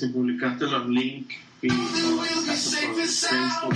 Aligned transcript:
si 0.00 0.08
publicaste 0.08 0.64
los 0.64 0.88
links 0.88 1.36
y 1.60 1.68
por 1.68 2.26
Facebook. 3.06 3.74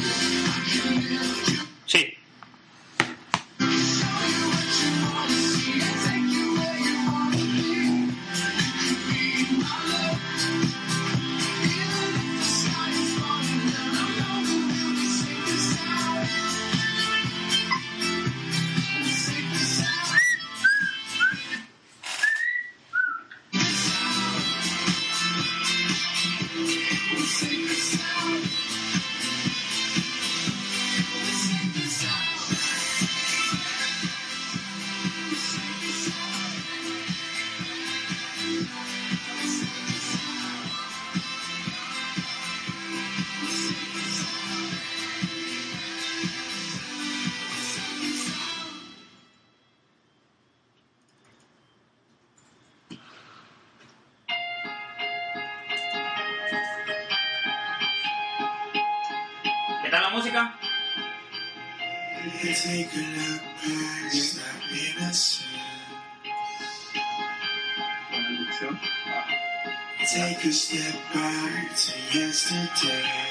Take 70.14 70.44
a 70.44 70.52
step 70.52 70.94
back 71.12 71.74
to 71.74 72.18
yesterday. 72.18 73.23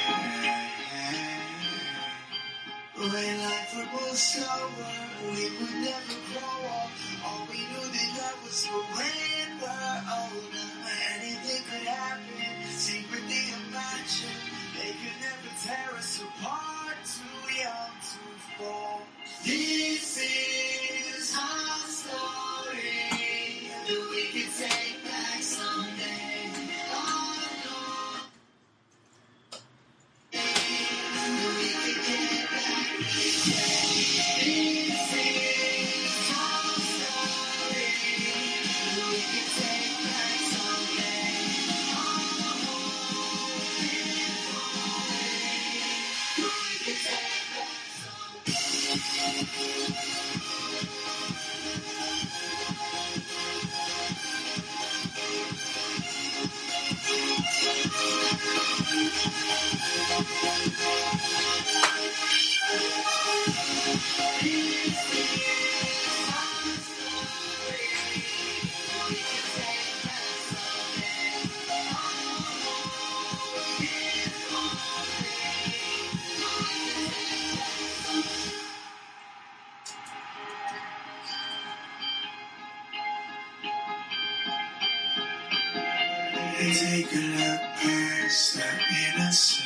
Take 86.56 87.12
a 87.12 87.18
look 87.18 87.62
past 87.82 88.58
that 88.58 88.80
innocent. 89.10 89.66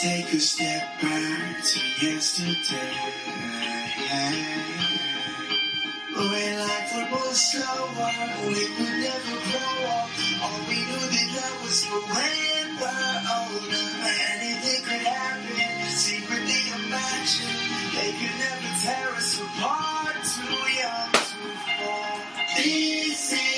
Take 0.00 0.32
a 0.32 0.38
step 0.38 0.82
back 1.02 1.62
to 1.62 1.80
yesterday. 2.06 2.94
When 6.14 6.58
life 6.58 7.10
was 7.10 7.40
slower, 7.50 8.12
we 8.46 8.70
would 8.70 8.96
never 9.02 9.36
grow 9.50 9.74
up. 9.90 10.10
All 10.42 10.60
we 10.68 10.78
knew 10.78 11.06
that 11.10 11.28
love 11.36 11.58
was 11.62 11.84
for 11.84 12.02
when 12.06 12.66
we're 12.78 13.18
older. 13.34 13.86
Anything 14.30 14.84
could 14.84 15.06
happen, 15.10 15.88
secretly 15.90 16.70
imagine. 16.86 17.56
They 17.98 18.12
could 18.12 18.36
never 18.38 18.70
tear 18.80 19.08
us 19.16 19.40
apart. 19.40 19.92
This 22.54 23.51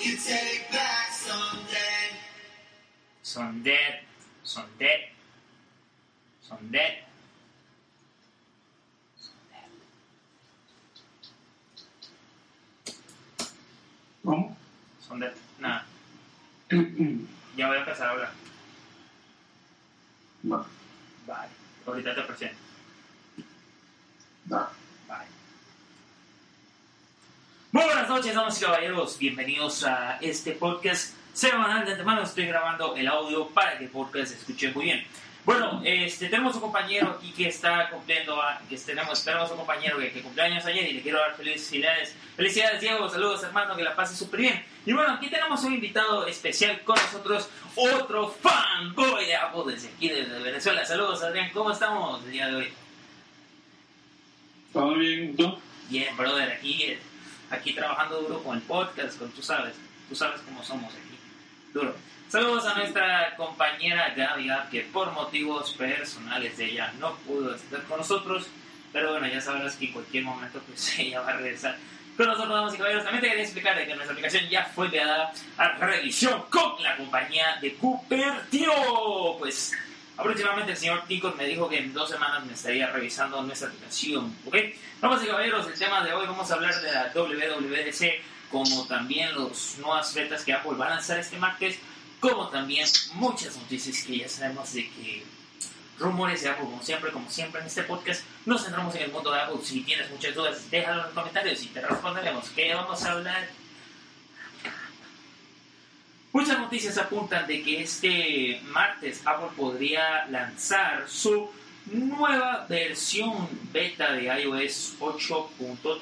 can 0.00 0.16
take 0.16 0.64
back 0.72 1.12
someday. 1.12 2.16
Son 3.22 3.62
dead. 3.62 4.00
Son 4.42 4.64
dead. 4.78 5.00
Son 6.40 6.58
dead. 6.70 7.04
¿Cómo? 14.24 14.56
Son 15.06 15.20
dead. 15.20 15.34
Nada. 15.58 15.84
ya 17.56 17.66
voy 17.68 17.76
a 17.76 17.80
empezar 17.80 18.08
a 18.08 18.10
hablar. 18.10 18.32
Va. 20.50 20.66
Vale. 21.26 21.48
Ahorita 21.86 22.14
te 22.14 22.22
presento. 22.22 22.69
Noches, 28.10 28.34
damas 28.34 28.60
y 28.60 28.64
caballeros. 28.64 29.18
Bienvenidos 29.18 29.84
a 29.84 30.18
este 30.20 30.50
podcast 30.52 31.14
semanal. 31.32 31.84
De 31.86 31.92
antemano 31.92 32.22
estoy 32.22 32.46
grabando 32.46 32.96
el 32.96 33.06
audio 33.06 33.46
para 33.50 33.78
que 33.78 33.84
el 33.84 33.90
podcast 33.90 34.32
se 34.32 34.38
escuche 34.38 34.72
muy 34.72 34.86
bien. 34.86 35.06
Bueno, 35.44 35.80
este, 35.84 36.28
tenemos 36.28 36.56
un 36.56 36.60
compañero 36.60 37.16
aquí 37.16 37.30
que 37.32 37.46
está 37.48 37.88
cumpliendo, 37.88 38.42
a- 38.42 38.60
que 38.68 38.76
tenemos, 38.76 39.24
tenemos 39.24 39.48
un 39.52 39.58
compañero 39.58 39.96
que, 39.98 40.10
que 40.10 40.22
cumplió 40.22 40.44
años 40.44 40.66
ayer 40.66 40.90
y 40.90 40.94
le 40.94 41.02
quiero 41.02 41.20
dar 41.20 41.36
felicidades. 41.36 42.16
Felicidades, 42.36 42.80
Diego. 42.80 43.08
Saludos, 43.08 43.44
hermano, 43.44 43.76
que 43.76 43.82
la 43.84 43.94
pase 43.94 44.16
súper 44.16 44.40
bien. 44.40 44.64
Y 44.84 44.92
bueno, 44.92 45.12
aquí 45.14 45.30
tenemos 45.30 45.62
un 45.62 45.74
invitado 45.74 46.26
especial 46.26 46.80
con 46.82 46.96
nosotros, 46.96 47.48
otro 47.76 48.28
fanboy 48.42 49.24
de 49.24 49.36
Apple 49.36 49.72
desde 49.72 49.88
aquí, 49.88 50.08
desde 50.08 50.36
Venezuela. 50.40 50.84
Saludos, 50.84 51.22
Adrián. 51.22 51.50
¿Cómo 51.54 51.70
estamos 51.70 52.24
el 52.24 52.32
día 52.32 52.48
de 52.48 52.56
hoy? 52.56 52.68
¿Todo 54.72 54.94
bien? 54.94 55.36
¿Tú? 55.36 55.56
Bien, 55.88 56.16
brother, 56.16 56.52
aquí, 56.52 56.96
aquí 57.50 57.72
trabajando 57.72 58.22
duro 58.22 58.42
con 58.42 58.56
el 58.56 58.62
podcast, 58.62 59.18
con 59.18 59.30
tú 59.32 59.42
sabes, 59.42 59.74
tú 60.08 60.14
sabes 60.14 60.40
cómo 60.42 60.62
somos 60.62 60.92
aquí, 60.94 61.18
duro. 61.72 61.94
Saludos 62.28 62.64
a 62.66 62.74
nuestra 62.74 63.34
compañera 63.36 64.14
Gaby, 64.16 64.48
que 64.70 64.82
por 64.82 65.10
motivos 65.12 65.72
personales 65.72 66.56
de 66.56 66.66
ella 66.66 66.92
no 66.98 67.14
pudo 67.26 67.54
estar 67.54 67.82
con 67.84 67.98
nosotros, 67.98 68.46
pero 68.92 69.12
bueno, 69.12 69.26
ya 69.26 69.40
sabrás 69.40 69.74
que 69.74 69.86
en 69.86 69.92
cualquier 69.92 70.24
momento 70.24 70.60
pues 70.66 70.96
ella 70.98 71.20
va 71.20 71.30
a 71.30 71.36
regresar 71.36 71.76
con 72.16 72.26
nosotros, 72.26 72.54
damas 72.54 72.74
y 72.74 72.76
caballeros. 72.76 73.04
También 73.04 73.22
te 73.22 73.28
quería 73.28 73.44
explicar 73.44 73.84
que 73.84 73.94
nuestra 73.94 74.12
aplicación 74.12 74.48
ya 74.48 74.64
fue 74.66 74.86
enviada 74.86 75.32
a 75.56 75.68
revisión 75.78 76.42
con 76.50 76.82
la 76.82 76.96
compañía 76.96 77.56
de 77.60 77.74
Cupertino. 77.74 79.36
Pues 79.38 79.72
aproximadamente 80.20 80.72
el 80.72 80.78
señor 80.78 81.04
Ticos 81.06 81.34
me 81.34 81.46
dijo 81.46 81.68
que 81.68 81.78
en 81.78 81.92
dos 81.92 82.10
semanas 82.10 82.44
me 82.44 82.52
estaría 82.52 82.86
revisando 82.88 83.42
nuestra 83.42 83.68
aplicación, 83.68 84.36
¿ok? 84.46 84.54
Vamos 85.00 85.24
y 85.24 85.26
caballeros, 85.26 85.66
el 85.66 85.78
tema 85.78 86.04
de 86.04 86.12
hoy 86.12 86.26
vamos 86.26 86.50
a 86.50 86.54
hablar 86.54 86.80
de 86.80 86.92
la 86.92 87.10
WWDC, 87.14 88.50
como 88.50 88.86
también 88.86 89.30
las 89.34 89.78
nuevas 89.78 90.14
betas 90.14 90.44
que 90.44 90.52
Apple 90.52 90.72
va 90.78 90.86
a 90.86 90.90
lanzar 90.90 91.18
este 91.18 91.38
martes, 91.38 91.78
como 92.20 92.48
también 92.48 92.86
muchas 93.14 93.56
noticias 93.56 94.04
que 94.04 94.18
ya 94.18 94.28
sabemos 94.28 94.72
de 94.74 94.90
que 94.90 95.24
rumores 95.98 96.42
de 96.42 96.50
Apple, 96.50 96.64
como 96.64 96.82
siempre, 96.82 97.12
como 97.12 97.30
siempre 97.30 97.60
en 97.60 97.66
este 97.66 97.82
podcast, 97.84 98.22
nos 98.44 98.62
centramos 98.62 98.94
en 98.96 99.02
el 99.02 99.12
mundo 99.12 99.30
de 99.30 99.40
Apple. 99.40 99.60
Si 99.62 99.80
tienes 99.82 100.10
muchas 100.10 100.34
dudas, 100.34 100.70
déjalo 100.70 101.00
en 101.00 101.06
los 101.06 101.14
comentarios 101.14 101.62
y 101.62 101.66
te 101.68 101.80
responderemos. 101.80 102.50
¿Qué 102.50 102.74
vamos 102.74 103.02
a 103.04 103.12
hablar? 103.12 103.48
Muchas 106.32 106.60
noticias 106.60 106.96
apuntan 106.96 107.44
de 107.48 107.60
que 107.60 107.82
este 107.82 108.60
martes 108.66 109.20
Apple 109.26 109.48
podría 109.56 110.26
lanzar 110.26 111.04
su 111.08 111.50
nueva 111.86 112.66
versión 112.68 113.48
beta 113.72 114.12
de 114.12 114.26
iOS 114.26 114.94
8.8, 115.00 116.00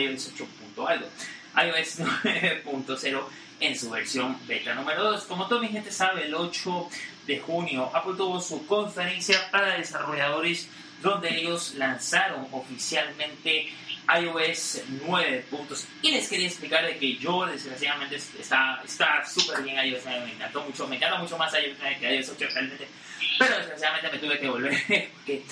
iOS 0.00 0.32
8. 0.34 0.46
algo, 0.88 1.06
iOS 1.56 1.98
9.0 2.00 3.22
en 3.60 3.78
su 3.78 3.90
versión 3.90 4.36
beta 4.48 4.74
número 4.74 5.04
2. 5.04 5.24
Como 5.26 5.46
toda 5.46 5.60
mi 5.60 5.68
gente 5.68 5.92
sabe, 5.92 6.26
el 6.26 6.34
8 6.34 6.88
de 7.28 7.38
junio 7.38 7.88
Apple 7.94 8.14
tuvo 8.16 8.40
su 8.40 8.66
conferencia 8.66 9.48
para 9.52 9.76
desarrolladores 9.78 10.68
donde 11.02 11.38
ellos 11.38 11.74
lanzaron 11.76 12.48
oficialmente 12.50 13.68
iOS 14.18 14.82
9 15.06 15.46
puntos. 15.50 15.86
Y 16.02 16.10
les 16.10 16.28
quería 16.28 16.46
explicar 16.46 16.84
de 16.84 16.96
que 16.96 17.16
yo, 17.16 17.46
desgraciadamente, 17.46 18.16
está 18.16 18.82
está 18.84 19.24
súper 19.26 19.62
bien 19.62 19.76
iOS 19.84 20.02
9. 20.04 20.26
Me 20.26 20.32
encantó 20.32 20.62
mucho, 20.62 20.86
me 20.88 20.96
encanta 20.96 21.18
mucho 21.18 21.38
más 21.38 21.52
iOS 21.54 21.76
9 21.78 21.96
que 22.00 22.16
iOS 22.16 22.30
8 22.30 22.46
realmente. 22.52 22.88
Pero 23.38 23.56
desgraciadamente 23.58 24.10
me 24.10 24.18
tuve 24.18 24.38
que 24.38 24.48
volver 24.48 25.10
porque 25.14 25.42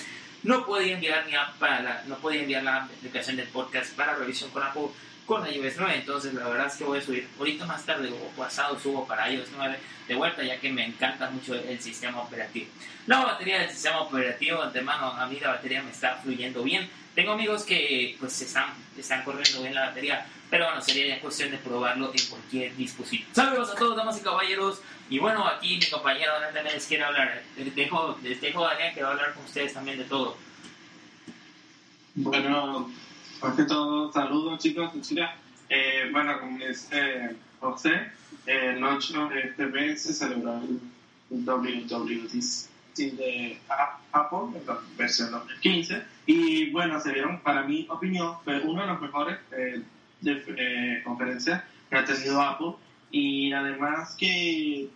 no 0.42 0.64
podía 0.64 0.94
enviar 0.94 1.26
mi 1.26 1.32
para 1.58 1.80
la, 1.80 2.02
no 2.06 2.18
podía 2.18 2.42
enviar 2.42 2.62
la 2.62 2.84
aplicación 2.84 3.36
del 3.36 3.48
podcast 3.48 3.94
para 3.94 4.14
revisión 4.14 4.50
con 4.50 4.62
Apple 4.62 4.88
con 5.30 5.46
iOS 5.46 5.74
9. 5.78 5.94
Entonces 5.94 6.34
la 6.34 6.48
verdad 6.48 6.66
es 6.66 6.74
que 6.74 6.82
voy 6.82 6.98
a 6.98 7.02
subir 7.02 7.28
ahorita 7.38 7.64
más 7.64 7.86
tarde 7.86 8.10
o 8.10 8.36
pasado 8.36 8.76
subo 8.80 9.06
para 9.06 9.30
iOS 9.30 9.50
9 9.56 9.78
de 10.08 10.14
vuelta 10.16 10.42
ya 10.42 10.58
que 10.58 10.72
me 10.72 10.84
encanta 10.84 11.30
mucho 11.30 11.54
el 11.54 11.80
sistema 11.80 12.20
operativo. 12.20 12.66
La 13.06 13.24
batería 13.24 13.60
del 13.60 13.70
sistema 13.70 14.00
operativo 14.00 14.58
de 14.58 14.64
antemano, 14.64 15.06
a 15.06 15.26
mí 15.26 15.38
la 15.40 15.50
batería 15.50 15.84
me 15.84 15.92
está 15.92 16.16
fluyendo 16.16 16.64
bien. 16.64 16.90
Tengo 17.14 17.32
amigos 17.32 17.62
que 17.62 18.16
pues 18.18 18.42
están, 18.42 18.74
están 18.98 19.22
corriendo 19.22 19.62
bien 19.62 19.72
la 19.72 19.86
batería, 19.86 20.26
pero 20.50 20.64
bueno, 20.64 20.80
sería 20.80 21.14
ya 21.14 21.20
cuestión 21.20 21.52
de 21.52 21.58
probarlo 21.58 22.12
en 22.12 22.26
cualquier 22.28 22.74
dispositivo. 22.74 23.30
Saludos 23.32 23.70
a 23.70 23.76
todos, 23.76 23.96
damas 23.96 24.18
y 24.18 24.22
caballeros. 24.22 24.82
Y 25.08 25.20
bueno, 25.20 25.46
aquí 25.46 25.76
mi 25.76 25.86
compañero 25.86 26.32
Daniel 26.40 26.74
les 26.74 26.86
quiere 26.86 27.04
hablar. 27.04 27.40
Les 27.56 27.74
dejo, 27.76 28.18
les 28.24 28.40
dejo 28.40 28.66
a 28.66 28.74
Daniel 28.74 28.94
que 28.94 29.02
va 29.02 29.10
a 29.10 29.12
hablar 29.12 29.34
con 29.34 29.44
ustedes 29.44 29.74
también 29.74 29.98
de 29.98 30.04
todo. 30.04 30.36
Bueno, 32.16 32.90
más 33.42 33.54
que 33.56 33.64
todo, 33.64 34.12
saludos 34.12 34.58
chicos 34.62 34.92
chicas. 35.02 35.30
Eh, 35.68 36.08
bueno, 36.12 36.38
como 36.40 36.58
dice 36.58 37.36
José, 37.60 38.10
el 38.46 38.82
8 38.82 39.28
de 39.28 39.40
este 39.40 39.66
mes 39.66 40.02
se 40.02 40.12
celebró 40.12 40.60
el 40.62 41.44
WWDC 41.44 42.68
de 42.96 43.58
la 43.68 44.78
versión 44.98 45.30
2015. 45.30 46.02
Y 46.26 46.70
bueno, 46.70 47.00
se 47.00 47.12
vieron, 47.12 47.40
para 47.40 47.62
mi 47.62 47.86
opinión, 47.88 48.34
fue 48.44 48.60
uno 48.60 48.82
de 48.82 48.88
los 48.88 49.00
mejores 49.00 49.38
eh, 49.52 49.82
de- 50.20 50.44
eh, 50.56 51.02
conferencias 51.04 51.62
que 51.88 51.96
ha 51.96 52.04
tenido 52.04 52.40
Apple. 52.42 52.72
Y 53.12 53.52
además 53.52 54.14
que 54.18 54.88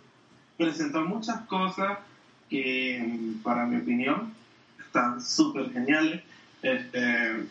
presentó 0.56 1.02
muchas 1.04 1.40
cosas 1.46 1.98
que, 2.50 3.32
para 3.42 3.64
mi 3.66 3.76
opinión, 3.80 4.32
están 4.78 5.20
súper 5.24 5.72
geniales. 5.72 6.22
Este, 6.62 7.44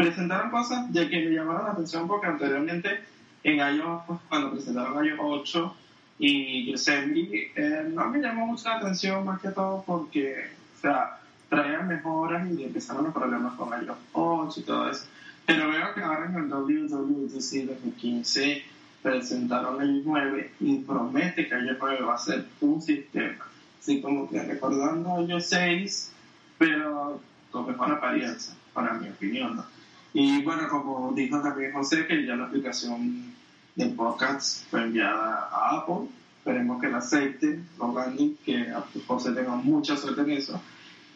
presentaron 0.00 0.50
cosas 0.50 0.90
de 0.92 1.08
que 1.10 1.28
me 1.28 1.34
llamaron 1.34 1.64
la 1.64 1.72
atención 1.72 2.08
porque 2.08 2.26
anteriormente 2.26 3.00
en 3.44 3.58
iOS, 3.58 4.02
cuando 4.28 4.52
presentaron 4.52 5.04
iOS 5.04 5.18
8 5.20 5.76
y 6.18 6.70
Yosemite, 6.70 7.52
eh, 7.54 7.90
no 7.92 8.08
me 8.08 8.18
llamó 8.18 8.46
mucho 8.46 8.68
la 8.68 8.76
atención 8.76 9.24
más 9.26 9.40
que 9.40 9.48
todo 9.48 9.84
porque, 9.86 10.46
o 10.76 10.80
sea, 10.80 11.18
traían 11.50 11.88
mejoras 11.88 12.48
y 12.50 12.64
empezaron 12.64 13.04
los 13.04 13.12
problemas 13.12 13.54
con 13.54 13.68
iOS 13.68 13.98
8 14.12 14.60
y 14.60 14.62
todo 14.62 14.90
eso. 14.90 15.04
Pero 15.44 15.68
veo 15.70 15.94
que 15.94 16.00
ahora 16.00 16.26
en 16.26 16.34
el 16.36 16.48
WWDC 16.48 17.66
2015 17.66 18.62
presentaron 19.02 19.82
el 19.82 20.02
9 20.04 20.52
y 20.60 20.78
promete 20.78 21.46
que 21.46 21.54
iOS 21.54 21.76
9 21.78 22.02
va 22.02 22.14
a 22.14 22.18
ser 22.18 22.46
un 22.62 22.80
sistema, 22.80 23.46
así 23.78 24.00
como 24.00 24.30
que 24.30 24.42
recordando 24.42 25.20
iOS 25.20 25.46
6, 25.46 26.12
pero 26.56 27.20
con 27.50 27.66
mejor 27.66 27.92
apariencia, 27.92 28.54
para 28.72 28.94
mi 28.94 29.08
opinión. 29.08 29.56
¿no? 29.56 29.79
Y 30.12 30.42
bueno, 30.42 30.68
como 30.68 31.12
dijo 31.12 31.40
también 31.40 31.72
José, 31.72 32.06
que 32.06 32.26
ya 32.26 32.34
la 32.34 32.46
aplicación 32.46 33.32
de 33.76 33.86
podcast 33.86 34.68
fue 34.70 34.82
enviada 34.82 35.48
a 35.52 35.78
Apple. 35.78 36.08
Esperemos 36.38 36.80
que 36.80 36.88
la 36.88 36.98
acepte, 36.98 37.60
rogando 37.78 38.22
que 38.44 38.72
José 39.06 39.32
tenga 39.32 39.54
mucha 39.56 39.96
suerte 39.96 40.22
en 40.22 40.30
eso. 40.30 40.60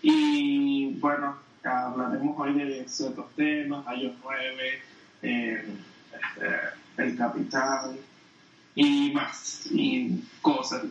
Y 0.02 0.94
bueno, 1.00 1.36
hablaremos 1.64 2.38
hoy 2.38 2.52
de 2.52 2.88
ciertos 2.88 3.30
temas, 3.34 3.84
iOS 3.96 4.14
9, 4.22 4.82
eh, 5.22 5.64
este, 6.12 7.02
el 7.02 7.16
capital 7.16 7.96
y 8.74 9.12
más, 9.12 9.66
y 9.70 10.22
cosas. 10.42 10.82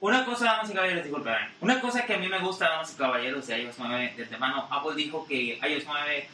Una 0.00 0.24
cosa, 0.24 0.44
damas 0.44 0.70
y 0.70 0.74
caballeros, 0.74 1.04
disculpen. 1.04 1.34
Una 1.60 1.80
cosa 1.80 2.04
que 2.04 2.14
a 2.14 2.18
mí 2.18 2.28
me 2.28 2.38
gusta, 2.40 2.68
damas 2.68 2.92
y 2.92 2.96
caballeros, 2.96 3.46
de 3.46 3.62
iOS 3.62 3.76
9 3.78 4.14
de 4.16 4.22
antemano, 4.24 4.68
Apple 4.70 4.94
dijo 4.96 5.26
que 5.26 5.58
iOS 5.58 5.84
9, 5.86 6.28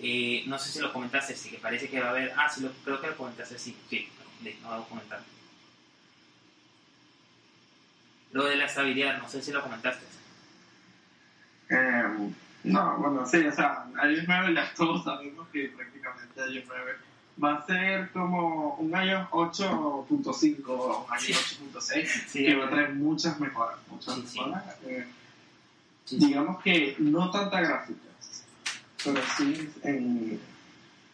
eh, 0.00 0.44
no 0.46 0.58
sé 0.58 0.70
si 0.70 0.80
lo 0.80 0.92
comentaste, 0.92 1.36
sí, 1.36 1.50
que 1.50 1.58
parece 1.58 1.88
que 1.88 2.00
va 2.00 2.08
a 2.08 2.10
haber. 2.10 2.32
Ah, 2.36 2.48
sí, 2.48 2.62
lo, 2.62 2.72
creo 2.84 3.00
que 3.00 3.06
lo 3.08 3.16
comentaste, 3.16 3.58
sí, 3.58 3.76
sí, 3.88 4.08
no 4.62 4.70
lo 4.70 4.76
voy 4.76 4.84
a 4.84 4.88
comentar. 4.88 5.20
Lo 8.32 8.44
de 8.44 8.56
la 8.56 8.64
estabilidad, 8.64 9.18
no 9.18 9.28
sé 9.28 9.42
si 9.42 9.52
lo 9.52 9.62
comentaste. 9.62 10.04
Eh, 11.70 12.32
no, 12.64 12.96
bueno, 12.98 13.26
sí, 13.26 13.46
o 13.46 13.52
sea, 13.52 13.86
iOS 14.04 14.24
9 14.26 14.54
ya 14.54 14.74
todos 14.74 15.04
sabemos 15.04 15.48
que 15.48 15.68
prácticamente 15.68 16.40
iOS 16.50 16.64
9 16.66 17.11
va 17.42 17.54
a 17.54 17.66
ser 17.66 18.10
como 18.12 18.74
un 18.76 18.90
iOS 18.90 19.28
8.5 19.30 20.62
o 20.68 21.06
un 21.10 21.18
Sí. 21.18 21.32
iOS 21.32 21.60
8.6 21.74 22.06
Sí, 22.28 22.44
que 22.44 22.54
va 22.56 22.66
a 22.66 22.70
traer 22.70 22.94
muchas 22.94 23.38
mejoras, 23.40 23.76
muchas 23.90 24.14
Sí, 24.16 24.24
sí. 24.26 24.38
mejoras. 24.40 24.64
eh, 24.84 25.06
Sí, 26.04 26.18
sí. 26.18 26.26
digamos 26.26 26.62
que 26.62 26.96
no 26.98 27.30
tantas 27.30 27.60
gráficas, 27.68 28.44
pero 29.04 29.20
sí 29.36 29.70
en, 29.82 30.40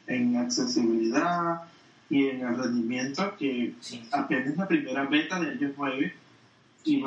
en 0.06 0.36
accesibilidad 0.38 1.62
y 2.10 2.28
en 2.28 2.40
el 2.46 2.56
rendimiento 2.56 3.36
que 3.36 3.74
Sí, 3.80 3.98
sí. 4.00 4.08
apenas 4.12 4.56
la 4.56 4.66
primera 4.66 5.04
beta 5.04 5.38
de 5.40 5.54
iOS 5.56 5.72
9 5.76 6.14
y 6.84 7.04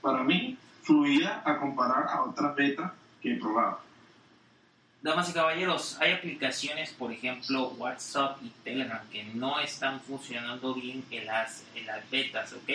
para 0.00 0.24
mí 0.24 0.56
fluida 0.82 1.42
a 1.44 1.58
comparar 1.58 2.08
a 2.08 2.22
otras 2.22 2.56
betas 2.56 2.92
que 3.20 3.34
he 3.34 3.36
probado. 3.38 3.80
Damas 5.02 5.28
y 5.28 5.32
caballeros, 5.32 5.96
hay 6.00 6.12
aplicaciones, 6.12 6.90
por 6.90 7.12
ejemplo, 7.12 7.68
WhatsApp 7.76 8.38
y 8.42 8.48
Telegram, 8.64 9.00
que 9.10 9.24
no 9.24 9.58
están 9.60 10.00
funcionando 10.00 10.74
bien 10.74 11.04
en 11.10 11.26
las, 11.26 11.64
en 11.74 11.86
las 11.86 12.08
betas, 12.10 12.52
¿ok? 12.52 12.70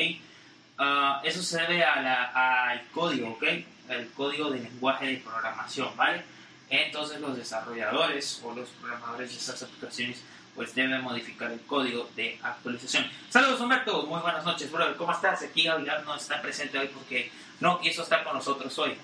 Ah, 0.77 1.21
eso 1.23 1.41
se 1.41 1.59
debe 1.61 1.83
a 1.83 2.01
la- 2.01 2.69
al 2.69 2.87
código, 2.89 3.29
¿ok? 3.31 3.43
El 3.89 4.11
código 4.11 4.49
de 4.51 4.59
lenguaje 4.59 5.07
de 5.07 5.17
programación, 5.17 5.95
¿vale? 5.95 6.21
Entonces 6.69 7.21
los 7.21 7.35
desarrolladores 7.37 8.41
o 8.43 8.53
los 8.53 8.67
programadores 8.69 9.31
de 9.31 9.37
esas 9.37 9.63
aplicaciones 9.63 10.21
pues 10.53 10.73
deben 10.75 11.01
modificar 11.01 11.51
el 11.51 11.61
código 11.61 12.09
de 12.15 12.37
actualización. 12.43 13.09
Saludos 13.29 13.61
Humberto, 13.61 14.03
muy 14.07 14.19
buenas 14.21 14.43
noches, 14.43 14.71
brother. 14.71 14.95
¿Cómo 14.97 15.11
estás? 15.13 15.43
Aquí 15.43 15.63
Gabriel 15.63 16.03
no 16.03 16.15
está 16.15 16.41
presente 16.41 16.77
hoy 16.79 16.87
porque 16.87 17.31
no 17.59 17.79
quiso 17.79 18.01
estar 18.03 18.23
con 18.23 18.33
nosotros 18.33 18.77
hoy. 18.79 18.97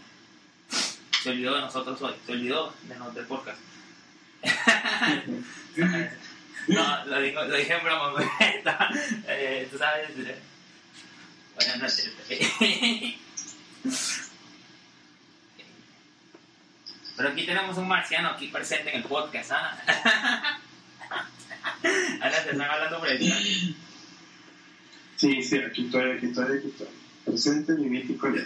Se 1.24 1.30
olvidó 1.30 1.56
de 1.56 1.62
nosotros 1.62 2.02
hoy, 2.02 2.14
se 2.26 2.32
olvidó 2.34 2.74
de 2.84 2.96
nos 2.98 3.16
del 3.16 3.26
podcast. 3.26 3.60
No, 6.66 7.06
lo, 7.06 7.20
digo, 7.20 7.44
lo 7.44 7.58
dije 7.58 7.74
en 7.74 7.84
broma, 7.84 8.12
güey. 8.12 8.26
Eh, 9.28 9.68
Tú 9.72 9.78
sabes. 9.78 10.10
eh. 10.18 10.40
Buenas 11.56 11.78
noches. 11.78 12.10
Pero 17.18 17.30
aquí 17.30 17.46
tenemos 17.46 17.78
un 17.78 17.88
marciano 17.88 18.30
aquí 18.30 18.48
presente 18.48 18.90
en 18.92 18.98
el 18.98 19.04
podcast, 19.04 19.52
¿ah? 19.52 20.58
Ahora 22.22 22.44
te 22.44 22.52
están 22.52 22.62
hablando 22.62 23.00
por 23.00 23.10
el 23.10 23.76
Sí, 25.18 25.44
sí, 25.44 25.58
aquí 25.60 25.86
estoy, 25.86 26.12
aquí 26.12 26.26
estoy, 26.28 26.58
aquí 26.58 26.68
estoy. 26.70 26.88
Presente 27.26 27.74
mi 27.74 27.90
mítico 27.90 28.30
ya. 28.34 28.46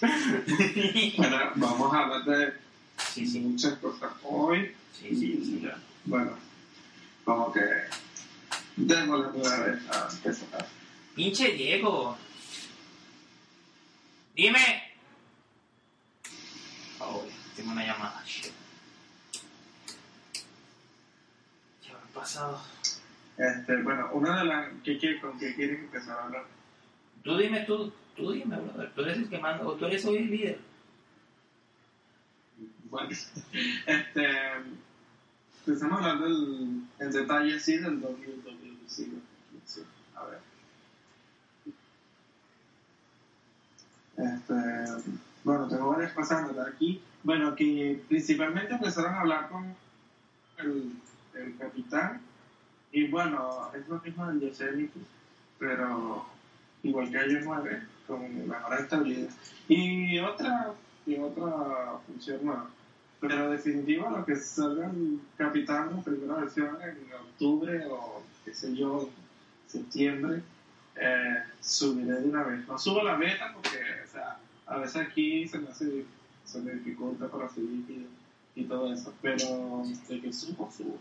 Bueno, 1.16 1.38
vamos 1.56 1.92
a 1.94 1.98
hablar 2.04 2.24
de 2.24 2.52
Sí, 3.12 3.26
sí, 3.26 3.40
muchas 3.40 3.74
cosas 3.78 4.12
hoy. 4.22 4.74
sí, 4.92 5.08
sí, 5.10 5.42
sí. 5.44 5.68
Bueno, 6.04 6.32
como 7.24 7.52
que 7.52 7.60
démosle 8.76 9.28
una 9.40 9.56
vez 9.58 9.80
a 9.90 10.08
empezar. 10.10 10.66
Pinche 11.14 11.52
Diego. 11.52 12.16
Dime. 14.34 14.82
Oh, 17.00 17.24
tengo 17.56 17.72
una 17.72 17.84
llamada. 17.86 18.22
Shit. 18.26 18.52
¿Qué 21.82 21.90
habrá 21.90 22.06
pasado? 22.14 22.60
Este, 23.36 23.82
bueno, 23.82 24.10
una 24.12 24.38
de 24.40 24.44
las 24.44 24.68
que 24.84 24.98
quiere, 24.98 25.20
con 25.20 25.38
que 25.38 25.54
quieren 25.54 25.76
empezar 25.84 26.18
a 26.18 26.24
hablar. 26.24 26.44
Tú 27.22 27.36
dime, 27.36 27.60
tú, 27.60 27.92
tú 28.16 28.32
dime, 28.32 28.56
brother. 28.56 28.92
Tú 28.94 29.02
eres 29.02 29.18
el 29.18 29.28
que 29.28 29.38
manda, 29.38 29.66
o 29.66 29.74
tú 29.74 29.86
eres 29.86 30.04
hoy 30.04 30.18
el 30.18 30.30
líder. 30.30 30.58
Bueno, 32.90 33.10
este, 33.86 34.28
empezamos 35.66 36.00
a 36.00 36.10
hablar 36.10 36.20
del, 36.24 36.82
en 36.98 37.10
detalle, 37.10 37.60
sí, 37.60 37.76
del 37.76 37.98
WWDC. 37.98 38.88
Sí, 39.66 39.84
a 40.14 40.24
ver. 40.24 40.40
Este, 44.16 44.54
bueno, 45.44 45.68
tengo 45.68 45.90
varias 45.90 46.14
de 46.14 46.62
aquí. 46.62 47.02
Bueno, 47.22 47.54
que 47.54 48.02
principalmente 48.08 48.74
empezaron 48.74 49.14
a 49.14 49.20
hablar 49.20 49.48
con 49.48 49.74
el, 50.58 50.92
el 51.34 51.56
capitán. 51.56 52.20
Y 52.90 53.08
bueno, 53.08 53.70
es 53.74 53.86
lo 53.88 54.00
mismo 54.00 54.26
del 54.26 54.40
Yosemite, 54.40 54.98
pero 55.58 56.26
igual 56.82 57.10
que 57.10 57.24
ellos 57.24 57.42
nueve, 57.44 57.82
con 58.06 58.48
mejor 58.48 58.80
estabilidad. 58.80 59.30
Y 59.68 60.18
otra, 60.18 60.72
y 61.06 61.16
otra 61.16 61.98
función 62.06 62.44
nueva. 62.44 62.70
Pero 63.20 63.50
definitivo 63.50 64.08
lo 64.10 64.24
que 64.24 64.36
salga 64.36 64.86
el 64.86 65.20
capitán 65.36 65.90
en 65.90 66.02
primera 66.02 66.34
versión 66.34 66.78
en 66.82 67.12
octubre 67.12 67.84
o 67.90 68.22
qué 68.44 68.54
sé 68.54 68.74
yo, 68.76 69.10
septiembre, 69.66 70.42
eh, 70.96 71.42
subiré 71.60 72.20
de 72.20 72.28
una 72.28 72.44
vez. 72.44 72.66
No 72.66 72.78
subo 72.78 73.02
la 73.02 73.16
beta 73.16 73.52
porque, 73.52 73.78
o 74.04 74.10
sea, 74.10 74.38
a 74.66 74.78
veces 74.78 74.96
aquí 74.96 75.46
se 75.48 75.58
me 75.58 75.68
hace, 75.68 76.04
se 76.44 76.60
me 76.60 76.72
dificulta 76.72 77.28
para 77.28 77.48
subir 77.48 77.84
y, 77.88 78.60
y 78.60 78.64
todo 78.64 78.92
eso, 78.92 79.12
pero 79.20 79.82
de 80.08 80.20
que 80.20 80.32
subo, 80.32 80.70
subo. 80.70 80.98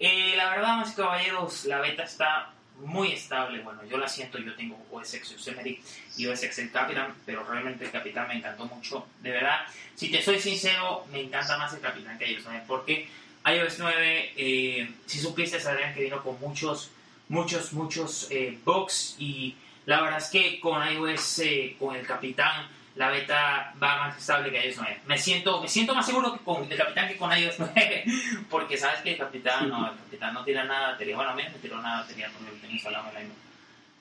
Eh, 0.00 0.34
la 0.36 0.50
verdad, 0.50 0.78
mis 0.78 0.94
caballeros, 0.94 1.64
la 1.66 1.80
beta 1.80 2.04
está 2.04 2.52
muy 2.78 3.12
estable. 3.12 3.60
Bueno, 3.60 3.84
yo 3.84 3.96
la 3.98 4.08
siento, 4.08 4.38
yo 4.38 4.54
tengo 4.54 4.78
OS 4.90 5.14
X 5.14 5.30
Yosemite 5.30 5.80
y 6.16 6.26
OS 6.26 6.42
X 6.44 6.58
el 6.58 6.70
Capitán, 6.70 7.14
pero 7.24 7.44
realmente 7.44 7.84
el 7.84 7.90
Capitán 7.90 8.28
me 8.28 8.34
encantó 8.34 8.66
mucho. 8.66 9.06
De 9.22 9.30
verdad, 9.30 9.60
si 9.94 10.10
te 10.10 10.22
soy 10.22 10.40
sincero, 10.40 11.06
me 11.12 11.20
encanta 11.20 11.56
más 11.58 11.72
el 11.74 11.80
Capitán 11.80 12.18
que 12.18 12.30
iOS 12.30 12.44
9, 12.44 12.64
porque 12.66 13.08
iOS 13.46 13.78
9, 13.78 14.32
eh, 14.36 14.90
si 15.06 15.18
supiste, 15.18 15.60
sabrían 15.60 15.94
que 15.94 16.02
vino 16.02 16.22
con 16.22 16.38
muchos, 16.40 16.90
muchos, 17.28 17.72
muchos 17.72 18.28
eh, 18.30 18.58
bugs 18.64 19.16
y 19.18 19.54
la 19.86 20.02
verdad 20.02 20.18
es 20.18 20.28
que 20.28 20.60
con 20.60 20.86
iOS, 20.86 21.38
eh, 21.40 21.76
con 21.78 21.96
el 21.96 22.06
Capitán, 22.06 22.68
la 22.98 23.10
beta 23.10 23.72
va 23.80 23.98
más 23.98 24.18
estable 24.18 24.50
que 24.50 24.66
iOS 24.66 24.78
9. 24.78 25.00
Me 25.06 25.16
siento, 25.16 25.62
me 25.62 25.68
siento 25.68 25.94
más 25.94 26.04
seguro 26.04 26.32
que 26.32 26.44
con 26.44 26.64
el 26.64 26.76
Capitán 26.76 27.06
que 27.06 27.16
con 27.16 27.30
iOS 27.30 27.54
9, 27.60 28.04
porque 28.50 28.76
sabes 28.76 29.02
que 29.02 29.12
el 29.12 29.18
Capitán 29.18 29.68
no, 29.68 29.92
el 29.92 29.96
Capitán 29.96 30.34
no 30.34 30.44
tira 30.44 30.64
nada 30.64 30.86
de 30.86 30.92
batería. 30.92 31.16
Bueno, 31.16 31.30
a 31.30 31.34
mí 31.36 31.42
no 31.44 31.58
tiró 31.58 31.80
nada 31.80 31.98
de 31.98 32.02
batería 32.02 32.30
porque 32.34 32.52
lo 32.52 32.60
tenía 32.60 32.74
instalado 32.74 33.10
en 33.10 33.16
el 33.16 33.22
iMac. 33.22 33.36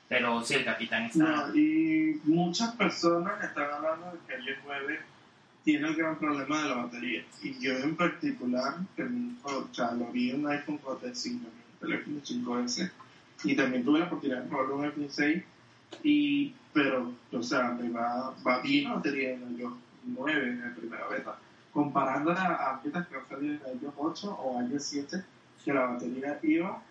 Pero 0.10 0.44
sí, 0.44 0.56
el 0.56 0.66
Capitán 0.66 1.04
está... 1.06 1.24
No, 1.24 1.56
y 1.56 2.20
muchas 2.24 2.74
personas 2.76 3.44
están 3.44 3.72
hablando 3.72 4.14
de 4.14 4.18
que 4.28 4.50
iOS 4.50 4.58
9 4.66 5.00
tiene 5.64 5.90
el 5.90 5.96
gran 5.96 6.18
problema 6.18 6.64
de 6.64 6.70
la 6.70 6.76
batería. 6.76 7.24
Y 7.44 7.60
yo 7.60 7.78
en 7.78 7.96
particular, 7.96 8.78
que, 8.96 9.04
o 9.44 9.68
sea, 9.74 9.92
lo 9.92 10.06
vi 10.08 10.32
en 10.32 10.44
un 10.44 10.52
iPhone 10.52 10.80
4 10.82 11.10
5, 11.14 11.46
el 11.84 11.92
iPhone 11.92 12.24
5S, 12.24 12.92
y 13.44 13.56
también 13.56 13.86
tuve 13.86 14.00
la 14.00 14.06
oportunidad 14.06 14.42
de 14.42 14.50
probarlo 14.50 14.74
en 14.74 14.80
un 14.80 14.86
iPhone 14.86 15.08
6, 15.12 15.44
y, 16.04 16.54
pero, 16.74 17.12
o 17.32 17.44
sea, 17.44 17.70
me 17.70 17.90
va, 17.90 18.34
va 18.46 18.62
bien 18.62 18.86
la 18.86 18.96
batería 18.96 19.34
en 19.34 19.44
el 19.44 19.60
iOS 19.60 19.74
9 20.04 20.48
en 20.48 20.62
la 20.62 20.76
primera 20.76 21.08
beta. 21.08 21.38
Comparándola 21.72 22.56
a 22.56 22.82
betas 22.84 23.08
que 23.08 23.16
han 23.16 23.28
salido 23.28 23.54
en 23.66 23.82
iOS 23.82 23.94
8 23.98 24.40
o 24.40 24.62
iOS 24.64 24.84
7, 24.84 25.24
que 25.64 25.74
la 25.74 25.86
batería 25.86 26.40
iba. 26.44 26.82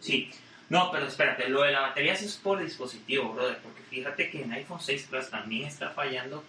Sí. 0.00 0.30
No, 0.68 0.90
pero 0.90 1.06
espérate, 1.06 1.48
lo 1.48 1.62
de 1.62 1.72
la 1.72 1.82
batería 1.82 2.14
es 2.14 2.36
por 2.36 2.62
dispositivo, 2.62 3.32
brother, 3.32 3.58
porque 3.62 3.82
fíjate 3.82 4.30
que 4.30 4.42
en 4.42 4.52
iPhone 4.52 4.80
6 4.80 5.06
Plus 5.10 5.30
también 5.30 5.68
está 5.68 5.90
fallando 5.90 6.42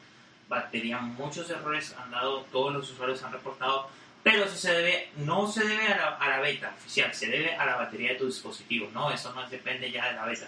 batería, 0.48 1.00
muchos 1.00 1.50
errores 1.50 1.96
han 1.98 2.12
dado, 2.12 2.42
todos 2.52 2.74
los 2.74 2.92
usuarios 2.92 3.22
han 3.24 3.34
reportado, 3.34 3.90
pero 4.26 4.46
eso 4.46 4.56
se 4.56 4.74
debe, 4.74 5.10
no 5.18 5.46
se 5.52 5.64
debe 5.64 5.86
a 5.86 5.98
la, 5.98 6.08
a 6.16 6.30
la 6.30 6.40
beta 6.40 6.74
oficial, 6.76 7.14
se 7.14 7.28
debe 7.28 7.54
a 7.54 7.64
la 7.64 7.76
batería 7.76 8.14
de 8.14 8.16
tu 8.16 8.26
dispositivo, 8.26 8.90
no, 8.92 9.12
eso 9.12 9.32
no 9.36 9.48
depende 9.48 9.92
ya 9.92 10.08
de 10.08 10.14
la 10.14 10.26
beta. 10.26 10.48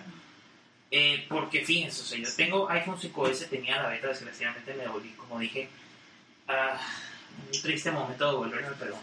Eh, 0.90 1.28
porque 1.30 1.64
fíjense, 1.64 2.02
o 2.02 2.06
sea, 2.06 2.18
yo 2.18 2.36
tengo 2.36 2.68
iPhone 2.72 2.98
5S, 2.98 3.48
tenía 3.50 3.80
la 3.80 3.90
beta, 3.90 4.08
desgraciadamente 4.08 4.74
me 4.74 4.88
volví, 4.88 5.12
como 5.12 5.38
dije, 5.38 5.70
ah, 6.48 6.80
un 7.46 7.62
triste 7.62 7.92
momento 7.92 8.32
de 8.32 8.38
volverme, 8.38 8.76
pero 8.80 8.98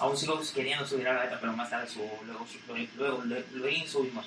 aún 0.00 0.16
sigo 0.16 0.40
queriendo 0.52 0.84
subir 0.84 1.06
a 1.06 1.12
la 1.12 1.22
beta, 1.26 1.38
pero 1.40 1.52
más 1.52 1.70
tarde 1.70 1.86
subo, 1.88 2.20
luego, 2.26 2.44
luego, 2.98 3.22
luego, 3.26 3.44
luego 3.52 3.86
subimos. 3.86 4.26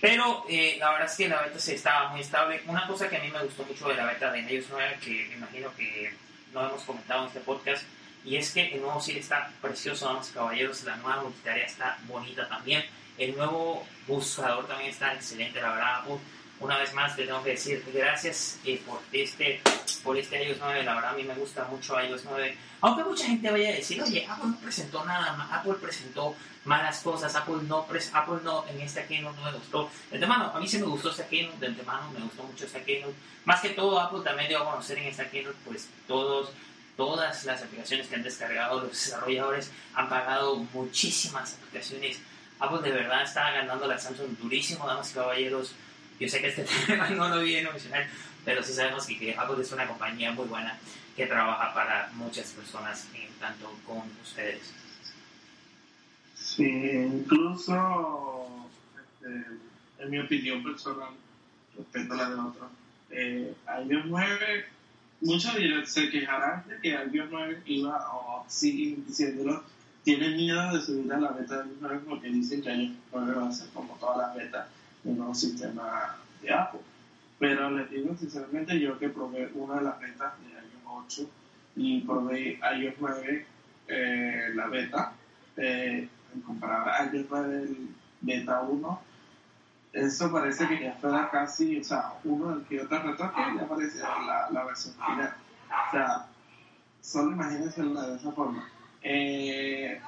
Pero 0.00 0.46
eh, 0.48 0.76
la 0.80 0.92
verdad 0.92 1.06
es 1.06 1.16
que 1.18 1.28
la 1.28 1.42
beta 1.42 1.58
se 1.58 1.74
estaba 1.74 2.08
muy 2.08 2.22
estable. 2.22 2.62
Una 2.66 2.86
cosa 2.86 3.10
que 3.10 3.18
a 3.18 3.20
mí 3.20 3.30
me 3.30 3.44
gustó 3.44 3.62
mucho 3.66 3.88
de 3.88 3.96
la 3.96 4.06
beta 4.06 4.32
de 4.32 4.40
iOS 4.40 4.68
9, 4.70 4.98
que 5.04 5.26
me 5.28 5.34
imagino 5.34 5.76
que 5.76 6.14
no 6.54 6.66
hemos 6.66 6.82
comentado 6.84 7.24
en 7.24 7.28
este 7.28 7.40
podcast, 7.40 7.84
y 8.24 8.36
es 8.36 8.50
que 8.52 8.74
el 8.74 8.80
nuevo 8.82 9.00
sitio 9.00 9.20
está 9.20 9.50
precioso, 9.62 10.06
damas 10.06 10.30
y 10.30 10.34
caballeros. 10.34 10.82
La 10.84 10.96
nueva 10.96 11.22
multitarea 11.22 11.64
está 11.66 11.98
bonita 12.06 12.48
también. 12.48 12.84
El 13.18 13.36
nuevo 13.36 13.86
buscador 14.06 14.66
también 14.66 14.90
está 14.90 15.12
excelente, 15.14 15.60
la 15.60 15.70
verdad. 15.72 15.94
Apple. 16.00 16.16
Una 16.60 16.76
vez 16.76 16.92
más 16.92 17.16
te 17.16 17.24
tengo 17.24 17.42
que 17.42 17.50
decir 17.52 17.82
gracias 17.94 18.58
eh, 18.66 18.82
por 18.86 19.00
este 19.12 19.62
por 20.04 20.18
este 20.18 20.44
iOS 20.46 20.58
9. 20.60 20.82
La 20.84 20.94
verdad 20.94 21.10
a 21.12 21.16
mí 21.16 21.22
me 21.24 21.34
gusta 21.34 21.64
mucho 21.64 21.98
iOS 21.98 22.24
9. 22.26 22.56
Aunque 22.82 23.02
mucha 23.04 23.24
gente 23.26 23.50
vaya 23.50 23.70
a 23.70 23.72
decir, 23.72 24.02
oye, 24.02 24.26
Apple 24.28 24.50
no 24.50 24.56
presentó 24.58 25.02
nada, 25.06 25.32
ma- 25.34 25.48
Apple 25.56 25.74
presentó 25.80 26.34
malas 26.66 27.00
cosas, 27.00 27.34
Apple 27.34 27.62
no, 27.62 27.86
Apple 28.12 28.38
no, 28.42 28.66
en 28.68 28.78
esta 28.82 29.06
keynote 29.06 29.36
no 29.38 29.44
me 29.50 29.52
gustó. 29.56 29.90
De 30.10 30.16
antemano, 30.16 30.52
a 30.54 30.60
mí 30.60 30.68
sí 30.68 30.78
me 30.78 30.84
gustó 30.84 31.10
esta 31.10 31.26
keynote, 31.26 31.58
de 31.60 31.66
antemano 31.68 32.10
me 32.10 32.20
gustó 32.20 32.42
mucho 32.42 32.66
esta 32.66 32.80
keynote. 32.84 33.14
Más 33.46 33.60
que 33.62 33.70
todo, 33.70 33.98
Apple 33.98 34.20
también 34.22 34.48
dio 34.50 34.58
a 34.60 34.70
conocer 34.70 34.98
en 34.98 35.06
esta 35.08 35.30
keynote, 35.30 35.56
pues 35.64 35.88
todos, 36.06 36.50
todas 37.00 37.46
las 37.46 37.62
aplicaciones 37.62 38.08
que 38.08 38.16
han 38.16 38.22
descargado 38.22 38.82
los 38.82 38.90
desarrolladores 38.90 39.72
han 39.94 40.10
pagado 40.10 40.56
muchísimas 40.74 41.54
aplicaciones. 41.54 42.20
Apple 42.58 42.82
de 42.82 42.94
verdad 42.94 43.22
está 43.22 43.50
ganando 43.52 43.86
la 43.86 43.98
Samsung 43.98 44.36
durísimo, 44.36 44.86
damas 44.86 45.10
y 45.10 45.14
caballeros. 45.14 45.74
Yo 46.18 46.28
sé 46.28 46.42
que 46.42 46.48
este 46.48 46.66
tema 46.86 47.08
no 47.08 47.30
lo 47.30 47.40
viene 47.40 47.66
a 47.66 47.72
mencionar, 47.72 48.06
pero 48.44 48.62
sí 48.62 48.74
sabemos 48.74 49.06
que, 49.06 49.34
Apple 49.34 49.62
es 49.62 49.72
una 49.72 49.86
compañía 49.86 50.32
muy 50.32 50.46
buena 50.46 50.78
que 51.16 51.24
trabaja 51.24 51.72
para 51.72 52.10
muchas 52.12 52.52
personas, 52.52 53.08
eh, 53.14 53.30
tanto 53.40 53.74
con 53.86 54.02
ustedes. 54.22 54.70
Sí, 56.34 56.66
incluso, 56.66 58.68
este, 58.94 59.46
en 60.00 60.10
mi 60.10 60.18
opinión 60.18 60.62
personal, 60.62 61.14
respecto 61.78 62.12
a 62.12 62.16
la 62.18 62.28
de 62.28 62.34
otros, 62.34 62.70
eh, 63.08 63.54
iOS 63.88 64.04
9, 64.04 64.66
muchos 65.20 65.52
se 65.86 66.10
quejarán 66.10 66.64
de 66.66 66.78
que 66.78 66.90
iOS 66.90 67.28
9 67.30 67.62
iba, 67.66 68.08
o 68.14 68.44
siguen 68.48 69.04
diciéndolo, 69.06 69.62
tienen 70.02 70.36
miedo 70.36 70.72
de 70.72 70.80
subir 70.80 71.12
a 71.12 71.18
la 71.18 71.32
beta 71.32 71.62
de 71.62 71.70
iOS 71.70 71.78
9 71.80 72.00
porque 72.08 72.28
dicen 72.28 72.62
que 72.62 72.72
iOS 72.72 72.92
9 73.12 73.34
va 73.34 73.48
a 73.48 73.52
ser 73.52 73.68
como 73.70 73.94
todas 73.96 74.18
las 74.18 74.34
betas 74.34 74.66
de 75.02 75.10
un 75.10 75.18
nuevo 75.18 75.34
sistema 75.34 76.16
de 76.42 76.52
Apple. 76.52 76.80
Pero 77.38 77.70
les 77.70 77.90
digo 77.90 78.16
sinceramente, 78.18 78.78
yo 78.78 78.98
que 78.98 79.08
probé 79.08 79.50
una 79.54 79.76
de 79.76 79.82
las 79.82 80.00
betas 80.00 80.32
de 80.40 80.48
iOS 80.48 80.82
8 80.84 81.30
y 81.76 82.00
probé 82.00 82.58
iOS 82.78 82.94
9, 83.00 83.46
eh, 83.88 84.48
la 84.54 84.66
beta, 84.68 85.12
eh, 85.56 86.08
comparada 86.46 86.96
a 86.96 87.14
iOS 87.14 87.26
9 87.28 87.62
el 87.62 87.88
beta 88.22 88.60
1, 88.60 89.02
eso 89.92 90.30
parece 90.30 90.68
que 90.68 90.80
ya 90.80 90.92
fuera 90.94 91.30
casi, 91.30 91.80
o 91.80 91.84
sea, 91.84 92.14
uno 92.24 92.54
del 92.54 92.64
que 92.66 92.80
otro 92.80 93.02
retoque 93.02 93.40
ya 93.56 93.68
parece 93.68 93.98
la, 93.98 94.48
la 94.50 94.64
versión 94.64 94.94
final. 94.94 95.34
O 95.88 95.90
sea, 95.90 96.26
solo 97.00 97.32
imagínense 97.32 97.82
de 97.82 98.16
esa 98.16 98.32
forma. 98.32 98.68
Eh, 99.02 100.00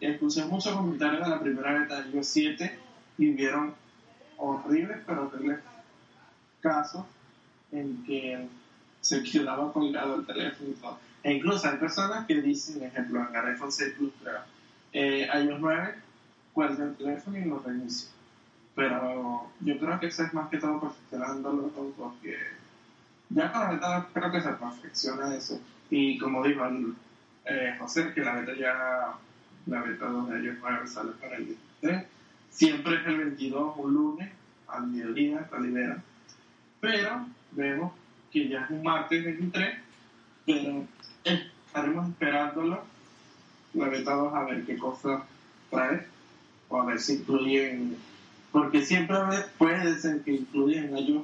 escuché 0.00 0.44
muchos 0.44 0.74
comentarios 0.74 1.24
de 1.24 1.30
la 1.30 1.40
primera 1.40 1.72
beta 1.72 2.02
de 2.02 2.10
iOS 2.10 2.26
7 2.26 2.78
y 3.18 3.30
vieron 3.32 3.74
horribles, 4.36 4.98
pero 5.06 5.26
horribles 5.26 5.60
casos 6.60 7.04
en 7.72 8.02
que 8.04 8.46
se 9.00 9.22
quedaba 9.22 9.72
colgado 9.72 10.16
el 10.16 10.26
teléfono 10.26 10.70
y 10.70 10.74
todo. 10.74 10.98
E 11.22 11.32
incluso 11.32 11.68
hay 11.68 11.76
personas 11.78 12.26
que 12.26 12.40
dicen, 12.40 12.82
ejemplo, 12.82 13.26
en 13.28 13.34
el 13.34 13.46
iPhone 13.52 13.72
6 13.72 13.94
Plus, 13.96 14.12
creo, 14.22 14.40
eh, 14.92 15.28
iOS 15.34 15.60
9, 15.60 15.94
cuelga 16.52 16.84
el 16.84 16.96
teléfono 16.96 17.38
y 17.38 17.44
lo 17.44 17.58
reinicia. 17.60 18.10
Pero 18.74 19.50
yo 19.60 19.78
creo 19.78 20.00
que 20.00 20.06
eso 20.06 20.22
es 20.22 20.32
más 20.32 20.48
que 20.48 20.58
todo 20.58 20.80
perfeccionándolo 20.80 21.68
porque 21.96 22.36
ya 23.30 23.52
con 23.52 23.60
la 23.60 23.70
beta 23.70 24.08
creo 24.12 24.32
que 24.32 24.40
se 24.40 24.52
perfecciona 24.52 25.34
eso. 25.34 25.60
Y 25.90 26.18
como 26.18 26.44
dijo 26.44 26.64
eh, 27.44 27.76
José, 27.78 28.12
que 28.12 28.22
la 28.22 28.36
beta 28.36 28.54
ya, 28.54 29.14
la 29.66 29.82
beta 29.82 30.06
2 30.06 30.30
de 30.30 30.42
iOS 30.42 30.56
9 30.60 30.86
sale 30.86 31.12
para 31.12 31.36
el 31.36 31.44
23. 31.82 32.06
Siempre 32.50 32.96
es 32.96 33.06
el 33.06 33.18
22, 33.18 33.74
un 33.76 33.94
lunes, 33.94 34.30
al 34.68 34.86
mediodía, 34.88 35.48
la 35.50 35.60
liberan. 35.60 36.02
Pero 36.80 37.26
vemos 37.52 37.92
que 38.32 38.48
ya 38.48 38.64
es 38.64 38.70
un 38.70 38.82
martes 38.82 39.24
23, 39.24 39.78
pero 40.46 40.84
estaremos 41.24 42.08
esperándolo, 42.08 42.82
la 43.74 43.88
beta 43.88 44.14
2, 44.14 44.34
a 44.34 44.44
ver 44.44 44.64
qué 44.64 44.76
cosa 44.76 45.24
trae, 45.70 46.06
o 46.68 46.80
a 46.80 46.84
ver 46.84 47.00
si 47.00 47.14
incluyen, 47.14 47.96
porque 48.52 48.84
siempre 48.84 49.16
puede 49.58 49.98
ser 49.98 50.22
que 50.22 50.32
incluyen 50.32 50.96
ellos 50.96 51.22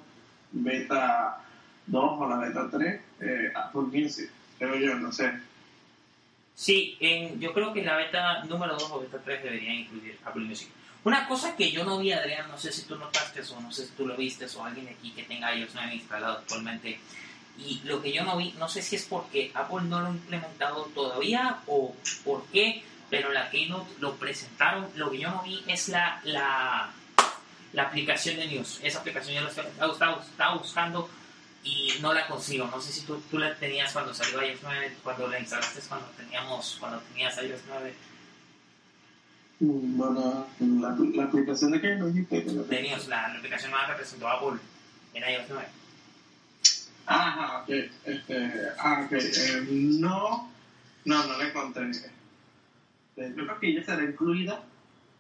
beta 0.53 1.43
2 1.87 2.05
o 2.19 2.29
la 2.29 2.39
beta 2.39 2.69
3, 2.71 3.01
eh, 3.21 3.53
Apple 3.55 3.83
Music, 3.83 4.31
creo 4.59 4.77
yo, 4.77 4.95
no 4.97 5.13
sé. 5.13 5.33
Sí, 6.55 6.97
en, 7.01 7.39
yo 7.39 7.53
creo 7.53 7.73
que 7.73 7.83
la 7.83 7.97
beta 7.97 8.45
número 8.45 8.75
2 8.75 8.91
o 8.93 9.01
beta 9.01 9.19
3 9.25 9.43
debería 9.43 9.75
incluir 9.75 10.19
Apple 10.25 10.45
Music. 10.45 10.69
Una 11.05 11.29
cosa 11.29 11.55
que 11.55 11.71
yo 11.71 11.85
no 11.85 11.99
vi, 11.99 12.13
Adrián, 12.13 12.49
no 12.49 12.59
sé 12.59 12.73
si 12.73 12.83
tú 12.83 12.97
notaste 12.97 13.41
o 13.41 13.61
no 13.61 13.71
sé 13.71 13.87
si 13.87 13.93
tú 13.93 14.07
lo 14.07 14.17
viste 14.17 14.47
o 14.57 14.65
alguien 14.65 14.89
aquí 14.89 15.13
que 15.13 15.23
tenga 15.23 15.55
iOS 15.55 15.71
9 15.75 15.95
instalado 15.95 16.39
actualmente. 16.39 16.99
Y 17.59 17.81
lo 17.85 18.03
que 18.03 18.13
yo 18.13 18.25
no 18.25 18.37
vi, 18.37 18.53
no 18.59 18.69
sé 18.69 18.83
si 18.83 18.97
es 18.97 19.05
porque 19.05 19.51
Apple 19.55 19.83
no 19.85 20.01
lo 20.01 20.09
ha 20.09 20.11
implementado 20.11 20.85
todavía 20.95 21.61
o 21.67 21.95
por 22.25 22.45
qué, 22.47 22.83
pero 23.09 23.33
la 23.33 23.51
Keynote 23.51 23.95
lo 24.01 24.17
presentaron. 24.17 24.89
Lo 24.97 25.11
que 25.11 25.19
yo 25.21 25.31
no 25.31 25.43
vi 25.43 25.63
es 25.69 25.89
la, 25.89 26.21
la, 26.25 26.91
la 27.77 27.83
aplicación 27.85 28.37
de 28.37 28.47
News. 28.49 28.81
Esa 28.83 29.01
aplicación 29.01 29.35
yo 29.37 29.43
la 29.43 29.49
estaba, 29.51 29.69
estaba- 30.23 30.55
buscando 30.57 31.09
y 31.63 31.93
no 32.01 32.15
la 32.15 32.27
consigo. 32.27 32.67
No 32.67 32.81
sé 32.81 32.91
si 32.93 33.03
tú, 33.05 33.21
tú 33.31 33.39
la 33.39 33.55
tenías 33.55 33.93
cuando 33.93 34.15
salió 34.15 34.43
iOS 34.43 34.61
9, 34.63 34.97
cuando 35.05 35.29
la 35.29 35.39
instalaste 35.39 35.81
cuando 35.89 36.07
teníamos, 36.17 36.77
cuando 36.81 36.99
tenías 37.01 37.37
iOS 37.43 37.61
9. 37.69 37.95
Mm, 39.61 39.97
Bueno, 39.99 40.47
la, 40.59 40.97
la 41.17 41.25
aplicación 41.25 41.71
de 41.73 41.81
que 41.81 41.95
no 41.97 42.07
dijiste 42.07 42.45
la 42.53 42.63
Tenías 42.65 43.07
la, 43.09 43.29
la 43.29 43.39
aplicación 43.39 43.71
más 43.73 43.89
que 43.91 43.97
presentó 43.97 44.27
Apple 44.29 44.59
en 45.15 45.23
iOS 45.35 45.47
9. 45.51 45.69
Ajá, 47.07 47.63
ok. 47.63 47.69
Este, 48.05 48.53
ah, 48.79 49.03
ok. 49.05 49.13
Eh, 49.13 49.67
no, 50.01 50.51
no, 51.05 51.25
no 51.27 51.39
la 51.39 51.45
encontré. 51.49 51.91
Eh, 53.17 53.33
Yo 53.37 53.45
creo 53.47 53.61
que 53.61 53.75
ya 53.75 53.85
será 53.85 54.03
incluida 54.03 54.63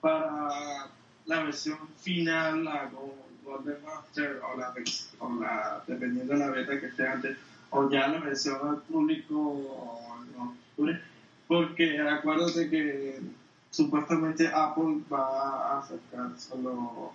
para 0.01 0.89
la 1.27 1.43
versión 1.43 1.79
final, 2.01 2.65
Go- 2.93 3.15
Golden 3.45 3.77
Master 3.85 4.41
o 4.43 4.57
la, 5.41 5.83
dependiendo 5.87 6.33
de 6.33 6.39
la 6.39 6.51
beta 6.51 6.81
que 6.81 6.87
esté 6.87 7.07
antes, 7.07 7.37
o 7.71 7.89
ya 7.91 8.09
la 8.09 8.19
versión 8.19 8.59
al 8.69 8.83
público 8.83 9.35
o 9.39 10.17
octubre, 10.39 11.01
porque 11.49 12.01
acuérdate 12.01 12.69
que 12.71 13.21
supuestamente 13.71 14.49
Apple 14.49 15.01
va 15.13 15.79
a 15.79 15.83
sacar 15.87 16.31
solo 16.39 17.13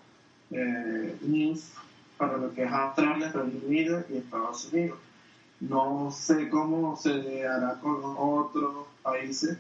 eh, 0.52 1.18
news 1.22 1.72
para 2.18 2.38
lo 2.38 2.54
que 2.54 2.64
es 2.64 2.72
Australia, 2.72 3.32
Reino 3.32 3.60
Unido 3.66 4.04
y 4.10 4.18
Estados 4.18 4.70
Unidos. 4.72 5.00
No 5.60 6.12
sé 6.12 6.50
cómo 6.50 6.96
se 6.96 7.46
hará 7.48 7.76
con 7.82 8.00
otros 8.04 8.88
países, 9.04 9.58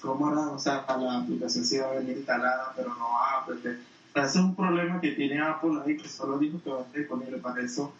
cómo 0.00 0.26
hará, 0.28 0.48
o 0.48 0.58
sea, 0.58 0.84
la 0.98 1.18
aplicación 1.18 1.64
sí 1.64 1.78
va 1.78 1.88
a 1.90 1.94
venir 1.94 2.16
instalada, 2.18 2.72
pero 2.76 2.94
no 2.94 3.06
Apple. 3.18 3.56
que- 3.62 3.68
o 3.70 4.12
sea, 4.12 4.24
ese 4.24 4.38
es 4.38 4.44
un 4.44 4.54
problema 4.54 5.00
que 5.00 5.12
tiene 5.12 5.40
Apple 5.40 5.80
ahí, 5.84 5.96
que 5.96 6.08
solo 6.08 6.38
dijo 6.38 6.60
que 6.62 6.70
va 6.70 6.78
a 6.78 6.82
estar 6.82 6.98
disponible 6.98 7.38
para 7.38 7.62
esos 7.62 7.90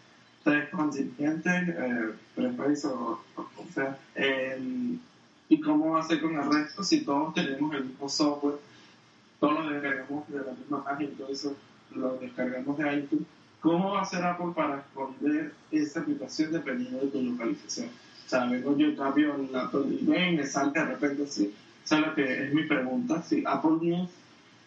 tres 0.44 0.68
contingentes, 0.70 1.68
eh, 1.68 2.12
tres 2.34 2.84
o, 2.84 3.20
o 3.36 3.66
sea, 3.72 3.96
eh, 4.14 4.96
y 5.48 5.60
cómo 5.60 5.90
va 5.92 6.00
a 6.00 6.02
ser 6.02 6.20
con 6.20 6.34
el 6.36 6.52
resto 6.52 6.82
si 6.82 7.04
todos 7.04 7.34
tenemos 7.34 7.74
el 7.74 7.84
mismo 7.84 8.08
software, 8.08 8.56
todos 9.40 9.64
lo 9.64 9.70
descargamos 9.70 10.28
de 10.28 10.38
la 10.38 10.52
misma 10.52 10.84
página 10.84 11.10
eso 11.28 11.54
lo 11.94 12.16
descargamos 12.18 12.78
de 12.78 12.96
iTunes. 12.96 13.26
¿Cómo 13.60 13.92
va 13.92 14.00
a 14.00 14.02
hacer 14.02 14.24
Apple 14.24 14.52
para 14.54 14.78
esconder 14.78 15.52
esa 15.70 16.00
aplicación 16.00 16.52
dependiendo 16.52 16.98
de 17.00 17.06
tu 17.08 17.22
localización? 17.22 17.88
O 17.88 18.28
sea, 18.28 18.46
vengo 18.46 18.76
yo 18.76 18.96
cambio 18.96 19.34
el 19.36 19.54
Apple 19.54 19.82
y 20.00 20.04
me 20.04 20.46
salta 20.46 20.84
de 20.84 20.92
repente 20.92 21.24
así. 21.24 21.54
O 21.84 21.86
sea, 21.86 21.98
lo 21.98 22.14
que 22.14 22.46
es 22.46 22.54
mi 22.54 22.64
pregunta, 22.64 23.22
si 23.22 23.42
Apple 23.46 23.78
News 23.80 24.08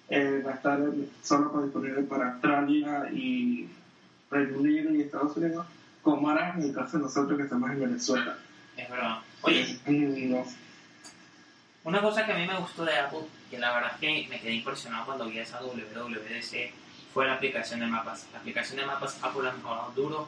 eh, 0.10 0.44
va 0.46 0.52
a 0.52 0.56
estar 0.56 0.80
solo 1.24 1.64
disponible 1.64 2.04
para 2.04 2.34
Australia 2.34 3.10
y 3.12 3.70
Reino 4.30 4.60
Unido 4.60 4.94
y 4.94 5.02
Estados 5.02 5.36
Unidos, 5.38 5.66
¿cómo 6.02 6.30
harán 6.30 6.60
en 6.60 6.70
el 6.70 6.76
caso 6.76 6.98
de 6.98 7.04
nosotros 7.04 7.38
que 7.38 7.44
estamos 7.44 7.72
en 7.72 7.80
Venezuela? 7.80 8.38
Es 8.78 8.90
verdad. 8.90 9.20
Oye, 9.42 9.80
no. 9.88 10.46
una 11.84 12.02
cosa 12.02 12.26
que 12.26 12.34
a 12.34 12.38
mí 12.38 12.48
me 12.48 12.58
gustó 12.60 12.84
de 12.84 12.98
Apple, 12.98 13.22
que 13.50 13.60
la 13.60 13.74
verdad 13.74 13.92
es 13.94 14.00
que 14.00 14.28
me 14.30 14.40
quedé 14.40 14.54
impresionado 14.54 15.06
cuando 15.06 15.26
vi 15.26 15.40
esa 15.40 15.62
WWDC, 15.62 16.72
fue 17.14 17.26
la 17.26 17.36
aplicación 17.36 17.80
de 17.80 17.88
mapas. 17.88 18.28
La 18.34 18.40
aplicación 18.40 18.78
de 18.78 18.86
mapas 18.86 19.18
Apple 19.22 19.48
ha 19.48 19.54
mejorado 19.54 19.92
duro. 19.96 20.28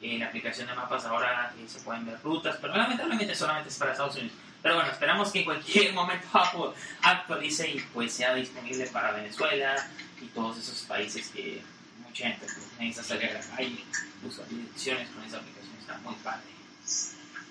Eh, 0.00 0.18
la 0.18 0.26
aplicación 0.26 0.68
de 0.68 0.74
mapas 0.74 1.04
ahora 1.06 1.52
eh, 1.58 1.64
se 1.66 1.80
pueden 1.80 2.06
ver 2.06 2.18
rutas, 2.22 2.56
pero 2.60 2.76
lamentablemente 2.76 3.34
solamente 3.34 3.70
es 3.70 3.78
para 3.78 3.92
Estados 3.92 4.16
Unidos. 4.16 4.36
Pero 4.64 4.76
bueno, 4.76 4.90
esperamos 4.90 5.30
que 5.30 5.40
en 5.40 5.44
cualquier 5.44 5.92
momento 5.92 6.26
Apple 6.32 6.70
actualice 7.02 7.70
y 7.70 7.80
pues 7.92 8.14
sea 8.14 8.34
disponible 8.34 8.86
para 8.86 9.12
Venezuela 9.12 9.76
y 10.22 10.24
todos 10.28 10.56
esos 10.56 10.80
países 10.84 11.28
que 11.28 11.60
mucha 12.02 12.28
gente 12.28 12.46
pues, 12.46 12.70
necesita 12.78 13.02
salir 13.02 13.28
a 13.28 13.34
la 13.34 13.56
calle, 13.56 13.84
buscar 14.22 14.48
direcciones 14.48 15.10
con 15.10 15.22
esa 15.22 15.36
aplicación, 15.36 15.76
está 15.78 15.98
muy 15.98 16.14
padre. 16.14 16.44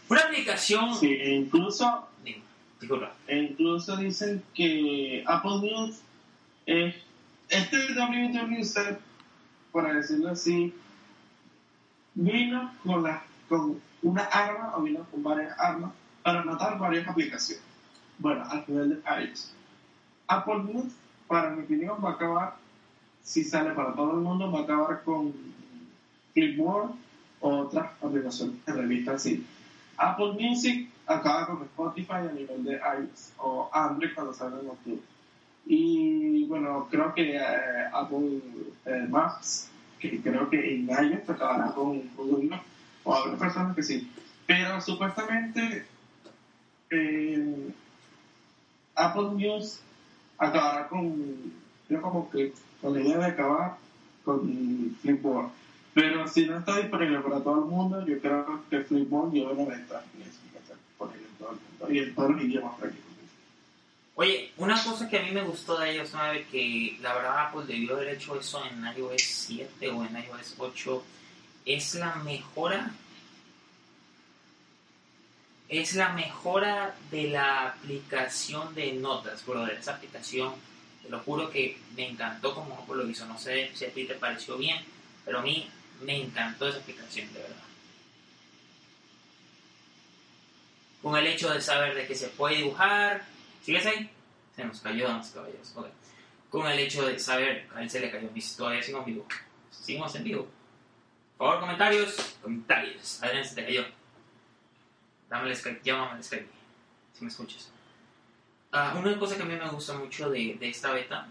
Una 0.09 0.21
aplicación... 0.21 0.95
Sí, 0.95 1.13
e 1.13 1.35
incluso 1.35 2.09
disculpa. 2.81 3.13
E 3.27 3.37
incluso 3.37 3.95
dicen 3.95 4.43
que 4.55 5.23
Apple 5.27 5.59
News 5.61 5.99
es 6.65 6.95
este 7.47 7.77
WWDC, 7.93 8.97
para 9.71 9.93
decirlo 9.93 10.31
así, 10.31 10.73
vino 12.15 12.73
con, 12.83 13.03
la, 13.03 13.21
con 13.47 13.79
una 14.01 14.23
arma 14.23 14.73
o 14.75 14.81
vino 14.81 15.05
con 15.11 15.21
varias 15.21 15.55
armas 15.59 15.91
para 16.23 16.43
matar 16.43 16.79
varias 16.79 17.07
aplicaciones. 17.07 17.63
Bueno, 18.17 18.43
al 18.49 18.63
nivel 18.67 18.89
de 18.89 19.25
iOS. 19.25 19.53
Apple 20.27 20.63
News, 20.63 20.93
para 21.27 21.49
mi 21.49 21.63
opinión, 21.63 21.97
va 22.03 22.11
a 22.11 22.13
acabar, 22.13 22.55
si 23.21 23.43
sale 23.43 23.71
para 23.71 23.93
todo 23.93 24.11
el 24.11 24.17
mundo, 24.17 24.51
va 24.51 24.59
a 24.59 24.63
acabar 24.63 25.03
con 25.03 25.33
Flipboard 26.33 26.91
o 27.41 27.49
otras 27.59 27.91
aplicaciones 28.01 28.65
de 28.65 28.73
revistas 28.73 29.15
así. 29.15 29.45
Apple 29.97 30.33
Music 30.39 30.89
acaba 31.05 31.47
con 31.47 31.61
Spotify 31.63 32.13
a 32.13 32.31
nivel 32.31 32.63
de 32.63 32.73
iOS 32.73 33.33
o 33.37 33.69
Android 33.73 34.13
cuando 34.15 34.33
salga 34.33 34.59
en 34.59 34.69
octubre. 34.69 35.01
Y 35.65 36.45
bueno, 36.45 36.87
creo 36.89 37.13
que 37.13 37.35
eh, 37.35 37.41
Apple 37.93 38.41
eh, 38.85 39.05
Maps, 39.09 39.69
que 39.99 40.21
creo 40.21 40.49
que 40.49 40.75
en 40.75 40.89
iOS 40.89 41.29
acabará 41.29 41.73
con 41.73 42.01
Google 42.15 42.49
Maps, 42.49 42.65
o 43.03 43.13
habrá 43.13 43.37
personas 43.37 43.75
que 43.75 43.83
sí. 43.83 44.09
Pero 44.45 44.79
supuestamente 44.81 45.85
Apple 48.95 49.31
News 49.35 49.79
acabará 50.37 50.87
con, 50.87 51.53
yo 51.89 52.01
como 52.01 52.29
que 52.29 52.53
con 52.81 52.93
la 52.93 53.01
idea 53.01 53.17
de 53.17 53.25
acabar 53.25 53.77
con 54.23 54.95
Flipboard. 55.01 55.49
Pero 55.93 56.27
si 56.27 56.45
no 56.47 56.57
está 56.57 56.79
disponible 56.79 57.19
para 57.19 57.41
todo 57.41 57.63
el 57.63 57.69
mundo, 57.69 58.05
yo 58.05 58.19
creo 58.19 58.63
que 58.69 58.79
Flipboard 58.81 59.31
lleva 59.31 59.51
una 59.51 59.75
ventaja 59.75 60.03
disponible 60.15 61.27
en 61.27 61.37
todo 61.37 61.51
el 61.51 61.57
mundo 61.57 61.93
y 61.93 61.99
en 61.99 62.15
todos 62.15 62.31
los 62.31 62.43
idiomas 62.43 62.79
prácticamente. 62.79 63.13
Oye, 64.15 64.51
una 64.57 64.83
cosa 64.83 65.09
que 65.09 65.17
a 65.17 65.23
mí 65.23 65.31
me 65.31 65.43
gustó 65.43 65.77
de 65.79 65.91
ellos, 65.91 66.09
¿sabe? 66.09 66.45
Que 66.51 66.97
la 67.01 67.15
verdad 67.15 67.47
Apple 67.47 67.65
debió 67.65 67.95
haber 67.95 68.09
hecho 68.09 68.39
eso 68.39 68.61
en 68.65 68.85
iOS 68.95 69.23
7 69.23 69.89
o 69.89 70.05
en 70.05 70.15
iOS 70.15 70.55
8, 70.57 71.03
es 71.65 71.95
la 71.95 72.15
mejora 72.17 72.91
es 75.79 75.95
la 75.95 76.09
mejora 76.09 76.95
de 77.09 77.29
la 77.29 77.67
aplicación 77.67 78.75
de 78.75 78.93
notas, 78.93 79.45
brother. 79.45 79.77
Esa 79.77 79.95
aplicación, 79.95 80.53
te 81.01 81.09
lo 81.09 81.19
juro 81.19 81.49
que 81.49 81.77
me 81.95 82.09
encantó 82.09 82.53
como 82.53 82.75
Apple 82.75 82.97
lo 82.97 83.09
hizo. 83.09 83.25
No 83.25 83.37
sé 83.37 83.71
si 83.73 83.85
a 83.85 83.93
ti 83.93 84.05
te 84.05 84.15
pareció 84.15 84.57
bien, 84.57 84.83
pero 85.25 85.39
a 85.39 85.41
mí 85.41 85.69
me 86.01 86.21
encantó 86.21 86.67
esa 86.67 86.79
aplicación, 86.79 87.31
de 87.33 87.39
verdad. 87.39 87.55
Con 91.01 91.17
el 91.17 91.27
hecho 91.27 91.49
de 91.53 91.61
saber 91.61 91.95
de 91.95 92.07
que 92.07 92.15
se 92.15 92.27
puede 92.29 92.57
dibujar. 92.57 93.25
¿Sigues 93.63 93.85
ahí? 93.85 94.09
Se 94.55 94.63
nos 94.63 94.79
cayó, 94.81 95.07
damas 95.07 95.31
caballeros. 95.31 95.71
Ok. 95.75 95.87
Con 96.49 96.67
el 96.67 96.79
hecho 96.79 97.05
de 97.05 97.17
saber, 97.19 97.67
a 97.73 97.81
él 97.81 97.89
se 97.89 97.99
le 97.99 98.11
cayó, 98.11 98.29
todavía 98.55 98.83
sigo 98.83 98.99
en 98.99 99.05
vivo. 99.05 99.27
Seguimos 99.71 100.13
en 100.15 100.23
vivo. 100.23 100.47
Por 101.37 101.47
favor, 101.47 101.61
comentarios. 101.61 102.15
Comentarios. 102.41 103.21
Adrián, 103.23 103.43
se 103.43 103.55
te 103.55 103.65
cayó. 103.65 103.85
Dame 105.33 105.55
Skype, 105.55 105.81
llámame 105.83 106.11
al 106.11 106.23
Skype, 106.23 106.47
si 107.17 107.23
me 107.25 107.31
escuchas. 107.31 107.71
Ah, 108.71 108.93
una 108.95 109.17
cosa 109.17 109.35
que 109.35 109.41
a 109.41 109.45
mí 109.45 109.55
me 109.55 109.67
gusta 109.69 109.93
mucho 109.93 110.29
de, 110.29 110.57
de 110.59 110.69
esta 110.69 110.91
beta, 110.91 111.27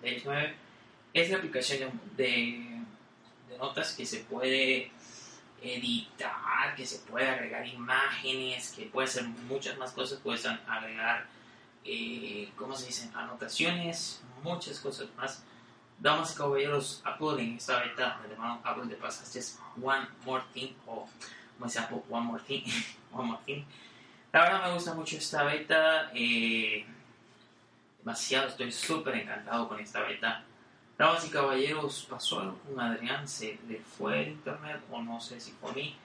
de 0.00 0.12
iOS 0.12 0.24
9, 0.24 0.54
es 1.14 1.30
la 1.30 1.38
aplicación 1.38 2.00
de, 2.16 2.24
de- 3.48 3.58
notas 3.58 3.92
que 3.94 4.06
se 4.06 4.20
puede 4.20 4.92
editar, 5.60 6.74
que 6.76 6.86
se 6.86 6.98
puede 7.00 7.28
agregar 7.28 7.66
imágenes, 7.66 8.70
que 8.70 8.86
puede 8.86 9.08
hacer 9.08 9.24
muchas 9.24 9.76
más 9.78 9.90
cosas, 9.90 10.20
puedes 10.22 10.46
agregar, 10.46 11.26
eh, 11.84 12.50
¿cómo 12.56 12.76
se 12.76 12.86
dice? 12.86 13.10
Anotaciones, 13.14 14.22
muchas 14.44 14.78
cosas 14.78 15.08
más. 15.16 15.42
Damas 15.98 16.32
y 16.32 16.36
caballeros, 16.38 17.02
Apple 17.04 17.42
en 17.42 17.56
esta 17.56 17.80
beta, 17.80 18.20
de 18.28 18.36
mano 18.36 18.60
Apple 18.64 18.86
de 18.86 18.94
pasaste 18.94 19.40
es 19.40 19.58
One 19.82 20.06
More 20.24 20.44
Thing, 20.54 20.72
o 20.86 20.92
como 20.92 21.10
Apple, 21.76 22.02
One 22.08 22.26
More 22.26 22.42
Thing, 22.42 22.64
One 23.12 23.28
More 23.28 23.42
Thing. 23.44 23.64
La 24.32 24.42
verdad 24.42 24.66
me 24.66 24.74
gusta 24.74 24.94
mucho 24.94 25.16
esta 25.16 25.42
beta, 25.42 26.10
eh, 26.14 26.84
demasiado, 27.98 28.48
estoy 28.48 28.70
súper 28.70 29.16
encantado 29.16 29.68
con 29.68 29.80
esta 29.80 30.02
beta. 30.02 30.44
Damas 30.96 31.26
y 31.26 31.30
caballeros, 31.30 32.06
pasó 32.08 32.40
algo 32.40 32.58
con 32.58 32.78
Adrián, 32.78 33.26
se 33.26 33.58
le 33.66 33.80
fue 33.80 34.22
el 34.22 34.28
internet 34.32 34.82
o 34.90 35.02
no 35.02 35.20
sé 35.20 35.40
si 35.40 35.52
fue 35.52 35.70
a 35.70 35.74
mí. 35.74 35.96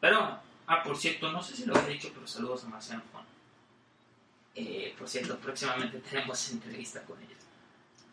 Pero, 0.00 0.38
ah, 0.66 0.82
por 0.82 0.96
cierto, 0.96 1.30
no 1.30 1.42
sé 1.42 1.54
si 1.54 1.66
lo 1.66 1.76
había 1.76 1.90
dicho, 1.90 2.10
pero 2.12 2.26
saludos 2.26 2.64
a 2.64 2.68
Marciano 2.68 3.02
Juan. 3.12 3.24
Eh, 4.54 4.94
por 4.98 5.08
cierto, 5.08 5.38
próximamente 5.38 5.98
tenemos 6.00 6.50
entrevista 6.50 7.02
con 7.02 7.18
ellos. 7.22 7.38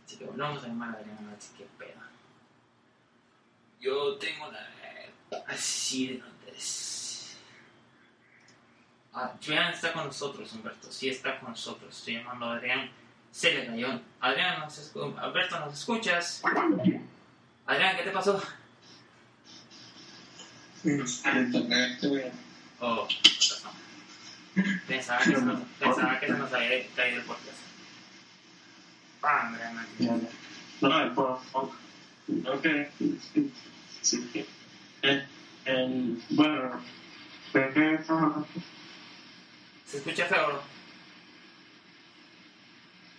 Así 0.05 0.17
que 0.17 0.25
bueno, 0.25 0.43
vamos 0.43 0.63
a 0.63 0.67
llamar 0.67 0.89
a 0.95 0.99
Adrián 0.99 1.17
a 1.25 1.31
ver 1.31 1.41
si 1.41 1.53
qué 1.57 1.67
peda. 1.77 2.09
Yo 3.81 4.15
tengo 4.17 4.51
la... 4.51 4.65
Así 5.47 6.07
de 6.07 6.23
antes. 6.57 7.37
Adrián 9.13 9.73
está 9.73 9.93
con 9.93 10.05
nosotros, 10.05 10.51
Humberto. 10.53 10.91
Sí 10.91 11.09
está 11.09 11.39
con 11.39 11.49
nosotros. 11.51 11.95
Estoy 11.97 12.15
llamando 12.15 12.47
a 12.47 12.55
Adrián. 12.55 12.89
Se 13.31 13.53
le 13.53 13.65
cayó. 13.65 13.99
Adrián, 14.19 14.59
¿nos 14.59 14.93
escu- 14.93 15.17
Alberto, 15.17 15.59
¿nos 15.59 15.73
escuchas? 15.73 16.41
Adrián, 17.65 17.97
¿qué 17.97 18.03
te 18.03 18.11
pasó? 18.11 18.41
Oh. 22.79 23.07
Pensaba 24.87 25.19
que, 25.23 25.35
se 25.35 25.41
nos, 25.41 25.59
pensaba 25.79 26.19
que 26.19 26.27
se 26.27 26.33
nos 26.33 26.53
había 26.53 26.87
caído 26.95 27.19
el 27.19 27.25
podcast. 27.25 27.57
Ah. 29.23 29.51
No, 32.27 32.61
que 32.61 32.89
sí, 32.97 33.19
sí, 34.01 34.29
sí. 34.31 34.45
Eh, 35.01 35.27
el- 35.67 36.21
bueno. 36.29 36.81
¿Se 39.85 39.97
escucha 39.97 40.25
feo, 40.25 40.47
bro? 40.47 40.63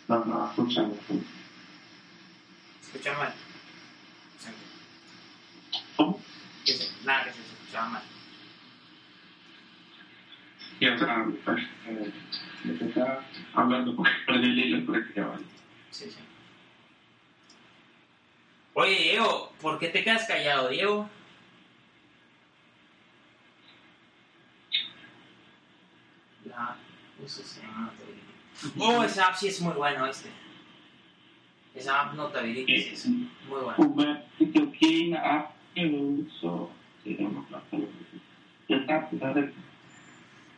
No, 0.09 0.25
no, 0.25 0.49
escuchando. 0.51 0.99
¿Se 2.81 2.87
escucha 2.89 3.19
mal? 3.19 3.35
¿Cómo? 5.97 6.21
Nada, 7.05 7.25
que 7.25 7.33
se 7.33 7.41
escuchaba 7.41 7.89
mal. 7.89 8.03
Y 10.81 10.87
otra, 10.89 11.27
pues, 11.45 11.63
eh, 11.87 12.13
estaba 12.81 13.25
hablando 13.55 13.97
porque 13.97 14.13
perdí 14.27 14.47
el 14.47 14.59
hilo 14.59 14.93
prácticamente. 14.93 15.51
Sí, 15.91 16.11
sí. 16.11 16.19
Oye, 18.75 18.97
Diego, 18.97 19.53
¿por 19.61 19.79
qué 19.81 19.89
te 19.89 20.05
quedas 20.05 20.27
callado, 20.27 20.69
Diego? 20.69 21.11
La 26.45 26.77
eso 27.25 27.43
se 27.43 27.61
llama 27.61 27.93
Notability. 27.93 28.29
Oh, 28.79 29.03
esa 29.03 29.27
app 29.27 29.37
sí 29.37 29.49
es 29.49 29.61
muy 29.61 29.75
buena, 29.75 30.05
¿viste? 30.05 30.31
Esa 31.75 32.03
app 32.03 32.15
Notability 32.15 32.83
sí 32.83 32.95
es 32.95 33.07
muy 33.07 33.29
buena. 33.49 34.25
La 35.11 35.35
app 35.39 35.55
que 35.75 35.87
uso, 35.87 36.71
se 37.05 37.11
llama. 37.11 37.47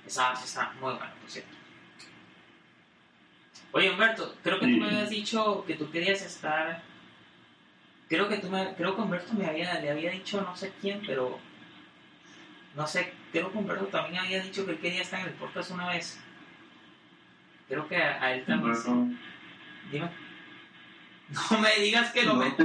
Esa 0.07 0.31
app 0.31 0.37
sí 0.37 0.45
está 0.45 0.73
muy 0.81 0.93
buena, 0.93 1.15
por 1.21 1.31
cierto. 1.31 1.61
Oye, 3.73 3.91
Humberto, 3.91 4.35
creo 4.43 4.59
que 4.59 4.67
tú 4.67 4.77
me 4.79 4.87
habías 4.87 5.11
dicho 5.11 5.65
que 5.67 5.75
tú 5.75 5.91
querías 5.91 6.23
estar... 6.23 6.83
Creo 8.09 8.29
que 8.29 8.39
tú 8.39 8.51
me... 8.51 8.75
Creo 8.75 8.97
que 8.97 9.03
Humberto 9.03 9.33
me 9.35 9.47
había, 9.47 9.81
le 9.81 9.91
había 9.91 10.11
dicho 10.11 10.41
no 10.41 10.57
sé 10.57 10.73
quién, 10.81 11.03
pero... 11.07 11.39
No 12.75 12.87
sé, 12.87 13.13
creo 13.31 13.53
que 13.53 13.59
Humberto 13.59 13.87
también 13.87 14.25
había 14.25 14.43
dicho 14.43 14.65
que 14.65 14.73
él 14.73 14.81
quería 14.81 15.03
estar 15.03 15.21
en 15.21 15.27
el 15.29 15.35
podcast 15.35 15.71
una 15.71 15.89
vez. 15.89 16.21
Creo 17.71 17.89
que 17.89 17.97
a, 17.97 18.23
a 18.23 18.35
él 18.35 18.45
también... 18.45 18.75
sí. 18.77 18.83
Bueno, 18.89 19.17
Dime. 19.91 20.11
No 21.51 21.59
me 21.61 21.71
digas 21.77 22.13
que 22.13 22.25
lo 22.25 22.35
no 22.35 22.41
meto. 22.41 22.65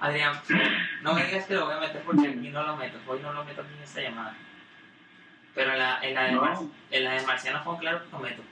Adrián, 0.00 0.38
no 1.02 1.14
me 1.14 1.24
digas 1.24 1.46
que 1.46 1.54
lo 1.54 1.64
voy 1.64 1.74
a 1.74 1.80
meter 1.80 2.02
porque 2.02 2.28
aquí 2.28 2.48
no 2.50 2.62
lo 2.62 2.76
meto. 2.76 2.98
Hoy 3.06 3.20
no 3.22 3.32
lo 3.32 3.44
meto 3.44 3.62
aquí 3.62 3.72
en 3.76 3.82
esta 3.82 4.02
llamada. 4.02 4.34
Pero 5.54 5.72
en 5.72 5.78
la, 5.78 5.98
en 6.02 6.14
la, 6.14 6.22
de, 6.24 6.32
No. 6.32 6.40
Mar- 6.42 6.58
en 6.90 7.04
la 7.04 7.12
de 7.14 7.26
Marciano 7.26 7.64
fue 7.64 7.78
claro 7.78 8.04
que 8.04 8.10
lo 8.12 8.18
meto. 8.18 8.42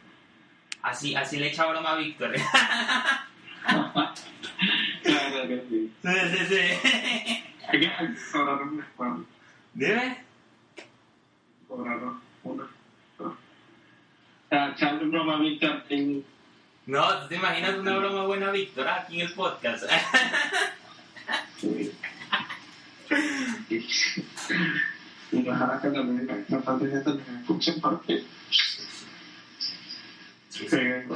Así, 0.82 1.14
así 1.14 1.38
le 1.38 1.48
echa 1.48 1.66
broma 1.66 1.90
a 1.92 1.96
Víctor. 1.96 2.32
Claro 5.02 5.48
que 5.48 5.64
sí. 5.68 5.92
sí, 6.02 6.08
sí, 6.30 6.46
sí. 6.46 7.42
Hay 7.68 7.80
que 7.80 7.90
cobrar 8.32 8.62
un 8.62 8.76
descuento. 8.78 9.28
Dime. 9.74 10.24
Cobraron 11.68 12.20
una. 12.44 12.64
O 14.52 14.54
sea, 14.54 14.68
echarle 14.68 15.06
broma 15.06 15.36
a 15.36 15.40
Víctor 15.40 15.82
en. 15.88 16.22
No, 16.84 17.20
¿tú 17.20 17.28
te 17.28 17.36
imaginas 17.36 17.78
una 17.78 17.96
broma 17.96 18.26
buena 18.26 18.50
Víctor 18.50 18.86
aquí 18.86 19.18
en 19.18 19.28
el 19.28 19.32
podcast? 19.32 19.84
Y 25.32 25.48
ojalá 25.48 25.80
que 25.80 25.88
también 25.88 26.44
falte 26.62 26.90
gente 26.90 27.24
que 27.24 27.30
me 27.30 27.40
escuchen 27.40 27.80
porque. 27.80 28.24
Sí, 30.50 30.68
sí. 30.68 30.76
eh, 30.76 31.06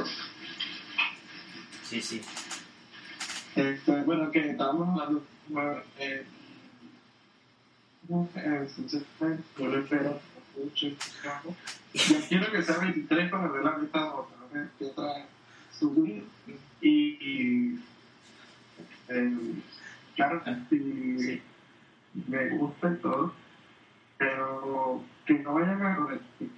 Sí, 1.82 2.00
sí. 2.00 2.22
Este, 3.54 4.02
bueno, 4.04 4.30
que 4.30 4.50
estábamos 4.52 4.88
hablando. 4.88 5.22
Bueno, 5.48 5.82
eh, 5.98 6.24
no 8.08 8.26
sé, 8.32 8.40
entonces, 8.46 9.02
eh, 9.20 9.38
yo 9.58 9.68
le 9.68 9.80
espero. 9.80 10.35
Yo 11.94 12.16
quiero 12.28 12.50
que 12.50 12.62
sea 12.62 12.78
23 12.78 13.30
para 13.30 13.48
ver 13.48 13.64
la 13.64 13.78
¿no? 14.52 14.68
que 14.78 14.84
otra 14.86 15.26
subir. 15.78 16.24
Y, 16.80 16.88
y 16.88 17.80
eh, 19.08 19.36
claro, 20.14 20.42
sí, 20.68 21.42
me 22.28 22.48
gusta 22.50 22.92
y 22.92 22.96
todo, 22.96 23.32
pero 24.18 25.02
que 25.26 25.34
no 25.34 25.54
vayan 25.54 25.82
a, 25.82 26.08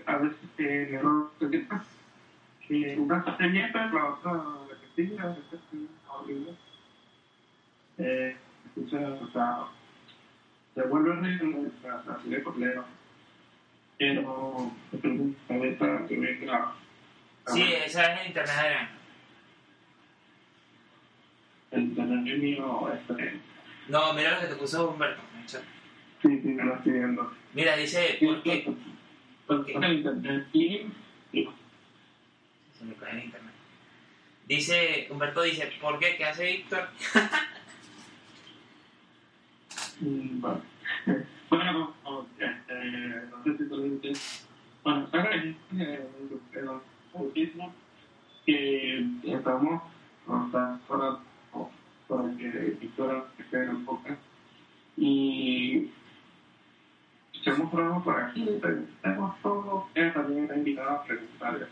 a 0.06 0.16
ver 0.18 0.36
si 0.56 0.62
error 0.64 1.30
que. 1.38 1.66
Que 2.66 2.98
una 2.98 3.18
está 3.18 3.36
pero 3.72 3.92
la 3.94 4.04
otra 4.10 4.32
la 4.32 4.80
que 4.80 4.94
sigue, 4.94 5.18
a 5.18 5.28
veces 5.28 5.60
sí, 5.70 5.88
horrible. 6.06 6.54
Eh, 7.96 8.36
entonces, 8.76 9.22
o 9.22 9.32
sea, 9.32 9.64
se 10.74 10.82
vuelve 10.82 11.10
horrible, 11.10 11.70
así 11.84 12.28
de 12.28 12.40
problema. 12.40 12.84
Pero, 13.98 14.70
a 15.48 15.52
ver, 15.56 15.76
para 15.78 16.06
que 16.06 16.16
venga. 16.16 16.72
Sí, 17.48 17.62
esa 17.84 18.14
es 18.14 18.20
el 18.20 18.26
internet 18.28 18.54
de 18.54 18.60
Adrián. 18.60 18.88
el 21.70 21.80
internet 21.82 22.38
mío 22.38 22.92
este, 22.94 23.40
No, 23.88 24.12
mira 24.14 24.34
lo 24.34 24.40
que 24.40 24.46
te 24.46 24.54
puso 24.54 24.90
Humberto. 24.90 25.20
el. 25.44 25.58
Sí, 26.22 26.40
sí, 26.42 26.54
lo 26.54 26.74
estoy 26.76 26.92
viendo. 26.92 27.32
Mira, 27.54 27.76
dice, 27.76 28.18
¿por 28.20 28.42
qué? 28.42 28.72
Porque 29.46 29.72
en 29.72 29.84
internet 29.84 30.46
y 30.52 30.86
Se 32.78 32.84
me 32.84 32.94
cae 32.94 33.12
el 33.12 33.24
internet. 33.24 33.54
Dice, 34.46 35.08
Humberto 35.10 35.42
dice, 35.42 35.70
¿por 35.80 35.98
qué? 35.98 36.16
¿Qué 36.16 36.24
hace 36.24 36.44
Víctor? 36.44 36.88
Mm, 40.00 40.40
Bueno, 41.50 41.94
bueno 42.04 42.26
este, 42.38 43.17
dices. 43.56 44.46
Bueno, 44.84 45.06
acá 45.06 45.28
hay 45.32 45.56
eh, 45.78 46.08
el 46.52 46.68
autismo 47.14 47.72
que 48.46 49.06
sea, 50.52 50.78
para, 50.88 51.18
o- 51.52 51.70
para 52.08 52.36
que 52.36 52.48
Victoria 52.80 53.24
un 53.70 53.84
poco 53.84 54.08
y 54.96 55.90
hacemos 57.40 57.70
pruebas 57.70 58.02
para 58.04 58.32
que 58.34 58.40
tenemos 59.02 59.40
todo. 59.42 59.88
Ella 59.94 60.12
también 60.14 60.42
está 60.44 60.56
invitada 60.56 60.92
a 60.94 61.04
preguntarle. 61.04 61.66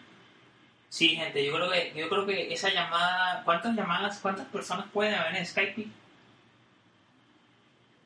Sí, 0.88 1.08
gente, 1.10 1.44
yo 1.44 1.52
creo 1.54 1.70
que, 1.70 1.92
yo 1.96 2.08
creo 2.08 2.26
que 2.26 2.52
esa 2.52 2.72
llamada, 2.72 3.42
¿cuántas 3.44 3.74
llamadas, 3.74 4.18
cuántas 4.20 4.46
personas 4.46 4.86
pueden 4.92 5.14
haber 5.14 5.36
en 5.36 5.46
Skype? 5.46 5.88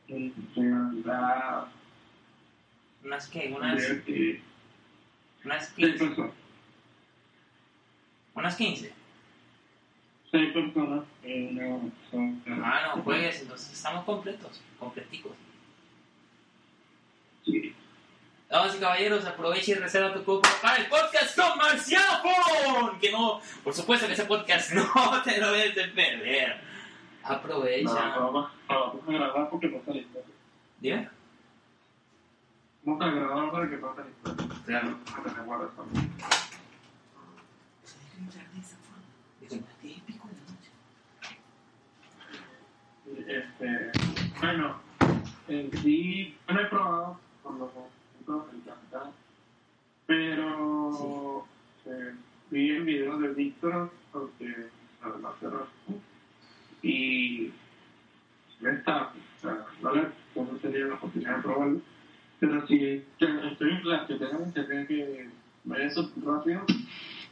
En 0.09 0.33
realidad, 0.57 1.67
Unas 3.05 3.29
que, 3.29 3.49
unas, 3.57 3.83
unas 5.45 5.67
seis 5.75 5.91
15. 5.91 5.99
personas. 6.05 6.33
Unas 8.35 8.57
15. 8.57 8.93
Seis 10.31 10.53
personas 10.53 11.05
en 11.25 11.59
una 12.13 12.65
Ah, 12.65 12.93
no, 12.97 13.03
juegues, 13.03 13.43
entonces 13.43 13.73
estamos 13.73 14.05
completos, 14.05 14.63
completicos. 14.79 15.33
Sí. 17.45 17.75
Damas 18.49 18.77
y 18.77 18.81
caballeros, 18.81 19.25
aprovecha 19.25 19.71
y 19.73 19.75
reserva 19.75 20.13
tu 20.13 20.25
cupo 20.25 20.49
para 20.61 20.77
el 20.77 20.87
podcast 20.87 21.37
con 21.39 21.57
Marciano 21.57 22.99
Que 23.01 23.13
no, 23.13 23.41
por 23.63 23.73
supuesto 23.73 24.07
que 24.07 24.13
ese 24.15 24.25
podcast 24.25 24.73
no 24.73 25.23
te 25.23 25.39
lo 25.41 25.53
debes 25.53 25.75
de 25.75 25.85
perder. 25.89 26.61
No, 27.23 27.29
Aprovecha. 27.29 27.93
vamos 28.19 28.51
a 28.69 28.93
grabar 29.07 29.51
porque 29.51 29.69
no 29.69 29.77
está 29.79 29.93
listo. 29.93 30.23
Dime. 30.81 31.09
Vamos 32.91 33.07
a 33.07 33.11
grabar 33.13 33.53
para 33.53 33.71
que 33.71 33.77
no 33.77 33.91
está 33.91 34.05
listo. 34.05 34.63
Claro. 34.67 34.99
Para 35.05 35.23
que 35.23 35.31
se 35.31 35.41
guarde 35.43 35.67
también. 35.77 36.11
Este, 43.29 43.93
bueno, 44.41 44.77
en 45.47 45.73
sí, 45.79 46.37
no 46.49 46.61
he 46.61 46.65
probado 46.67 47.21
con 47.45 47.59
los 47.61 47.71
puntos 47.71 48.53
del 48.53 48.63
capitán, 48.65 49.13
pero 50.07 51.47
eh, 51.87 52.15
vi 52.51 52.71
el 52.71 52.83
video 52.83 53.19
de 53.19 53.29
Víctor 53.29 53.93
porque 54.11 54.69
la 55.01 55.09
verdad 55.11 55.31
cerró 55.39 55.67
y 56.83 57.53
está, 58.61 59.13
o 59.13 59.41
sea, 59.41 59.67
no 59.81 59.95
le 59.95 60.03
no 60.35 60.59
sería 60.61 60.87
la 60.87 60.95
oportunidad 60.95 61.37
de 61.37 61.43
probarlo, 61.43 61.81
pero 62.41 62.67
si 62.67 62.79
que- 62.79 63.05
estoy 63.19 63.71
en 63.71 63.83
plan 63.83 64.07
que 64.07 64.15
tengan 64.15 64.43
internet 64.43 64.89
que 64.89 65.29
vaya 65.65 65.85
eso 65.85 66.11
rápido, 66.25 66.65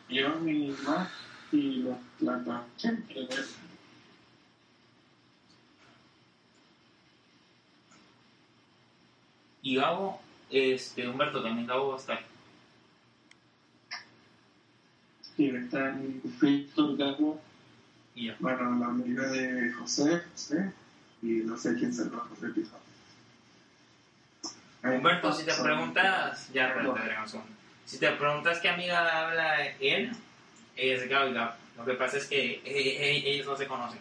llevo 0.09 0.39
mi 0.41 0.75
Mac 0.87 1.11
y 1.51 1.83
la, 1.83 1.99
la, 2.21 2.37
la, 2.39 2.65
Y 9.63 9.77
Gabo, 9.77 10.21
este, 10.51 11.09
Humberto 11.09 11.43
también 11.43 11.67
Gabo 11.67 11.89
va 11.89 11.95
a 11.97 11.99
estar. 11.99 12.21
Sí, 15.37 15.47
está 15.51 15.91
en 15.91 16.21
Víctor 16.41 16.97
Gago, 16.97 17.41
Y 18.15 18.27
ya. 18.27 18.37
bueno, 18.41 18.77
la 18.79 18.87
amiga 18.87 19.27
de 19.29 19.73
José, 19.73 20.23
José, 20.33 20.73
y 21.23 21.27
no 21.45 21.57
sé 21.57 21.75
quién 21.75 21.93
será 21.93 22.19
José 22.19 22.49
Pizarro. 22.49 22.88
Humberto, 24.83 25.33
si 25.33 25.45
te 25.45 25.53
preguntas, 25.55 26.51
ya 26.53 26.73
segundo. 26.73 27.55
Si 27.85 27.99
te 27.99 28.11
preguntas 28.13 28.61
qué 28.61 28.69
amiga 28.69 29.27
habla 29.27 29.67
él, 29.81 30.13
es 30.77 31.09
Gabo 31.09 31.31
y 31.31 31.35
Gabo. 31.35 31.53
Lo 31.77 31.85
que 31.85 31.95
pasa 31.95 32.19
es 32.19 32.27
que 32.27 32.55
eh, 32.55 32.63
eh, 32.65 33.23
ellos 33.25 33.47
no 33.47 33.57
se 33.57 33.67
conocen. 33.67 34.01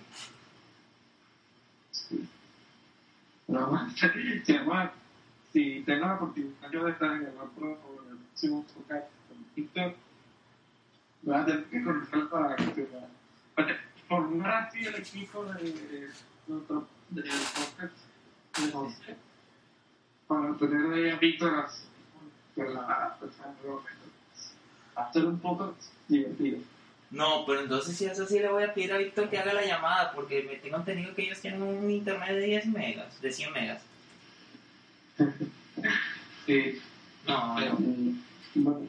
Nada 3.48 3.68
más, 3.68 3.94
si 5.54 5.84
tengo 5.86 6.06
la 6.06 6.16
oportunidad 6.16 6.72
yo 6.72 6.84
de 6.84 6.92
estar 6.92 7.12
en 7.14 7.28
el 7.28 7.34
próximo 7.34 8.66
podcast 8.66 9.08
con 9.28 9.46
Víctor, 9.56 9.96
voy 11.22 11.36
a 11.36 11.46
tener 11.46 11.64
que 11.66 11.84
conocer 11.84 12.28
para 12.30 12.56
que 12.56 12.88
formar 14.08 14.66
así 14.66 14.86
el 14.86 14.96
equipo 14.96 15.46
de 15.46 16.10
nuestro 16.48 16.88
de 17.10 17.22
podcast 17.22 18.08
para 20.28 20.56
tener 20.58 20.94
ahí 20.94 21.10
a 21.10 21.16
Víctor 21.16 21.68
la 22.56 23.18
persona 23.20 23.54
hacer 24.96 25.26
un 25.26 25.40
poco 25.40 25.76
divertido. 26.08 26.60
No, 27.10 27.46
pero 27.46 27.62
entonces 27.62 27.96
si 27.96 28.06
es 28.06 28.20
así 28.20 28.40
le 28.40 28.50
voy 28.50 28.64
a 28.64 28.74
pedir 28.74 28.92
a 28.92 28.98
Víctor 28.98 29.30
que 29.30 29.38
haga 29.38 29.54
la 29.54 29.66
llamada 29.66 30.12
porque 30.14 30.44
me 30.44 30.58
tengo 30.58 30.78
entendido 30.78 31.16
que 31.16 31.24
ellos 31.24 31.40
tienen 31.40 31.62
un 31.62 31.90
internet 31.90 32.32
de 32.32 32.42
10 32.42 32.66
megas, 32.68 33.22
de 33.22 33.32
100 33.32 33.54
megas. 33.54 33.82
Sí. 36.48 36.82
No, 37.28 37.60
no. 37.60 37.78
Bueno, 38.56 38.88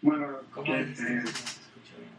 bueno 0.00 0.38
¿Cómo 0.54 0.74
este? 0.74 1.02
No 1.02 1.26
se 1.26 1.30
escuchó 1.30 1.98
bien. 1.98 2.10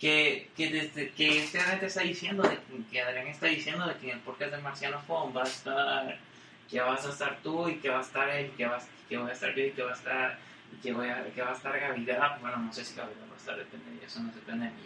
Que, 0.00 0.48
que, 0.56 0.70
desde, 0.70 1.10
que 1.10 1.44
este 1.44 1.60
Adrián 1.60 1.80
te 1.80 1.86
está 1.86 2.00
diciendo, 2.00 2.42
de, 2.42 2.58
que- 2.90 3.02
Adrián 3.02 3.26
está 3.26 3.46
diciendo 3.46 3.86
de 3.86 3.94
que 3.96 4.10
en 4.10 4.16
el 4.16 4.22
podcast 4.22 4.52
de 4.52 4.62
Marciano 4.62 5.00
Phone 5.02 5.36
va 5.36 5.42
a 5.42 5.46
estar, 5.46 6.18
que 6.70 6.80
vas 6.80 7.04
a 7.06 7.10
estar 7.10 7.38
tú 7.42 7.68
y 7.68 7.76
que 7.76 7.90
va 7.90 7.98
a 7.98 8.02
estar 8.02 8.28
él, 8.30 8.50
que, 8.56 8.64
vas, 8.64 8.88
que 9.08 9.18
voy 9.18 9.28
a 9.28 9.32
estar 9.34 9.54
yo 9.54 9.64
y 9.66 9.72
que 9.72 9.82
va 9.82 9.90
a 9.90 9.94
estar, 9.94 10.38
que, 10.82 10.92
voy 10.94 11.08
a, 11.08 11.24
que 11.34 11.42
va 11.42 11.50
a 11.50 11.54
estar 11.54 11.78
Gavidad, 11.78 12.40
bueno, 12.40 12.56
no 12.56 12.72
sé 12.72 12.82
si 12.82 12.96
Gavidad 12.96 13.28
va 13.28 13.34
a 13.34 13.36
estar, 13.36 13.56
depende 13.58 14.00
de 14.00 14.06
eso, 14.06 14.20
no 14.20 14.32
depende 14.32 14.66
de 14.66 14.72
mí. 14.72 14.78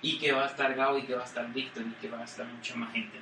Y 0.00 0.18
que 0.18 0.32
va 0.32 0.44
a 0.44 0.46
estar 0.46 0.74
Gabo 0.74 0.96
y 0.98 1.02
que 1.02 1.14
va 1.14 1.22
a 1.22 1.26
estar 1.26 1.52
Víctor 1.52 1.84
y 1.86 1.92
que 2.00 2.08
va 2.08 2.20
a 2.20 2.24
estar 2.24 2.46
mucha 2.46 2.74
más 2.76 2.92
gente. 2.92 3.18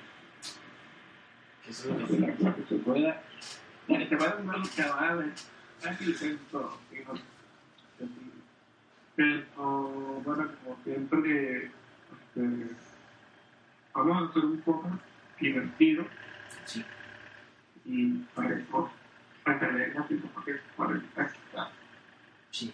Que 1.64 1.70
eso 1.72 1.90
es 1.90 2.10
lo 2.10 2.54
que 2.54 2.68
se 2.68 2.74
pueda 2.76 3.22
se 3.88 4.16
puedan 4.16 4.46
ver 4.46 4.58
los 4.58 5.86
aquí 5.86 6.12
dentro 6.12 6.78
pero 9.20 10.20
bueno 10.24 10.48
como 10.64 10.78
siempre 10.82 11.64
este, 11.66 12.74
vamos 13.92 14.22
a 14.22 14.30
hacer 14.30 14.44
un 14.46 14.60
poco 14.62 14.88
divertido 15.38 16.06
Sí. 16.64 16.82
y 17.84 18.12
para 18.34 18.48
que 18.48 18.64
para 19.44 19.60
que 19.60 19.66
veamos 19.66 20.10
un 20.10 20.20
poco 20.22 20.44
que 20.44 20.54
para 20.74 20.92
el 20.94 21.02
Sí. 22.50 22.72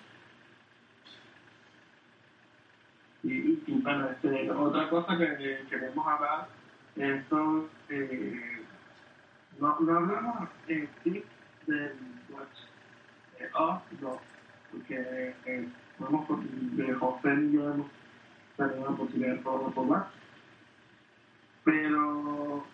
Y, 3.24 3.32
y 3.66 3.80
bueno, 3.82 4.08
este, 4.10 4.48
otra 4.52 4.88
cosa 4.88 5.18
que 5.18 5.66
queremos 5.68 6.06
hablar, 6.06 6.46
esto, 6.94 7.68
eh, 7.88 8.62
no, 9.58 9.80
no 9.80 9.96
hablamos 9.98 10.48
en 10.68 10.88
sí 11.02 11.24
del 11.66 11.92
Watch 12.30 12.56
eh, 13.40 13.50
Off, 13.54 13.82
no, 14.00 14.20
porque 14.70 15.34
eh, 15.44 15.68
vamos 15.98 16.26
con, 16.26 16.76
de 16.76 16.94
José 16.94 17.34
y 17.42 17.52
yo 17.52 17.72
hemos 17.72 17.86
tenido 18.56 18.90
la 18.90 18.96
posibilidad 18.96 19.34
de 19.34 19.40
probarlo 19.40 19.70
por 19.70 19.86
más. 19.86 20.06
Pero 21.64 22.64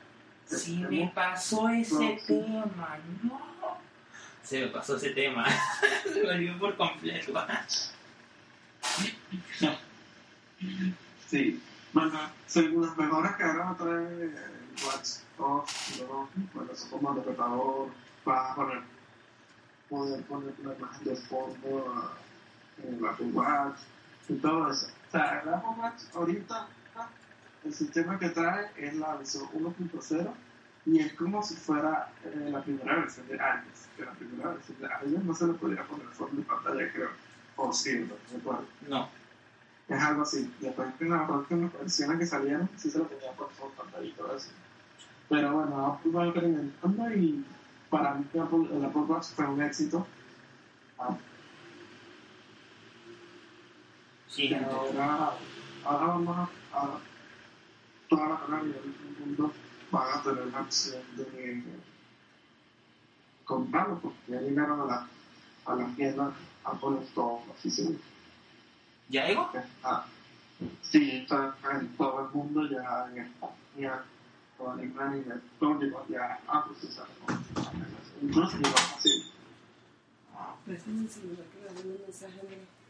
Sí, 0.57 0.85
me 0.89 1.11
pasó 1.15 1.69
ese 1.69 1.95
No, 1.95 2.21
tema, 2.27 2.99
no. 3.23 3.41
Se 4.43 4.61
me 4.61 4.67
pasó 4.69 4.97
ese 4.97 5.11
tema. 5.11 5.47
Se 6.13 6.23
me 6.23 6.31
olvidó 6.31 6.59
por 6.59 6.77
completo. 6.77 7.33
Sí, 11.29 11.63
bueno, 11.93 12.21
según 12.47 12.87
las 12.87 12.97
mejoras 12.97 13.37
que 13.37 13.45
ahora 13.45 13.75
trae 13.79 14.35
Watch 14.85 15.09
Off, 15.39 16.01
¿no? 16.01 16.29
bueno, 16.53 16.75
son 16.75 16.91
como 16.91 17.11
interpretador, 17.11 17.89
vas 18.25 18.51
a 18.51 18.55
poner, 18.55 18.83
poder 19.89 20.23
poner 20.25 20.55
una 20.63 20.75
imagen 20.75 21.05
de 21.05 21.17
fondo 21.17 21.69
en 21.69 22.32
el 22.79 23.07
Apple 23.07 23.31
Watch 23.33 23.79
y 24.29 24.35
todo 24.35 24.71
eso. 24.71 24.87
O 25.09 25.11
sea, 25.11 25.41
el 25.41 25.49
Apple 25.49 25.71
Watch 25.79 26.03
ahorita, 26.15 26.69
ah, 26.97 27.09
el 27.65 27.75
sistema 27.75 28.19
que 28.19 28.31
trae 28.31 28.71
es 28.77 28.95
la 28.97 29.17
versión 29.17 29.45
1.0 29.53 30.33
y 30.85 30.99
es 30.99 31.13
como 31.15 31.43
si 31.43 31.55
fuera 31.55 32.11
eh, 32.25 32.49
la 32.51 32.63
primera 32.63 32.97
versión 32.97 33.29
de 33.29 33.35
iOS. 33.35 33.89
Que 33.97 34.05
la 34.05 34.13
primera 34.13 34.51
versión 34.51 34.79
de 34.81 35.11
iOS 35.11 35.25
no 35.25 35.35
se 35.35 35.47
le 35.47 35.53
podía 35.55 35.85
poner 35.85 36.07
fondo 36.09 36.37
de 36.37 36.43
pantalla, 36.43 36.93
creo. 36.93 37.11
O 37.57 37.73
sí, 37.73 38.09
no 38.09 38.15
recuerdo. 38.37 38.67
No. 38.89 39.09
Es 39.89 40.03
algo 40.03 40.23
así. 40.23 40.53
Después 40.61 40.89
en 41.01 41.11
las 41.11 41.29
próximas 41.29 41.73
versiones 41.73 42.19
que 42.19 42.27
salieron, 42.27 42.69
sí 42.77 42.91
se 42.91 42.99
lo 42.99 43.05
tenía 43.05 43.33
por 43.33 43.51
foto 43.51 43.85
y 44.03 44.11
todo 44.13 44.37
eso. 44.37 44.51
Pero 45.29 45.53
bueno, 45.53 45.87
Apple 45.87 46.13
va 46.13 46.25
experimentando 46.27 47.15
y 47.15 47.45
para 47.91 48.15
mí 48.15 48.27
el 48.33 48.85
Apple 48.85 49.01
Watch 49.03 49.27
fue 49.35 49.47
un 49.47 49.63
éxito. 49.63 50.07
Ah, 50.99 51.17
Sí, 54.33 54.55
ahora, 54.55 55.35
ahora 55.85 56.07
vamos 56.07 56.37
a, 56.39 56.49
a 56.73 56.99
todas 58.09 58.31
las 58.31 58.49
a 58.49 58.63
nivel 58.63 58.83
del 58.83 59.27
mundo 59.27 59.53
van 59.91 60.19
a 60.19 60.23
tener 60.23 60.47
la 60.47 60.61
opción 60.63 61.03
de 61.17 61.63
comprarlo 63.45 63.99
porque 63.99 64.19
ya 64.29 64.41
llegaron 64.41 64.81
a 64.81 64.85
la, 64.87 65.07
a 65.67 65.75
la 65.75 65.87
tienda 65.95 66.33
Apple 66.65 67.03
Store 67.09 67.45
oficial. 67.51 67.99
¿Ya 69.11 69.27
llegó? 69.27 69.51
Ah, 69.83 70.07
sí, 70.81 71.11
está 71.11 71.55
en 71.71 71.95
todo 71.99 72.27
el 72.27 72.35
mundo 72.35 72.67
ya 72.71 73.11
en 73.13 73.27
España, 73.27 74.03
todo 74.57 74.73
en 74.73 74.79
Alemania, 74.79 75.25
y 75.27 75.31
en 75.31 75.43
todo 75.61 75.79
llegó 75.79 76.07
ya 76.09 76.41
a 76.47 76.65
procesar. 76.65 77.07
Incluso 78.23 78.57
llegó 78.57 78.77
así. 78.97 79.31
Que 80.65 80.73
a 80.73 80.85
un 80.87 82.01
mensaje 82.07 82.41
de... 82.47 82.82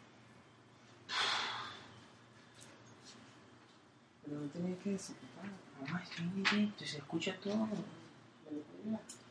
Pero 4.24 4.40
no 4.40 4.48
tenía 4.48 4.78
que 4.78 4.90
desocupar. 4.90 5.46
Mamá, 5.80 6.02
estoy 6.02 6.24
muy 6.26 6.42
directo, 6.42 6.84
se 6.84 6.98
escucha 6.98 7.36
todo. 7.42 7.68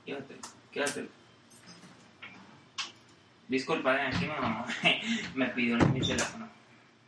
Quédate, 0.05 0.35
quédate. 0.71 1.09
Disculpa, 3.47 3.95
eh, 3.97 4.07
aquí 4.07 4.25
no, 4.25 4.65
me 5.35 5.47
pidió 5.47 5.77
mi 5.87 5.99
teléfono. 5.99 6.47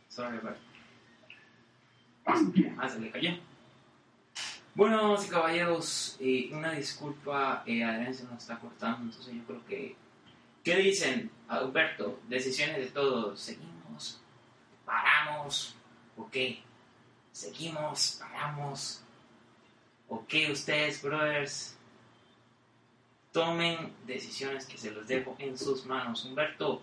Sorry, 0.08 0.38
but... 0.38 0.56
Ah, 2.26 2.88
se 2.88 3.00
le 3.00 3.10
cayó. 3.10 3.32
Bueno, 4.74 5.16
y 5.22 5.28
caballeros, 5.28 6.16
eh, 6.20 6.50
una 6.52 6.72
disculpa, 6.72 7.62
eh, 7.64 7.84
Adrián 7.84 8.12
se 8.12 8.24
nos 8.24 8.42
está 8.42 8.58
cortando, 8.58 9.04
entonces 9.04 9.34
yo 9.34 9.44
creo 9.44 9.64
que... 9.66 9.96
¿Qué 10.62 10.76
dicen, 10.76 11.30
Alberto? 11.48 12.20
Decisiones 12.28 12.78
de 12.78 12.86
todos. 12.86 13.38
¿Seguimos? 13.38 14.20
¿Paramos? 14.84 15.76
¿O 16.16 16.28
qué? 16.30 16.62
¿Seguimos? 17.34 18.20
¿Paramos? 18.20 19.02
¿O 20.08 20.24
qué 20.26 20.50
ustedes, 20.50 21.02
brothers? 21.02 21.74
tomen 23.34 23.92
decisiones 24.06 24.64
que 24.64 24.78
se 24.78 24.92
los 24.92 25.08
dejo 25.08 25.34
en 25.40 25.58
sus 25.58 25.84
manos. 25.86 26.24
Humberto, 26.24 26.80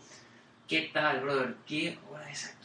¿qué 0.67 0.91
tal, 0.93 1.21
brother? 1.21 1.55
¿Qué 1.65 1.97
hora 2.09 2.29
es 2.29 2.45
aquí? 2.45 2.57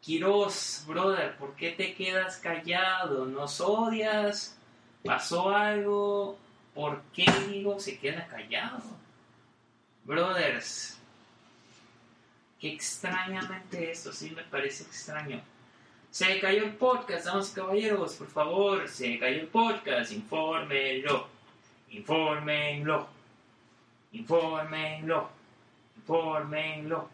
Quiroz, 0.00 0.84
brother, 0.86 1.36
¿por 1.36 1.56
qué 1.56 1.72
te 1.72 1.94
quedas 1.94 2.36
callado? 2.36 3.26
¿Nos 3.26 3.60
odias? 3.60 4.56
¿Pasó 5.04 5.50
algo? 5.50 6.38
¿Por 6.72 7.02
qué 7.12 7.26
digo 7.48 7.80
se 7.80 7.98
queda 7.98 8.28
callado? 8.28 8.80
Brothers, 10.04 10.97
extrañamente 12.60 13.90
esto, 13.90 14.12
sí 14.12 14.30
me 14.30 14.42
parece 14.42 14.84
extraño. 14.84 15.40
Se 16.10 16.40
cayó 16.40 16.64
el 16.64 16.74
podcast, 16.74 17.26
damas 17.26 17.50
caballeros, 17.50 18.14
por 18.14 18.28
favor, 18.28 18.88
se 18.88 19.18
cayó 19.18 19.40
el 19.40 19.46
podcast, 19.46 20.10
infórmenlo. 20.12 21.28
Infórmenlo. 21.90 23.08
Infórmenlo. 24.12 25.30
Infórmenlo. 25.96 27.10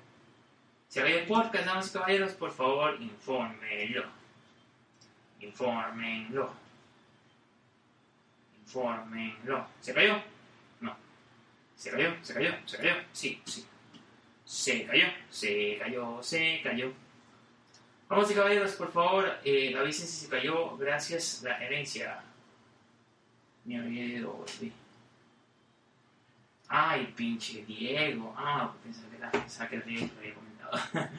Si 0.89 1.01
hay 1.01 1.23
un 1.23 1.27
podcast, 1.27 1.67
damas 1.67 1.91
caballeros, 1.91 2.33
por 2.35 2.53
favor, 2.53 2.97
infórmenlo. 3.01 4.05
Infórmenlo. 5.41 6.53
Infórmenlo. 8.61 9.67
¿Se 9.81 9.93
cayó? 9.93 10.23
No. 10.81 10.97
¿Se 11.77 11.91
cayó? 11.91 12.15
¿Se 12.23 12.35
cayó? 12.35 12.55
¿Se 12.65 12.77
cayó? 12.79 12.95
Sí, 13.13 13.43
sí. 13.45 13.67
Se 14.45 14.85
cayó, 14.85 15.07
se 15.31 15.79
cayó, 15.79 16.23
se 16.23 16.61
cayó. 16.63 16.93
Vamos 18.09 18.31
caballeros, 18.31 18.73
por 18.73 18.93
favor, 18.93 19.39
eh, 19.45 19.75
avisen 19.77 20.07
si 20.07 20.25
se 20.25 20.29
cayó. 20.29 20.77
Gracias, 20.77 21.43
la 21.43 21.57
herencia. 21.65 22.23
Me 23.65 23.79
había 23.79 24.05
ido, 24.05 24.33
volví. 24.33 24.73
Ay, 26.69 27.13
pinche 27.17 27.65
Diego. 27.65 28.35
Ah, 28.37 28.73
pensaba 28.83 29.09
que 29.11 29.17
era, 29.17 29.31
pensaba 29.31 29.69
que 29.71 29.77
era 29.77 29.85
Diego 29.87 30.11
había 30.19 30.35
comentado. 30.35 31.11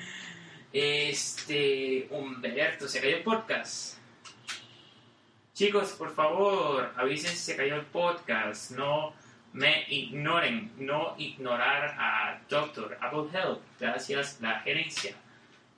Este, 0.77 2.09
Humberto, 2.11 2.89
se 2.89 2.99
cayó 2.99 3.15
el 3.15 3.23
podcast. 3.23 3.97
Chicos, 5.53 5.93
por 5.93 6.13
favor, 6.13 6.93
avisen 6.97 7.31
si 7.31 7.37
se 7.37 7.55
cayó 7.55 7.75
el 7.75 7.85
podcast. 7.85 8.71
No 8.71 9.13
me 9.55 9.85
ignoren. 9.87 10.71
No 10.77 11.15
ignorar 11.17 11.95
a 11.97 12.39
Doctor 12.49 12.97
Apple 13.01 13.29
Health. 13.33 13.61
Gracias, 13.79 14.39
la 14.41 14.59
gerencia. 14.59 15.15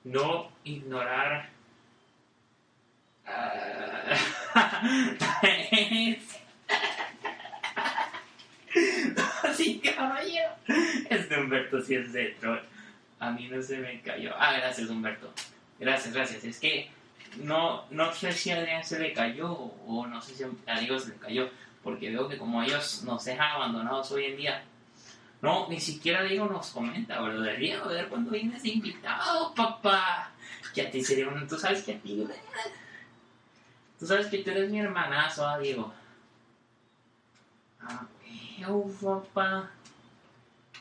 No 0.04 0.52
ignorar. 0.64 1.50
a 3.26 4.82
gerencia. 5.42 6.40
sí, 9.56 9.80
caballero. 9.80 10.50
Este 11.10 11.40
Humberto 11.40 11.82
sí 11.82 11.96
es 11.96 12.12
de 12.14 12.36
troll. 12.40 12.60
A 13.20 13.32
mí 13.32 13.48
no 13.48 13.62
se 13.62 13.78
me 13.78 14.02
cayó. 14.02 14.34
Ah, 14.38 14.54
gracias, 14.58 14.90
Humberto. 14.90 15.32
Gracias, 15.80 16.14
gracias. 16.14 16.44
Es 16.44 16.60
que 16.60 16.90
no, 17.44 17.86
no 17.92 18.12
sé 18.12 18.32
si 18.32 18.50
a 18.50 18.58
Adrián 18.58 18.84
se 18.84 19.00
le 19.00 19.14
cayó 19.14 19.52
o 19.52 20.08
no 20.08 20.20
sé 20.22 20.34
si 20.34 20.44
a 20.66 20.80
Diego 20.80 20.98
se 21.00 21.10
le 21.10 21.18
cayó. 21.18 21.50
Porque 21.88 22.10
veo 22.10 22.28
que 22.28 22.38
como 22.38 22.62
ellos 22.62 23.04
nos 23.06 23.24
dejan 23.24 23.50
abandonados 23.50 24.12
hoy 24.12 24.26
en 24.26 24.36
día. 24.36 24.62
No, 25.42 25.70
ni 25.70 25.80
siquiera 25.80 26.22
Diego 26.24 26.46
nos 26.48 26.72
comenta, 26.72 27.22
¿verdad? 27.22 27.56
Diego, 27.58 27.86
a 27.86 27.94
ver 27.94 28.10
cuándo 28.10 28.30
vienes 28.32 28.66
invitado, 28.66 29.54
papá. 29.56 30.34
Que 30.74 30.82
a 30.82 30.92
ti 30.92 31.02
sería 31.02 31.30
un... 31.30 31.48
Tú 31.48 31.58
sabes 31.58 31.84
que 31.84 31.94
a 31.94 31.98
ti... 32.02 32.28
Tú 33.98 34.06
sabes 34.06 34.28
que 34.28 34.40
tú 34.40 34.50
eres 34.50 34.70
mi 34.70 34.82
hermanazo, 34.82 35.48
ah, 35.48 35.58
Diego. 35.60 35.94
Ah, 37.80 38.06
eu, 38.60 38.94
papá. 39.02 39.72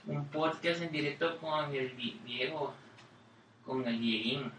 Un 0.07 0.27
podcast 0.27 0.83
en 0.83 0.91
directo 0.91 1.39
con 1.39 1.73
el 1.73 1.97
Di- 1.97 2.21
Diego. 2.25 2.75
Con 3.65 3.87
el 3.87 4.01
Dieguín. 4.01 4.51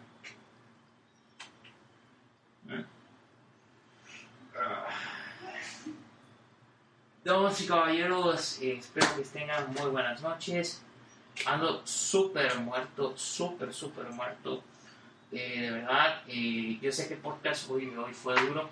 Damas 7.28 7.59
y 7.59 7.67
caballeros, 7.67 8.61
eh, 8.61 8.78
espero 8.78 9.05
que 9.17 9.23
tengan 9.23 9.73
muy 9.73 9.89
buenas 9.91 10.21
noches. 10.21 10.82
Ando 11.45 11.86
súper 11.86 12.57
muerto, 12.59 13.17
súper, 13.17 13.73
súper 13.73 14.05
muerto. 14.11 14.63
Eh, 15.34 15.59
de 15.59 15.71
verdad, 15.71 16.21
eh, 16.30 16.80
yo 16.82 16.89
sé 16.89 17.09
que 17.09 17.15
el 17.15 17.19
podcast 17.19 17.69
hoy, 17.69 17.93
hoy 17.97 18.13
fue 18.13 18.34
duro. 18.45 18.69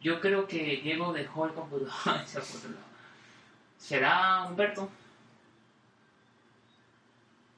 Yo 0.00 0.20
creo 0.20 0.46
que 0.46 0.80
Diego 0.84 1.12
dejó 1.12 1.46
el 1.46 1.52
computador. 1.52 1.90
¿Será 3.76 4.44
Humberto? 4.44 4.88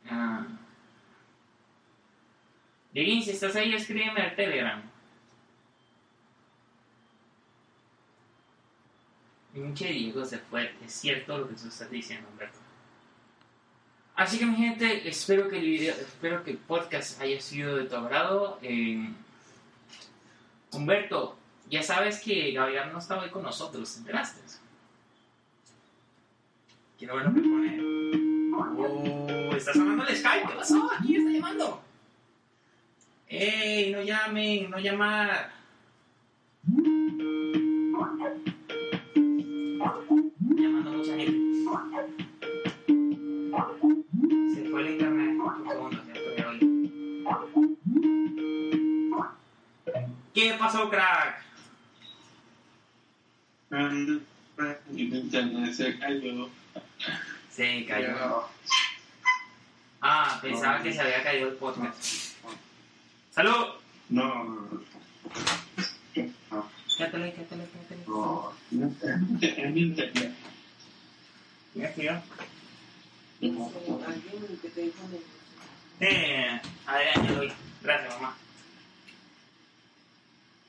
Ah. 0.08 0.46
Dieguín, 2.94 3.22
si 3.22 3.32
estás 3.32 3.54
ahí, 3.54 3.74
escríbeme 3.74 4.22
al 4.22 4.34
Telegram. 4.34 4.91
Pinche 9.52 9.88
Diego 9.88 10.24
se 10.24 10.38
fue. 10.38 10.74
Es 10.84 10.92
cierto 10.92 11.38
lo 11.38 11.48
que 11.48 11.54
tú 11.54 11.68
estás 11.68 11.90
diciendo, 11.90 12.28
Humberto. 12.30 12.58
Así 14.14 14.38
que 14.38 14.46
mi 14.46 14.56
gente, 14.56 15.08
espero 15.08 15.48
que 15.48 15.58
el 15.58 15.64
video, 15.64 15.94
espero 15.94 16.44
que 16.44 16.52
el 16.52 16.58
podcast 16.58 17.20
haya 17.20 17.40
sido 17.40 17.76
de 17.76 17.84
tu 17.84 17.96
agrado. 17.96 18.58
Eh, 18.62 19.10
Humberto, 20.72 21.36
ya 21.68 21.82
sabes 21.82 22.20
que 22.20 22.52
Gabriel 22.52 22.92
no 22.92 22.98
estaba 22.98 23.22
hoy 23.22 23.30
con 23.30 23.42
nosotros, 23.42 23.92
¿te 23.92 24.00
enteraste? 24.00 24.40
Quiero 26.98 27.16
ver 27.16 27.26
lo 27.26 27.34
que 27.34 27.40
pone. 27.40 27.92
Oh, 28.54 29.54
está 29.56 29.72
sonando 29.72 30.06
el 30.06 30.16
Skype, 30.16 30.46
¿qué 30.46 30.54
pasó? 30.54 30.90
¿Quién 31.04 31.26
está 31.26 31.32
llamando? 31.32 31.82
¡Ey, 33.28 33.92
no 33.92 34.02
llamen, 34.02 34.70
no 34.70 34.78
llamar! 34.78 35.61
Llamando 40.62 40.92
mucha 40.92 41.16
gente. 41.16 41.32
Se 44.54 44.70
fue 44.70 44.80
el 44.80 44.90
internet. 44.92 45.36
Un 45.40 45.68
segundo, 45.68 46.02
hoy. 46.46 46.60
¿Qué 50.32 50.54
pasó, 50.60 50.88
crack? 50.88 51.42
Internet 54.92 55.72
se 55.72 55.98
cayó. 55.98 56.48
Se 57.50 57.84
cayó. 57.84 58.44
Ah, 60.00 60.38
pensaba 60.40 60.80
que 60.80 60.92
se 60.92 61.00
había 61.00 61.24
caído 61.24 61.48
el 61.48 61.56
podcast. 61.56 62.36
¡Salud! 63.32 63.66
No, 64.10 64.44
no, 64.44 64.44
no. 64.54 64.82
No, 67.96 68.52
es 69.40 69.72
mi 69.72 69.80
internet. 69.80 70.41
Que 74.60 74.68
te 74.68 74.80
dijo 74.82 75.02
negocio. 75.08 75.26
Eh, 76.00 76.60
Adrián, 76.86 77.26
yo 77.28 77.34
doy. 77.36 77.52
Gracias, 77.82 78.14
mamá. 78.20 78.36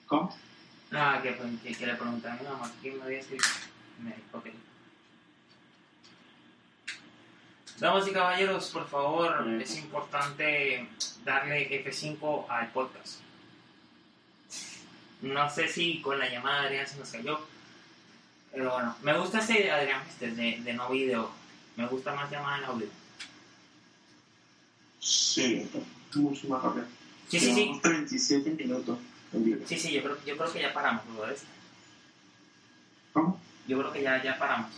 ¿Cómo? 0.07 0.37
Nada, 0.91 1.21
que, 1.21 1.35
que, 1.63 1.75
que 1.75 1.85
le 1.87 1.95
pregunté 1.95 2.27
a 2.29 2.35
mi 2.35 2.43
mamá 2.43 2.71
quién 2.81 2.97
me 2.97 3.03
había 3.05 3.19
escrito. 3.19 3.47
Me 3.99 4.15
dijo 4.15 4.43
que. 4.43 4.53
Damas 7.79 8.07
y 8.07 8.11
caballeros, 8.11 8.69
por 8.69 8.87
favor, 8.87 9.45
Mm. 9.45 9.61
es 9.61 9.77
importante 9.77 10.87
darle 11.25 11.83
F5 11.83 12.45
al 12.47 12.71
podcast. 12.71 13.19
No 15.21 15.49
sé 15.49 15.67
si 15.67 16.01
con 16.01 16.19
la 16.19 16.29
llamada 16.29 16.61
de 16.61 16.67
Adrián 16.67 16.87
se 16.87 16.97
nos 16.99 17.09
cayó. 17.11 17.39
Pero 18.53 18.71
bueno, 18.71 18.95
me 19.01 19.17
gusta 19.17 19.39
ese 19.39 19.71
Adrián 19.71 20.03
este 20.07 20.31
de, 20.31 20.61
de 20.61 20.73
no 20.73 20.89
video. 20.89 21.31
Me 21.75 21.87
gusta 21.87 22.13
más 22.13 22.29
llamada 22.29 22.59
en 22.59 22.63
audio. 22.65 22.87
Sí, 24.99 25.67
mucho 26.15 26.47
más 26.47 26.61
rápido. 26.61 26.85
Sí, 27.27 27.39
sí, 27.39 27.47
sí. 27.47 27.55
Llevamos 27.55 27.81
37 27.81 28.49
minutos 28.51 28.99
en 29.33 29.43
vivo. 29.43 29.65
Sí, 29.67 29.79
sí, 29.79 29.91
yo 29.91 30.03
creo, 30.03 30.23
yo 30.23 30.37
creo 30.37 30.53
que 30.53 30.61
ya 30.61 30.73
paramos, 30.73 31.03
¿lo 31.15 31.21
ves? 31.21 31.43
¿Cómo? 33.11 33.41
Yo 33.67 33.79
creo 33.79 33.91
que 33.91 34.03
ya, 34.03 34.21
ya 34.21 34.37
paramos. 34.37 34.71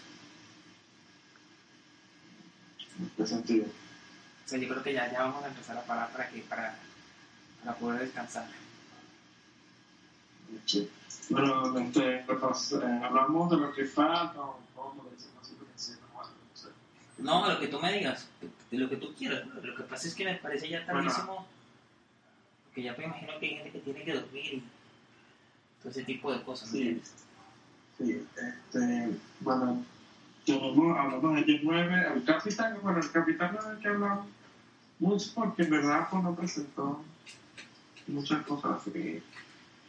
¿En 2.97 3.11
qué 3.17 3.27
sentido? 3.27 3.65
O 3.65 4.47
sea, 4.47 4.57
yo 4.57 4.69
creo 4.69 4.83
que 4.83 4.93
ya, 4.93 5.11
ya 5.11 5.23
vamos 5.23 5.43
a 5.43 5.47
empezar 5.47 5.77
a 5.77 5.83
parar 5.83 6.11
para 6.11 6.29
que 6.29 6.39
para, 6.41 6.77
para 7.63 7.77
poder 7.77 8.01
descansar. 8.01 8.47
Sí. 10.65 10.89
Bueno, 11.29 11.77
este, 11.79 12.23
pues, 12.27 12.71
eh, 12.73 12.99
hablamos 13.03 13.49
de 13.49 13.57
lo 13.57 13.73
que 13.73 13.85
falta, 13.85 14.41
o 14.41 14.59
cómo 14.75 15.03
lo 15.03 15.09
decimos 15.09 15.37
así, 15.41 15.55
porque 15.57 15.73
sí, 15.75 15.91
no, 15.93 16.13
bueno, 16.13 16.29
no 16.29 16.61
sé. 16.61 16.69
No, 17.17 17.49
lo 17.49 17.59
que 17.59 17.67
tú 17.67 17.79
me 17.79 17.93
digas, 17.93 18.27
de 18.71 18.77
lo 18.77 18.89
que 18.89 18.97
tú 18.97 19.13
quieras. 19.15 19.47
Lo 19.61 19.75
que 19.75 19.83
pasa 19.83 20.07
es 20.07 20.15
que 20.15 20.25
me 20.25 20.35
parece 20.35 20.69
ya 20.69 20.85
tardísimo. 20.85 21.47
Porque 22.65 22.83
ya 22.83 22.95
me 22.97 23.05
imagino 23.05 23.39
que 23.39 23.45
hay 23.45 23.55
gente 23.55 23.71
que 23.71 23.79
tiene 23.79 24.03
que 24.03 24.13
dormir 24.13 24.53
y 24.53 24.63
todo 25.81 25.91
ese 25.91 26.03
tipo 26.03 26.31
de 26.31 26.43
cosas, 26.43 26.71
¿me 26.73 26.99
Sí. 27.97 28.27
este, 28.35 29.17
bueno, 29.39 29.85
tenemos, 30.45 30.97
hablamos 30.97 31.35
de 31.35 31.41
ellos 31.41 31.61
nueve, 31.63 32.07
el 32.13 32.23
capitán, 32.25 32.77
bueno, 32.83 32.99
el 32.99 33.11
capitán 33.11 33.55
no 33.55 33.69
hay 33.69 33.77
que 33.77 33.87
hablar 33.87 34.19
mucho 34.99 35.31
porque 35.33 35.63
en 35.63 35.69
verdad 35.69 36.07
pues 36.11 36.23
no 36.23 36.35
presentó 36.35 37.03
muchas 38.07 38.45
cosas 38.45 38.81
así. 38.81 39.23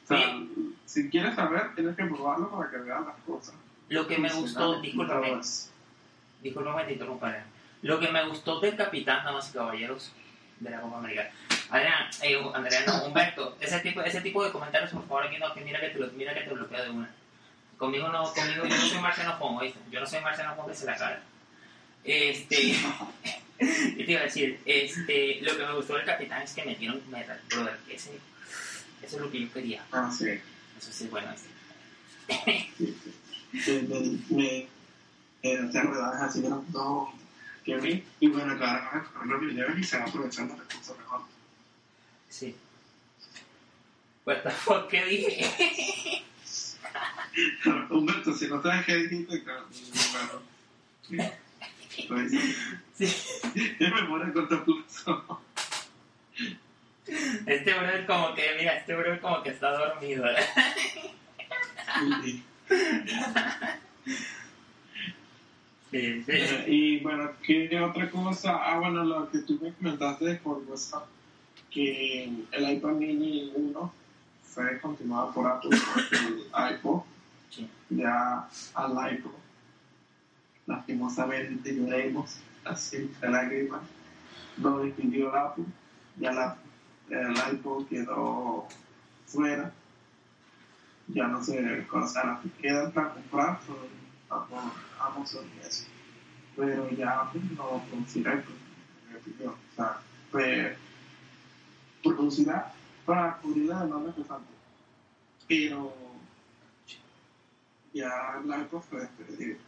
O 0.07 0.09
sea, 0.09 0.41
si 0.85 1.11
quieres 1.11 1.35
saber, 1.35 1.75
tienes 1.75 1.97
que 1.97 2.05
probarlo 2.05 2.49
para 2.51 2.71
que 2.71 2.77
veas 2.77 3.05
las 3.05 3.17
cosas. 3.27 3.55
Lo 3.89 4.07
que 4.07 4.19
me 4.19 4.33
gustó, 4.33 4.81
discúlpame, 4.81 5.41
discúlpame, 6.43 6.85
te 6.85 6.93
interrumpa, 6.93 7.27
Adrián. 7.27 7.47
Lo 7.83 7.99
que 7.99 8.09
me 8.09 8.27
gustó 8.29 8.61
del 8.61 8.77
capitán, 8.77 9.25
damas 9.25 9.51
y 9.51 9.53
caballeros, 9.53 10.13
de 10.61 10.71
la 10.71 10.81
Copa 10.81 10.99
América. 10.99 11.31
Adrián, 11.71 12.09
eh, 12.23 12.41
Andrea, 12.55 12.85
no, 12.87 13.05
Humberto, 13.05 13.57
ese 13.61 13.81
tipo, 13.81 14.01
ese 14.03 14.21
tipo 14.21 14.45
de 14.45 14.53
comentarios, 14.53 14.91
por 14.91 15.07
favor, 15.07 15.25
aquí 15.25 15.39
no, 15.39 15.53
que 15.53 15.61
mira 15.63 15.81
que 15.81 15.89
te, 15.89 15.99
mira 16.17 16.35
que 16.35 16.41
te 16.43 16.55
bloqueo 16.55 16.85
de 16.85 16.91
una. 16.91 17.11
Conmigo 17.77 18.09
no, 18.09 18.33
conmigo 18.33 18.65
yo 18.65 18.77
no 18.77 18.87
soy 18.87 19.01
Marciano 19.01 19.39
Pongo, 19.39 19.61
¿viste? 19.61 19.79
Yo 19.91 20.01
no 20.01 20.07
soy 20.07 20.21
Marciano 20.21 20.55
Pongo 20.55 20.69
que 20.69 20.75
se 20.75 20.87
la 20.87 20.97
cara. 20.97 21.21
Este, 22.05 22.57
¿qué 23.59 24.05
te 24.05 24.13
iba 24.13 24.21
a 24.21 24.25
decir? 24.25 24.61
Este, 24.65 25.41
lo 25.43 25.57
que 25.57 25.67
me 25.67 25.75
gustó 25.75 25.95
del 25.95 26.07
capitán 26.07 26.43
es 26.43 26.55
que 26.55 26.65
metieron 26.65 27.03
metal, 27.11 27.41
brother. 27.51 27.79
Ese, 27.89 28.19
eso 29.07 29.17
es 29.17 29.23
lo 29.23 29.31
que 29.31 29.41
yo 29.41 29.53
quería. 29.53 29.85
Ah, 29.93 30.11
sí. 30.11 30.29
Eso 30.79 30.93
sí, 30.93 31.09
bueno, 31.09 31.29
este. 31.33 31.49
me, 33.53 33.83
me, 33.83 34.19
me 34.31 34.59
eh, 35.43 35.69
te 35.73 35.79
enredas 35.79 36.23
así 36.23 36.43
de 36.43 36.51
los 36.51 36.73
dos 36.73 37.09
vi 37.65 38.05
y 38.21 38.29
bueno, 38.29 38.59
cada 38.59 38.75
vez 38.75 38.85
a 38.85 39.05
correr 39.13 39.29
los 39.29 39.41
videos 39.41 39.79
y 39.79 39.85
se 39.85 39.99
van 39.99 40.09
aprovechando 40.09 40.55
el 40.55 40.61
recurso 40.61 40.97
mejor. 40.97 41.21
Sí. 42.29 42.55
What 44.25 44.43
the 44.43 44.51
fuck, 44.51 44.89
¿qué 44.89 45.05
dije? 45.05 46.25
Humberto, 47.91 48.35
si 48.35 48.49
no 48.49 48.63
sabes 48.63 48.87
qué 48.87 48.97
dijiste, 48.97 49.43
claro, 49.43 49.67
bueno. 51.09 51.31
Pues, 52.09 52.31
Sí. 52.31 53.05
es 53.79 53.93
memoria 53.93 54.27
a 54.27 54.33
corto 54.33 54.65
plazo. 54.65 55.41
Este 57.47 57.73
brother 57.75 58.07
como 58.07 58.35
que, 58.35 58.43
mira, 58.59 58.77
este 58.79 58.95
brother 58.95 59.21
como 59.21 59.43
que 59.43 59.51
está 59.51 59.71
dormido. 59.71 60.25
Y, 62.23 62.43
Sí, 65.93 66.25
sí. 66.27 66.33
y 66.67 67.01
bueno, 67.01 67.31
¿qué 67.43 67.81
otra 67.81 68.11
cosa? 68.11 68.57
Ah, 68.57 68.79
bueno, 68.81 69.05
lo 69.05 69.31
que 69.31 69.39
tú 69.39 69.59
me 69.63 69.73
comentaste 69.73 70.35
por 70.37 70.59
WhatsApp, 70.69 71.07
que 71.71 72.25
el 72.51 72.71
iPad 72.71 72.91
mini 72.93 73.53
1 73.55 73.93
fue 74.43 74.81
continuado 74.81 75.33
por 75.33 75.47
Apple, 75.47 75.71
el 76.13 76.75
iPod 76.77 77.03
Sí. 77.51 77.71
ya 77.91 78.49
al 78.75 79.13
iPod, 79.15 79.31
lastimosamente 80.67 81.75
lloremos, 81.75 82.39
así 82.65 83.09
de 83.21 83.29
lágrimas, 83.31 83.81
lo 84.59 84.81
despidió 84.81 85.35
Apple, 85.35 85.65
ya 86.19 86.33
la, 86.33 86.57
el 87.11 87.55
iPod 87.55 87.87
quedó 87.89 88.67
fuera, 89.27 89.73
ya 91.09 91.29
no 91.29 91.41
conoce 91.89 92.25
la 92.25 92.41
que 92.43 92.51
quedan 92.63 92.93
para 92.93 93.15
comprar 93.15 93.61
Apple, 94.29 94.57
Amazon 94.99 95.47
y 95.57 95.67
eso, 95.67 95.87
pero 96.57 96.91
ya 96.91 97.21
Apple 97.21 97.43
no 97.57 97.83
producirá 97.89 98.43
opinión, 99.17 99.55
o 99.55 99.77
sea, 99.77 100.01
pues, 100.31 100.77
producirá 102.03 102.73
para 103.05 103.37
cubrir 103.39 103.67
la 103.67 103.85
demanda 103.85 104.15
que 104.15 104.25
falta, 104.25 104.51
pero 105.47 105.95
ya 107.93 108.41
el 108.43 108.63
iPod 108.63 108.83
fue 108.83 109.01
despedido. 109.01 109.59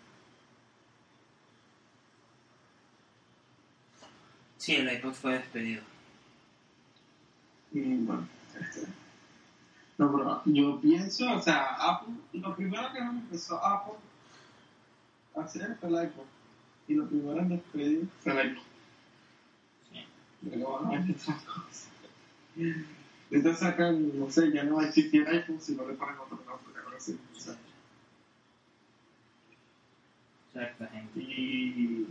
Sí, 4.58 4.74
el 4.74 4.92
iPod 4.92 5.14
fue 5.14 5.34
despedido. 5.34 5.97
Y 7.72 7.96
bueno, 7.98 8.26
este. 8.58 8.86
No, 9.98 10.12
pero 10.12 10.42
yo 10.44 10.80
pienso, 10.80 11.32
o 11.34 11.42
sea, 11.42 11.74
Apple, 11.74 12.14
lo 12.32 12.54
primero 12.54 12.92
que 12.92 12.98
empezó 13.00 13.62
Apple 13.64 13.98
a 15.34 15.40
hacer 15.40 15.76
fue 15.80 15.88
el 15.88 16.04
iPod. 16.04 16.24
Y 16.86 16.94
lo 16.94 17.08
primero 17.08 17.40
en 17.40 17.48
despedir 17.48 18.08
fue 18.22 18.40
el 18.40 18.52
iPod. 18.52 18.62
Sí. 19.90 20.06
Van 20.42 20.86
a 20.86 20.90
ver 20.90 21.10
otras 21.10 21.42
cosas. 21.42 21.88
Entonces 23.30 23.60
sacan, 23.60 24.18
no 24.18 24.30
sé, 24.30 24.52
ya 24.52 24.64
no 24.64 24.76
va 24.76 24.84
a 24.84 24.86
existir 24.86 25.26
iPhone 25.28 25.60
si 25.60 25.74
no 25.74 25.86
le 25.86 25.94
ponen 25.94 26.16
otro 26.18 26.36
nombre, 26.36 26.82
ahora 26.82 26.98
sí. 26.98 27.18
o 27.36 27.40
sea. 27.40 27.56
Exactamente. 30.54 31.20
Y 31.20 32.08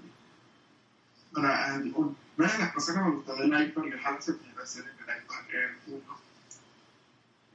bueno, 1.32 1.50
eh, 1.50 1.94
una 2.38 2.52
de 2.52 2.60
las 2.60 2.74
cosas 2.74 2.96
que 2.96 3.02
me 3.02 3.12
gustó 3.12 3.36
del 3.36 3.68
iPod 3.68 3.86
y 3.86 3.94
ojalá 3.94 4.22
se 4.22 4.34
pudiera 4.34 4.62
hacer 4.62 4.84
en 4.84 4.90
el 4.90 5.24
iPad 5.24 5.27
1 5.88 6.02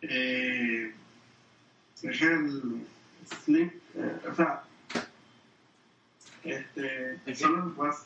eh, 0.02 0.92
es 2.02 2.22
el 2.22 2.86
flip, 3.44 3.72
eh, 3.94 4.20
o 4.30 4.34
sea, 4.34 4.64
este, 6.42 7.20
¿El 7.24 7.36
solo 7.36 7.64
el 7.64 7.76
más, 7.76 8.04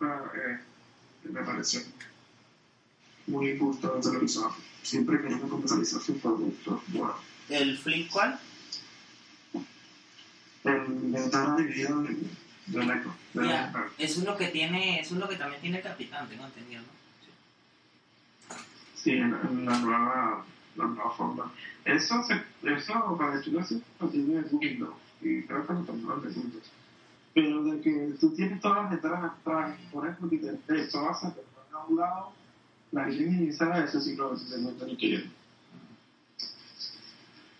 eh, 0.00 0.58
me 1.24 1.42
pareció 1.42 1.80
muy 3.26 3.58
justo 3.58 3.96
el 3.96 4.02
televisor. 4.02 4.52
Siempre 4.82 5.20
que 5.20 5.26
uno 5.26 5.48
comercializa 5.48 6.00
su 6.00 6.18
producto, 6.18 6.82
bueno, 6.88 7.16
¿El 7.48 7.76
flip 7.78 8.10
cuál? 8.10 8.38
el 10.64 10.84
ventana 10.86 11.56
dividido 11.56 12.04
iPod. 12.04 13.12
del 13.34 13.48
Ya, 13.48 13.68
iPad. 13.68 13.82
Eso 13.98 14.20
es 14.20 14.26
lo 14.26 14.36
que 14.36 14.48
tiene, 14.48 15.00
eso 15.00 15.14
es 15.14 15.20
lo 15.20 15.28
que 15.28 15.36
también 15.36 15.60
tiene 15.60 15.78
el 15.78 15.82
capitán, 15.82 16.28
tengo 16.28 16.46
entendido, 16.46 16.82
¿no? 16.82 17.01
Sí, 19.02 19.10
en 19.10 19.32
la 19.66 19.78
nueva, 19.78 20.44
la 20.76 20.84
nueva 20.84 21.10
forma. 21.10 21.52
Eso, 21.84 22.22
se, 22.22 22.34
eso 22.70 23.16
para 23.18 23.36
decirlo 23.36 23.60
así, 23.60 23.82
lo 23.98 24.08
tiene 24.08 24.42
Windows. 24.52 24.94
Y 25.20 25.42
creo 25.42 25.66
que 25.66 25.72
lo 25.72 25.80
tomaron 25.80 26.22
de 26.22 26.28
Windows. 26.28 26.70
Pero 27.34 27.64
de 27.64 27.80
que 27.80 28.14
tú 28.20 28.34
tienes 28.34 28.60
todas 28.60 28.82
las 28.82 28.90
ventanas 28.90 29.32
atrás, 29.32 29.76
por 29.90 30.06
ejemplo, 30.06 30.30
que 30.30 30.36
te, 30.36 30.98
vas 30.98 31.24
a 31.24 31.34
un 31.88 31.96
lado, 31.96 32.32
la 32.92 33.08
línea 33.08 33.30
minimizada, 33.30 33.84
eso 33.84 34.00
sí 34.00 34.14
lo 34.14 34.36
que 34.96 35.06
ir. 35.06 35.30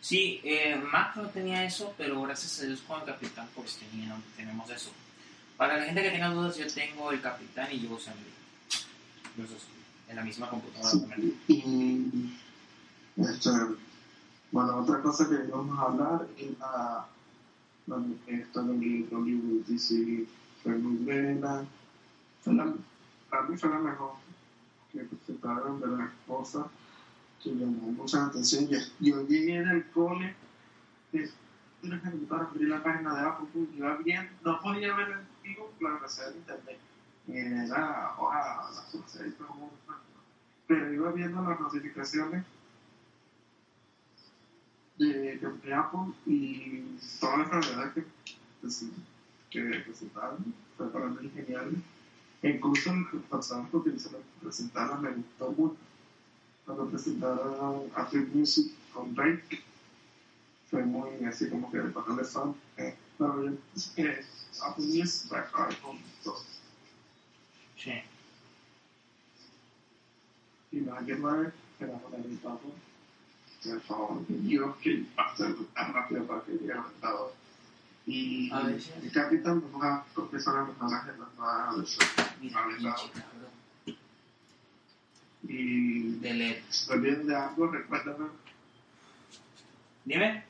Sí, 0.00 0.40
eh, 0.44 0.76
Mac 0.76 1.16
no 1.16 1.28
tenía 1.28 1.64
eso, 1.64 1.94
pero 1.96 2.20
gracias 2.22 2.60
a 2.60 2.66
Dios 2.66 2.82
con 2.82 3.00
el 3.00 3.06
Capitán 3.06 3.48
pues 3.54 3.78
tenía, 3.78 4.14
tenemos 4.36 4.68
eso. 4.70 4.90
Para 5.56 5.78
la 5.78 5.84
gente 5.84 6.02
que 6.02 6.10
tenga 6.10 6.28
dudas, 6.28 6.56
yo 6.56 6.66
tengo 6.66 7.12
el 7.12 7.20
Capitán 7.20 7.68
y 7.72 7.80
yo 7.80 7.94
uso 7.94 8.10
Envy. 8.10 8.30
Los 9.38 9.50
dos. 9.50 9.81
En 10.12 10.16
la 10.16 10.24
misma 10.24 10.48
computadora 10.50 10.90
Sí, 10.90 11.00
también. 11.00 11.34
y 11.48 13.22
este, 13.22 13.50
bueno, 14.50 14.76
otra 14.78 15.00
cosa 15.02 15.28
que 15.28 15.46
íbamos 15.48 15.78
a 15.78 15.82
hablar 15.82 16.26
es 16.36 16.58
la, 16.58 17.06
la 17.86 18.02
esta 18.26 18.60
WWDC 18.62 20.28
fue 20.62 20.72
muy 20.76 20.96
buena. 21.04 21.64
Para 23.30 23.42
mí 23.48 23.56
fue 23.56 23.70
la 23.70 23.78
mejor 23.78 24.12
que 24.92 25.00
presentaron 25.00 25.80
de 25.80 25.86
las 25.86 26.10
cosas 26.26 26.66
que 27.42 27.50
llamó 27.54 27.92
mucha 27.92 28.26
atención. 28.26 28.68
Yo, 28.68 28.78
yo 29.00 29.26
llegué 29.26 29.56
en 29.56 29.68
el 29.68 29.86
cole, 29.90 30.34
tienes 31.10 31.30
que 32.02 32.34
abrir 32.34 32.68
la 32.68 32.82
página 32.82 33.14
de 33.14 33.20
Apple, 33.26 33.66
iba 33.74 33.96
bien, 33.96 34.30
no 34.44 34.60
podía 34.60 34.94
ver 34.94 35.08
el 35.08 35.26
vivo, 35.42 35.72
la 35.80 35.98
receta 35.98 36.30
de 36.30 36.36
internet. 36.38 36.78
Era 37.28 38.14
hoja, 38.18 38.70
la 38.74 38.90
sucede, 38.90 39.32
pero 40.66 40.92
iba 40.92 41.12
viendo 41.12 41.42
las 41.42 41.60
notificaciones 41.60 42.44
de, 44.98 45.38
de 45.38 45.74
Apple 45.74 46.12
y 46.26 46.98
todas 47.20 47.38
las 47.38 47.48
novedades 47.48 47.94
que, 47.94 48.04
pues, 48.60 48.84
que 49.50 49.60
presentaron 49.86 50.54
fue 50.76 50.90
para 50.90 51.06
mí 51.06 51.30
genial. 51.34 51.82
Incluso 52.42 52.90
el 52.90 53.20
pasado 53.30 53.68
que 53.70 53.90
para 53.90 54.18
presentarla 54.40 54.96
me 54.96 55.10
gustó. 55.12 55.76
Cuando 56.64 56.88
presentaron 56.88 57.90
Apple 57.94 58.28
Music 58.32 58.72
con 58.92 59.14
Drake 59.14 59.62
fue 60.70 60.84
muy 60.84 61.24
así 61.24 61.48
como 61.50 61.70
que 61.70 61.78
de 61.78 61.90
pasarle 61.90 62.24
fan. 62.24 62.54
Eh, 62.78 62.96
pero 63.18 63.44
yo 63.44 63.52
que 63.94 64.24
Apple 64.64 64.86
Music 64.86 65.32
va 65.32 65.38
a 65.38 65.42
acabar 65.42 65.74
con 67.84 67.92
todo. 67.92 68.02
Sí. 68.02 68.02
Y 70.72 70.80
nada 70.80 71.04
que 71.04 71.14
más, 71.16 71.48
esperamos 71.72 72.10
la 72.12 72.18
etapa. 72.18 72.58
Por 73.62 73.80
favor, 73.82 74.24
Dios 74.28 74.76
que 74.78 75.04
pase 75.14 75.54
tan 75.74 75.92
rápido 75.94 76.26
para 76.26 76.42
que 76.42 76.52
llegue 76.52 76.72
al 76.72 76.86
estado. 76.86 77.34
Y 78.06 78.50
A 78.52 78.60
el 78.62 79.12
capitán 79.12 79.60
nos 79.60 79.80
va 79.80 79.96
a 79.96 80.04
confesar 80.14 80.56
a 80.56 80.60
los 80.62 80.70
personajes 80.70 81.14
Vale, 81.36 81.84
pinche 82.40 82.78
claro. 82.78 83.02
cabrón. 83.12 83.96
Y 85.44 86.12
De 86.18 86.34
LED. 86.34 86.62
si 86.70 86.86
te 86.86 86.92
olvides 86.94 87.26
de 87.26 87.36
algo, 87.36 87.66
recuérdame 87.68 88.26
Dime. 90.04 90.44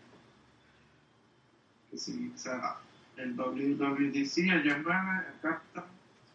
que 1.91 1.99
si 1.99 2.33
o 2.35 2.39
sea 2.39 2.79
el 3.17 3.37
WWDC, 3.37 4.39
el 4.39 4.63
John 4.63 4.79
el 4.81 5.41
Capitán, 5.43 5.85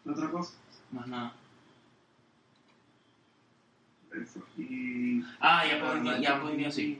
otra 0.06 0.30
cosa. 0.30 0.54
Más 0.92 1.08
nada. 1.08 1.34
Eso. 4.14 4.42
Y. 4.58 5.24
Ah, 5.40 5.66
ya 5.68 5.80
puedo, 5.80 6.18
ya 6.22 6.42
puedo 6.42 6.56
Music. 6.58 7.00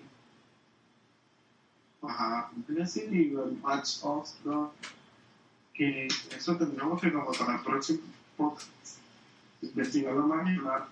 Ajá, 2.02 2.52
Music 2.68 3.06
y 3.12 3.30
el 3.34 3.58
Match 3.62 4.00
of 4.04 4.30
the. 4.44 4.88
Que 5.74 6.08
eso 6.36 6.58
tendríamos 6.58 7.00
que, 7.02 7.12
como 7.14 7.32
para 7.32 7.56
el 7.56 7.62
próximo 7.64 8.00
podcast, 8.36 8.70
investigarlo 9.62 10.28
más 10.28 10.48
y 10.52 10.58
hablar 10.58 10.88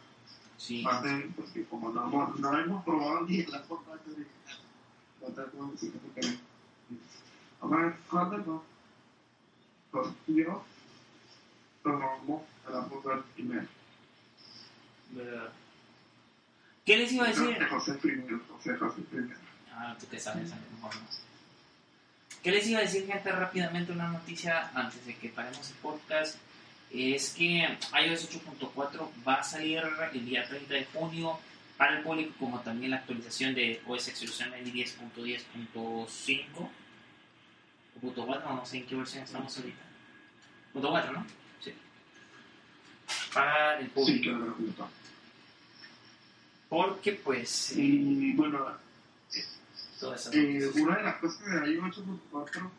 Sí. 0.58 0.84
más 0.84 1.04
de 1.04 1.32
porque 1.36 1.66
como 1.66 1.90
no, 1.90 2.06
hemos- 2.08 2.40
no 2.40 2.58
hemos 2.60 2.84
probado 2.86 3.22
ni 3.22 3.44
la 3.46 3.60
forma 3.62 3.94
de 3.96 4.14
original, 4.14 4.60
no 5.22 5.28
tenemos 5.28 5.80
que 5.80 5.92
queremos. 6.16 6.40
Vamos 7.62 7.78
a 7.78 7.82
ver 7.82 7.96
cuándo 8.10 8.38
no. 8.38 8.64
Contigo, 9.92 10.64
tomamos 11.84 12.42
el 12.68 12.76
apuntar 12.76 13.24
primero. 13.36 13.68
¿Verdad? 15.12 15.50
¿Qué 16.86 16.98
les 16.98 17.12
iba 17.12 17.26
a 17.26 17.28
decir? 17.30 17.46
Creo 17.46 17.60
que 17.60 17.66
José 17.66 17.94
primero, 17.96 18.42
José, 18.50 18.78
José 18.78 19.02
primero. 19.10 19.40
Ah, 19.72 19.96
tú 20.00 20.08
que 20.08 20.20
sabes, 20.20 20.52
a 20.52 20.56
lo 20.56 20.72
mejor 20.72 20.96
no. 20.96 21.02
¿Qué 22.44 22.52
les 22.52 22.68
iba 22.68 22.80
a 22.80 22.84
decir, 22.84 23.08
gente? 23.08 23.32
Rápidamente 23.32 23.92
una 23.92 24.08
noticia 24.08 24.70
antes 24.76 25.04
de 25.06 25.16
que 25.16 25.30
paremos 25.30 25.70
el 25.70 25.78
podcast. 25.78 26.38
Es 26.92 27.32
que 27.32 27.68
iOS 28.06 28.30
8.4 28.30 29.10
va 29.28 29.36
a 29.36 29.44
salir 29.44 29.82
el 30.14 30.26
día 30.26 30.48
30 30.48 30.74
de 30.74 30.86
junio 30.86 31.40
para 31.78 31.98
el 31.98 32.04
público, 32.04 32.34
como 32.40 32.62
también 32.62 32.92
la 32.92 32.98
actualización 32.98 33.54
de 33.56 33.82
OS 33.88 34.08
X 34.10 34.20
Solution 34.20 34.52
10.10.5 34.52 36.48
o 36.56 38.00
punto 38.00 38.26
4, 38.26 38.54
no 38.54 38.66
sé 38.66 38.78
en 38.78 38.86
qué 38.86 38.96
versión 38.96 39.24
estamos 39.24 39.58
ahorita. 39.58 39.84
Punto 40.72 40.90
4, 40.90 41.12
¿no? 41.14 41.26
Sí. 43.36 43.40
Para 43.42 43.80
el 43.80 43.86
Sí, 43.88 43.92
público. 43.94 44.38
claro, 44.38 44.56
claro. 44.76 44.92
Porque, 46.70 47.12
pues, 47.14 47.72
eh, 47.72 47.76
Y 47.82 48.34
bueno, 48.36 48.66
eh, 48.70 49.44
noticias. 50.02 50.76
una 50.76 50.96
de 50.98 51.04
las 51.04 51.16
cosas 51.18 51.46
de 51.46 51.72
iOS 51.74 51.98
8.4, 52.32 52.72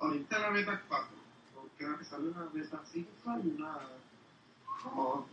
ahorita 0.00 0.38
la 0.38 0.50
beta 0.50 0.82
4, 0.88 1.08
porque 1.54 1.70
creo 1.84 1.98
que 1.98 2.04
sale 2.04 2.28
una 2.28 2.44
beta 2.52 2.80
5 2.92 3.08
y 3.44 3.48
una. 3.56 3.78
como 4.82 5.26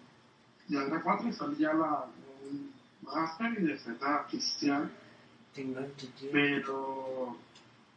ya 0.68 0.82
la 0.82 1.02
4 1.02 1.30
y 1.30 1.34
sale 1.34 1.56
ya 1.58 1.74
la 1.74 2.06
un 2.44 2.72
master 3.04 3.52
y 3.60 3.64
de 3.64 3.74
beta 3.74 4.26
oficial. 4.28 4.92
Pero 6.32 7.38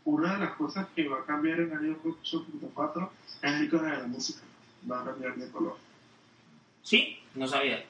una 0.05 0.35
de 0.35 0.39
las 0.39 0.53
cosas 0.57 0.87
que 0.95 1.09
va 1.09 1.21
a 1.21 1.25
cambiar 1.25 1.61
en 1.61 1.71
iOS 1.85 1.99
8.4 2.23 3.11
es 3.43 3.53
el 3.53 3.65
icono 3.65 3.83
de 3.85 3.97
la 3.99 4.07
música. 4.07 4.41
Va 4.91 5.01
a 5.03 5.05
cambiar 5.07 5.35
de 5.37 5.51
color. 5.51 5.77
Sí, 6.89 7.19
no 7.35 7.47
sabía. 7.47 7.85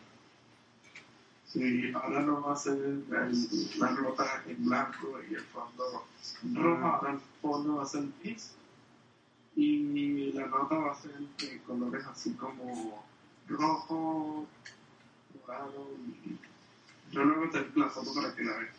Sí, 1.46 1.92
ahora 1.94 2.20
no 2.22 2.42
va 2.42 2.52
a 2.52 2.56
ser 2.56 2.72
el, 2.72 3.04
la 3.78 4.42
en 4.48 4.64
blanco 4.64 5.20
y 5.30 5.34
el 5.34 5.40
fondo 5.44 6.04
rojo, 6.52 6.84
ahora 6.84 7.12
el 7.12 7.20
fondo 7.40 7.76
va 7.76 7.84
a 7.84 7.86
ser 7.86 8.02
gris 8.20 8.54
y 9.54 10.32
la 10.32 10.48
nota 10.48 10.74
va 10.74 10.90
a 10.90 11.00
ser 11.00 11.12
de 11.16 11.58
colores 11.62 12.04
así 12.06 12.32
como 12.32 13.04
rojo, 13.46 14.48
dorado 15.46 15.90
y 16.26 17.14
yo 17.14 17.22
luego 17.22 17.42
meter 17.42 17.70
la 17.76 17.88
foto 17.90 18.12
para 18.12 18.34
que 18.34 18.42
la 18.42 18.56
vean. 18.56 18.70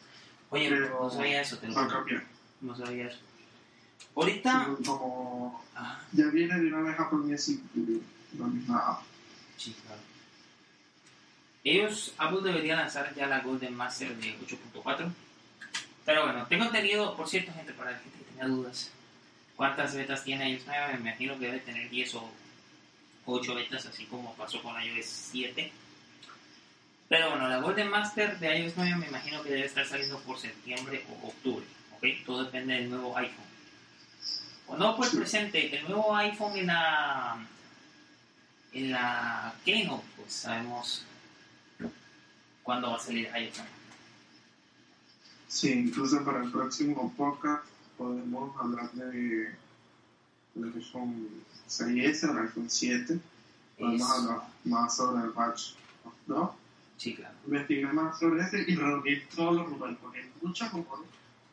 Oye, 0.49 0.69
Pero- 0.69 0.99
no 1.03 1.09
sabía 1.09 1.41
eso, 1.41 1.57
te 1.59 1.67
lo 1.69 1.75
Va 1.75 1.85
a 1.85 1.87
cambiar. 1.87 2.23
No 2.59 2.75
sabía 2.75 3.07
eso. 3.07 3.19
Ahorita. 4.17 4.67
Sí, 4.77 4.83
como 4.83 5.63
Ah, 5.75 6.01
ya 6.11 6.27
viene 6.27 6.59
de 6.59 6.67
una 6.67 6.81
vez 6.81 6.99
a 6.99 7.09
poner 7.09 7.35
así 7.35 7.63
la 8.37 8.47
misma 8.47 8.79
app. 8.79 9.03
sí, 9.55 9.73
claro. 9.85 10.08
Ellos, 11.63 12.13
Apple 12.17 12.39
debería 12.41 12.75
lanzar 12.75 13.13
ya 13.15 13.27
la 13.27 13.39
Golden 13.39 13.75
Master 13.75 14.15
de 14.15 14.37
8.4. 14.39 15.11
Pero 16.05 16.23
bueno, 16.23 16.45
tengo 16.47 16.65
entendido, 16.65 17.15
por 17.15 17.27
cierto, 17.27 17.53
gente, 17.53 17.73
para 17.73 17.91
la 17.91 17.99
gente 17.99 18.17
que 18.17 18.31
tenga 18.31 18.47
dudas, 18.47 18.91
¿cuántas 19.55 19.93
betas 19.93 20.23
tiene 20.23 20.59
9? 20.65 20.93
Me 20.93 20.99
imagino 20.99 21.37
que 21.37 21.45
debe 21.45 21.59
tener 21.59 21.89
10 21.89 22.15
o 22.15 22.31
8 23.25 23.55
betas, 23.55 23.85
así 23.85 24.05
como 24.05 24.33
pasó 24.35 24.61
con 24.63 24.81
iOS 24.81 25.05
7. 25.05 25.71
Pero 27.09 27.31
bueno, 27.31 27.49
la 27.49 27.59
Golden 27.59 27.89
Master 27.89 28.39
de 28.39 28.59
iOS 28.59 28.73
9 28.77 28.95
me 28.95 29.07
imagino 29.07 29.43
que 29.43 29.49
debe 29.49 29.65
estar 29.65 29.85
saliendo 29.85 30.19
por 30.21 30.39
septiembre 30.39 31.05
o 31.09 31.27
octubre. 31.27 31.65
¿ok? 31.95 32.25
Todo 32.25 32.45
depende 32.45 32.75
del 32.75 32.89
nuevo 32.89 33.17
iPhone. 33.17 33.49
Cuando 34.65 34.95
por 34.95 35.07
el 35.07 35.17
presente, 35.17 35.75
el 35.75 35.83
nuevo 35.87 36.15
iPhone 36.15 36.55
en 36.55 36.67
la, 36.67 37.37
en 38.71 38.91
la 38.91 39.53
Keynote, 39.65 40.05
pues 40.15 40.31
sabemos 40.33 41.05
cuándo 42.63 42.91
va 42.91 42.97
a 42.97 42.99
salir 42.99 43.29
9. 43.31 43.51
Sí, 45.47 45.71
incluso 45.71 46.23
para 46.23 46.43
el 46.43 46.51
próximo 46.51 47.13
podcast 47.17 47.65
podemos 47.97 48.55
hablar 48.59 48.91
de 48.91 49.55
del 50.55 50.73
iPhone 50.75 51.27
6S 51.67 52.29
o 52.29 52.31
el 52.31 52.39
iPhone 52.39 52.69
7. 52.69 53.19
Podemos 53.77 54.09
hablar 54.09 54.41
más 54.65 54.95
sobre 54.95 55.25
el 55.25 55.31
patch 55.31 55.73
2, 56.27 56.49
Sí, 56.97 57.15
claro. 57.15 57.33
investigar 57.45 57.93
más 57.93 58.19
sobre 58.19 58.41
ese 58.41 58.65
y 58.67 58.75
reunir 58.75 59.27
todos 59.33 59.55
los 59.55 59.69
rumores, 59.69 59.97
porque 60.01 60.19
hay 60.19 60.31
muchos 60.41 60.71
rumores 60.71 61.07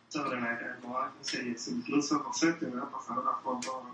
sobre 0.09 0.41
la 0.41 0.51
iPhone 0.51 1.13
6S. 1.23 1.69
Incluso, 1.69 2.23
no 2.23 2.33
sé, 2.33 2.53
te 2.55 2.67
voy 2.67 2.81
a 2.81 2.91
pasar 2.91 3.19
una 3.19 3.33
foto 3.43 3.87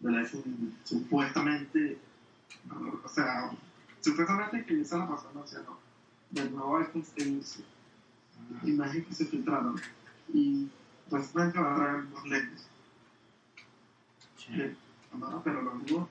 del 0.00 0.16
iPhone 0.16 0.74
supuestamente, 0.84 1.98
o 3.04 3.08
sea, 3.08 3.50
supuestamente 4.00 4.64
que 4.64 4.84
ya 4.84 4.96
la 4.96 5.08
pasaron, 5.08 5.42
o 5.42 5.46
sea, 5.46 5.60
no, 5.60 5.78
nuevo 6.50 6.76
iPhone 6.78 7.04
6S 7.04 7.60
imágenes 8.64 9.06
que 9.08 9.14
se 9.14 9.26
filtraron. 9.26 9.80
Y 10.32 10.68
pues 11.10 11.34
que 11.52 11.58
va 11.60 11.72
a 11.72 11.76
traer 11.76 11.96
unos 12.06 12.26
lentes 12.26 12.66
Sí. 14.36 14.56
de 14.56 14.76
cámara, 15.10 15.40
pero 15.42 15.62
lo 15.62 15.70
dudo 15.78 16.08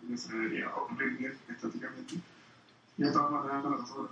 porque 0.00 0.16
se 0.16 0.36
vería 0.36 0.72
horrible 0.74 1.36
estáticamente 1.48 2.14
y 2.98 3.02
de 3.02 3.10
todas 3.10 3.30
maneras 3.32 3.64
me 3.64 3.70
lo 3.70 3.78
paso 3.78 4.10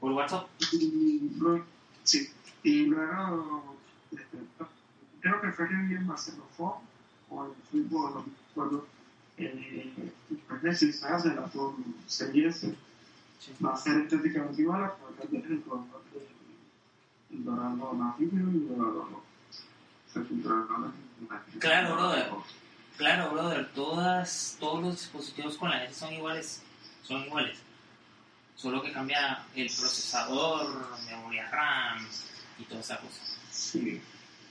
por 0.00 0.12
WhatsApp. 0.12 0.48
y 0.72 1.30
sí. 2.02 2.30
Y 2.62 2.86
luego 2.86 3.76
este, 4.10 4.38
creo 5.20 5.40
que 5.40 5.52
fue 5.52 5.68
que 5.68 5.74
vi 5.74 5.94
en 5.94 6.06
Barcelona 6.06 6.44
o 7.30 7.44
en 7.46 7.54
fútbol 7.70 8.14
no 8.14 8.22
me 8.22 8.32
acuerdo 8.50 8.86
eh, 9.36 10.12
pues 10.48 10.62
necesitas 10.62 11.24
de 11.24 11.34
la 11.34 11.42
Apple 11.44 11.74
Series 12.06 12.66
Sí. 13.40 13.52
va 13.64 13.74
a 13.74 13.76
ser 13.76 13.96
estéticamente 14.02 14.62
igual 14.62 14.84
a 14.84 14.94
poder 14.94 15.16
cambiar 15.20 15.44
el 15.52 15.62
color 15.62 15.84
del 16.12 17.38
el 17.38 17.44
dorado 17.44 17.92
nativo 17.94 18.30
y 18.36 18.40
el 18.40 18.68
dorado 18.68 19.22
sepulcral. 20.12 20.92
Claro, 21.58 21.94
brother. 21.94 22.30
Claro, 22.96 23.30
brother, 23.32 23.72
todas, 23.74 24.56
todos 24.60 24.82
los 24.82 24.92
dispositivos 25.00 25.56
con 25.58 25.68
la 25.70 25.84
S 25.84 25.94
son 25.94 26.12
iguales, 26.12 26.62
son 27.02 27.24
iguales. 27.24 27.58
Solo 28.56 28.80
que 28.82 28.92
cambia 28.92 29.44
el 29.56 29.66
procesador, 29.66 30.66
memoria 31.10 31.50
RAM 31.50 32.06
y 32.58 32.64
toda 32.64 32.80
esa 32.80 32.98
cosa. 33.00 33.20
Sí. 33.50 34.00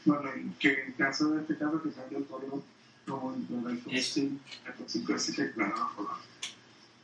Bueno, 0.06 0.30
que 0.60 0.84
en 0.84 0.92
caso 0.94 1.30
de 1.32 1.42
este 1.42 1.58
caso 1.58 1.82
que 1.82 1.90
cambia 1.92 2.18
el 2.18 2.26
color 2.26 2.62
como 3.08 3.34
el 3.34 3.48
del 3.48 3.68
iPhone 3.78 3.96
Es- 3.96 4.14
5, 4.14 4.40
iPhone 4.66 4.86
5 4.90 5.20
sí 5.20 5.34
que 5.34 5.52
claro. 5.54 5.90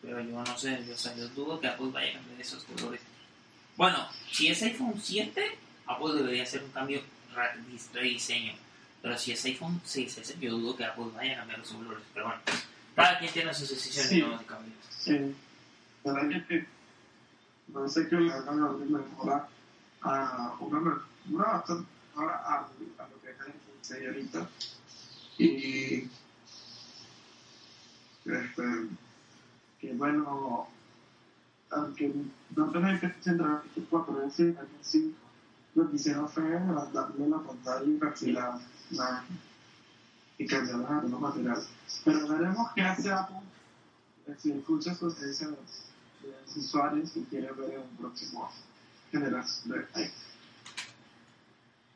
Pero 0.01 0.21
yo 0.21 0.43
no 0.43 0.57
sé, 0.57 0.83
yo, 0.87 0.93
o 0.93 0.97
sea, 0.97 1.15
yo 1.15 1.27
dudo 1.29 1.59
que 1.59 1.67
Apple 1.67 1.89
vaya 1.91 2.11
a 2.11 2.13
cambiar 2.15 2.39
esos 2.41 2.63
colores. 2.63 3.01
Bueno, 3.75 3.97
si 4.31 4.47
es 4.47 4.61
iPhone 4.63 4.99
7, 5.01 5.57
Apple 5.87 6.13
debería 6.15 6.43
hacer 6.43 6.63
un 6.63 6.71
cambio 6.71 7.01
ra- 7.33 7.55
dis- 7.69 7.91
rediseño. 7.93 8.53
Pero 9.01 9.17
si 9.17 9.31
es 9.31 9.43
iPhone 9.45 9.81
6S, 9.85 10.37
yo 10.39 10.51
dudo 10.51 10.75
que 10.75 10.85
Apple 10.85 11.05
vaya 11.15 11.33
a 11.33 11.37
cambiar 11.39 11.59
los 11.59 11.71
colores. 11.71 12.03
Pero 12.13 12.25
bueno, 12.27 12.41
cada 12.95 13.19
quien 13.19 13.31
tiene 13.33 13.53
sus 13.53 13.69
decisiones 13.69 14.09
Sí. 14.09 14.21
¿no? 14.21 14.37
de 14.37 14.45
cambios. 14.45 14.77
Sí. 14.99 15.35
La 16.03 16.13
verdad 16.13 16.45
que 16.47 16.65
no 17.67 17.87
sé 17.87 18.07
qué 18.09 18.15
le 18.15 18.31
hagan 18.33 18.59
a 18.63 18.69
mejora 18.71 19.47
a 20.01 20.55
una 20.59 20.79
mejora 20.79 21.63
a, 22.15 22.57
a 22.57 23.07
lo 23.07 23.21
que 23.21 23.29
es 23.29 23.37
el 23.47 23.53
6 23.81 24.07
ahorita. 24.07 24.49
Y 25.37 26.09
este, 28.25 28.63
que 29.79 29.93
bueno, 29.93 30.67
aunque 31.71 32.13
no 32.55 32.71
centrar 33.21 33.63
en 33.75 33.85
4 33.85 34.23
s 34.23 34.43
en 34.43 34.57
5, 34.81 35.17
lo 35.75 35.89
que 35.89 35.95
hicieron 35.95 36.27
fue 36.27 36.43
darle 36.43 37.29
la 37.29 37.39
pantalla 37.39 37.85
y 37.85 37.99
casi 37.99 38.31
la, 38.31 38.59
y 40.37 40.47
los 40.47 40.89
arreglos 40.89 41.21
materiales. 41.21 41.69
Pero 42.03 42.27
veremos 42.27 42.71
qué 42.75 42.81
hace 42.81 43.11
Apple 43.11 43.37
si 44.37 44.51
escucha 44.51 44.93
sugerencias 44.95 45.49
de 46.21 46.31
los 46.31 46.57
usuarios 46.57 47.11
que 47.11 47.23
quieren 47.23 47.55
ver 47.57 47.71
en 47.71 47.81
un 47.81 47.97
próximo 47.97 48.51
generación. 49.11 49.87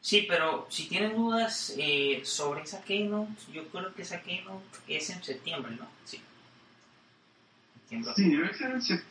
Sí, 0.01 0.25
pero 0.27 0.67
si 0.69 0.87
tienen 0.87 1.15
dudas 1.15 1.73
eh, 1.77 2.21
sobre 2.25 2.63
esa 2.63 2.81
Keynote, 2.81 3.31
yo 3.53 3.67
creo 3.69 3.93
que 3.93 4.01
esa 4.01 4.21
Keynote 4.21 4.65
es 4.87 5.09
en 5.09 5.23
septiembre, 5.23 5.75
¿no? 5.79 5.87
Sí. 6.03 6.19
Sí, 7.89 8.29
debe 8.29 8.53
ser 8.53 8.71
el 8.71 8.81
se- 8.81 9.03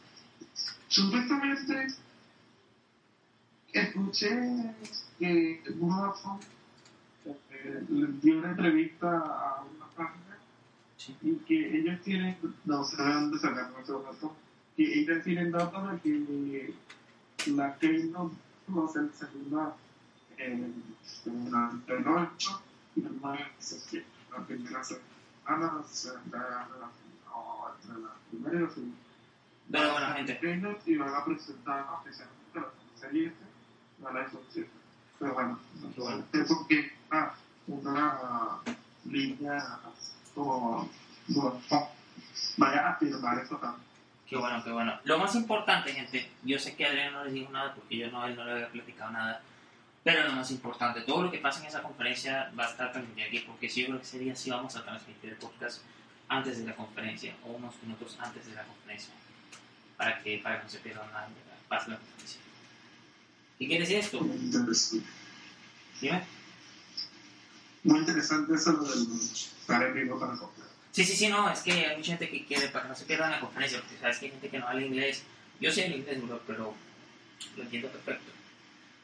Supuestamente 0.88 1.86
escuché 3.72 4.74
que 5.18 5.62
Vodafone 5.76 6.40
eh, 7.24 7.84
le 7.88 8.06
dio 8.20 8.38
una 8.38 8.50
entrevista 8.50 9.08
a 9.18 9.62
una 9.64 9.86
página 9.96 10.38
Sí. 10.96 11.16
y 11.22 11.34
que 11.46 11.78
ellos 11.78 12.00
tienen, 12.02 12.36
no 12.64 12.84
sé 12.84 13.02
de 13.02 13.12
dónde 13.12 13.38
sacaron 13.38 13.72
esos 13.82 14.04
datos, 14.04 14.30
que 14.76 15.00
ellos 15.00 15.24
tienen 15.24 15.50
datos 15.50 15.92
de 15.92 16.00
que 16.00 16.74
la 17.50 17.76
Keynote 17.78 18.36
va 18.68 18.84
a 18.84 18.88
ser 18.88 19.10
segunda 19.18 19.76
en 20.38 20.84
entre 21.26 21.96
el 21.98 22.06
8 22.08 22.62
y 22.96 23.00
el 23.00 23.18
9 23.20 23.38
de 23.56 23.62
septiembre. 23.62 24.10
La 24.30 24.46
primera 24.46 24.84
semana 24.84 25.82
será 25.90 26.68
entre 27.82 28.02
la 28.02 28.14
primera 28.30 28.56
y 28.56 28.62
la 28.62 28.70
segunda. 28.70 28.96
Pero 29.70 29.92
bueno, 29.92 30.14
gente. 30.14 30.38
Keynote 30.38 30.90
y 30.90 30.96
van 30.96 31.14
a 31.14 31.24
presentar 31.24 31.86
oficialmente 32.00 32.60
la 32.60 33.00
serie 33.00 33.32
la 34.02 34.20
iPhone 34.20 34.40
7. 34.50 34.70
Pero 35.18 35.34
bueno, 35.34 35.58
bueno. 35.96 36.24
porque 36.48 36.92
ah, 37.10 37.34
una 37.68 38.58
línea 39.04 39.78
como 40.34 40.90
Vodafone 41.28 41.86
vaya 42.56 42.90
a 42.90 42.96
firmar 42.96 43.38
eso 43.38 43.56
también. 43.56 43.86
Qué 44.26 44.36
bueno, 44.36 44.64
qué 44.64 44.72
bueno. 44.72 44.98
Lo 45.04 45.18
más 45.18 45.34
importante, 45.34 45.92
gente, 45.92 46.30
yo 46.42 46.58
sé 46.58 46.74
que 46.74 46.86
Adrián 46.86 47.12
no 47.12 47.24
les 47.24 47.34
dijo 47.34 47.52
nada 47.52 47.74
porque 47.74 47.98
yo 47.98 48.10
no, 48.10 48.24
él 48.24 48.34
no 48.34 48.44
le 48.44 48.52
había 48.52 48.68
platicado 48.70 49.10
nada, 49.10 49.42
pero 50.02 50.26
lo 50.26 50.32
más 50.32 50.50
importante, 50.50 51.02
todo 51.02 51.24
lo 51.24 51.30
que 51.30 51.38
pasa 51.38 51.60
en 51.60 51.66
esa 51.66 51.82
conferencia 51.82 52.50
va 52.58 52.64
a 52.64 52.70
estar 52.70 52.92
transmitido 52.92 53.28
aquí 53.28 53.40
porque 53.40 53.68
sí, 53.68 53.82
yo 53.82 53.88
creo 53.88 53.98
que 53.98 54.06
ese 54.06 54.18
día 54.18 54.34
sí 54.34 54.50
vamos 54.50 54.74
a 54.74 54.84
transmitir 54.84 55.30
el 55.30 55.36
podcast 55.36 55.82
antes 56.32 56.58
de 56.58 56.64
la 56.64 56.74
conferencia 56.74 57.34
o 57.44 57.52
unos 57.52 57.74
minutos 57.82 58.16
antes 58.18 58.46
de 58.46 58.54
la 58.54 58.64
conferencia 58.64 59.12
para 59.96 60.22
que, 60.22 60.38
para 60.38 60.58
que 60.58 60.64
no 60.64 60.70
se 60.70 60.78
pierdan 60.78 61.06
nada 61.12 61.28
de 61.28 61.34
la 61.34 61.68
paz 61.68 61.86
de 61.86 61.92
la 61.92 61.98
conferencia. 61.98 62.40
¿Qué 63.58 63.66
quiere 63.66 63.80
decir 63.80 63.98
esto? 63.98 64.20
Muy 64.20 64.36
interesante. 64.36 65.06
Dime. 66.00 66.24
Muy 67.84 67.98
interesante 68.00 68.54
eso 68.54 68.72
lo 68.72 68.84
del 68.84 69.20
estar 69.20 69.82
en 69.82 69.94
vivo 69.94 70.18
para 70.18 70.36
comprar. 70.36 70.68
Sí, 70.92 71.04
sí, 71.04 71.16
sí, 71.16 71.28
no, 71.28 71.50
es 71.50 71.60
que 71.60 71.72
hay 71.72 71.96
mucha 71.96 72.12
gente 72.12 72.30
que 72.30 72.46
quiere 72.46 72.68
para 72.68 72.84
que 72.84 72.88
no 72.90 72.94
se 72.96 73.04
pierdan 73.04 73.30
la 73.30 73.40
conferencia, 73.40 73.80
porque 73.80 73.98
sabes 73.98 74.18
que 74.18 74.26
hay 74.26 74.32
gente 74.32 74.48
que 74.48 74.58
no 74.58 74.68
habla 74.68 74.82
inglés. 74.82 75.22
Yo 75.60 75.70
sé 75.70 75.86
el 75.86 75.96
inglés, 75.96 76.18
pero 76.46 76.74
lo 77.56 77.62
entiendo 77.62 77.88
perfecto. 77.88 78.32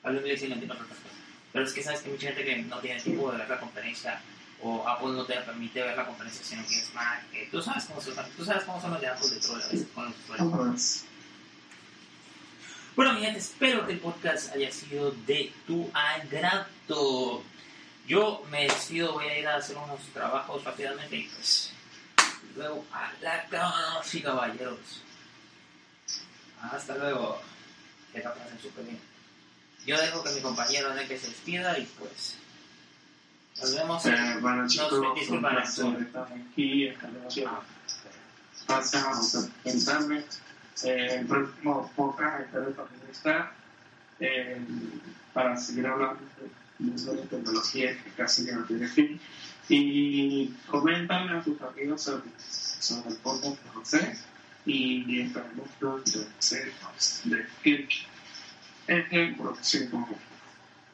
Hablo 0.02 0.20
inglés 0.20 0.42
y 0.42 0.46
lo 0.48 0.54
entiendo 0.54 0.76
perfecto. 0.76 1.08
Pero 1.52 1.64
es 1.64 1.72
que 1.72 1.82
sabes 1.82 2.00
que 2.00 2.06
hay 2.08 2.14
mucha 2.14 2.26
gente 2.28 2.44
que 2.44 2.56
no 2.62 2.78
tiene 2.78 3.00
tiempo 3.00 3.32
de 3.32 3.38
ver 3.38 3.48
la 3.48 3.60
conferencia, 3.60 4.20
o 4.62 4.86
Apple 4.88 5.10
no 5.10 5.24
te 5.24 5.34
permite 5.34 5.82
ver 5.82 5.96
la 5.96 6.06
conferencia 6.06 6.44
si 6.44 6.56
no 6.56 6.64
tienes 6.64 6.92
Mac. 6.94 7.30
que 7.30 7.46
tú 7.46 7.62
sabes 7.62 7.84
cómo 7.84 8.00
son, 8.00 8.14
tú 8.36 8.44
sabes 8.44 8.64
cómo 8.64 8.80
son 8.80 8.92
los 8.92 9.00
de 9.00 9.06
Apple 9.06 9.28
de 9.28 9.40
troll 9.40 9.62
a 9.62 9.68
veces 9.68 9.86
con 9.94 10.04
los 10.06 10.14
usuarios. 10.18 11.04
Bueno, 12.96 13.12
mi 13.12 13.20
gente, 13.20 13.38
espero 13.38 13.86
que 13.86 13.92
el 13.92 14.00
podcast 14.00 14.52
haya 14.52 14.72
sido 14.72 15.12
de 15.12 15.52
tu 15.66 15.88
agrado. 15.94 17.44
Yo 18.08 18.44
me 18.50 18.64
despido, 18.64 19.12
voy 19.12 19.26
a 19.26 19.38
ir 19.38 19.46
a 19.46 19.56
hacer 19.56 19.76
unos 19.76 20.00
trabajos 20.12 20.64
rápidamente 20.64 21.14
y 21.14 21.28
pues 21.28 21.72
luego 22.56 22.84
a 22.92 23.12
la 23.20 23.44
cama, 23.46 24.00
sí, 24.02 24.20
caballeros. 24.20 25.02
Hasta 26.60 26.96
luego. 26.96 27.40
Que 28.12 28.20
la 28.20 28.34
pasen 28.34 28.60
súper 28.60 28.84
bien. 28.84 29.00
Yo 29.86 30.00
dejo 30.00 30.24
que 30.24 30.32
mi 30.32 30.40
compañero 30.40 30.92
que 31.06 31.18
se 31.18 31.28
despida 31.28 31.78
y 31.78 31.84
pues 31.84 32.36
nos 33.60 33.74
vemos. 33.74 34.06
eh, 34.06 34.36
bueno, 34.40 34.66
chicos, 34.68 34.92
Nos- 34.92 35.08
un 35.08 35.14
disculpa, 35.14 35.50
placer 35.50 35.96
estar 36.02 36.28
aquí, 36.32 36.86
estar 36.86 37.10
emocionado. 37.10 37.62
Gracias 38.66 39.04
por 39.34 39.50
pensarme. 39.62 40.24
Eh, 40.84 41.16
el 41.20 41.26
próximo 41.26 41.90
podcast 41.96 42.52
también 42.52 43.10
estar 43.10 43.52
eh, 44.20 44.60
para 45.32 45.56
seguir 45.56 45.86
hablando 45.86 46.20
de 46.78 47.16
tecnología 47.26 48.00
que 48.04 48.10
casi 48.12 48.44
que 48.44 48.52
no 48.52 48.64
tiene 48.64 48.86
fin. 48.86 49.20
Y 49.68 50.48
comentan 50.70 51.28
a 51.30 51.42
sus 51.44 51.60
amigos 51.60 52.02
sobre, 52.02 52.30
sobre 52.38 53.10
el 53.10 53.16
podcast 53.16 53.62
de 53.62 53.70
José 53.74 54.18
y 54.64 55.20
esperemos 55.20 55.68
pronto 55.78 56.18
de 57.24 57.46
Kirk 57.62 57.90
en 58.86 59.06
el 59.10 59.36
próximo. 59.36 60.08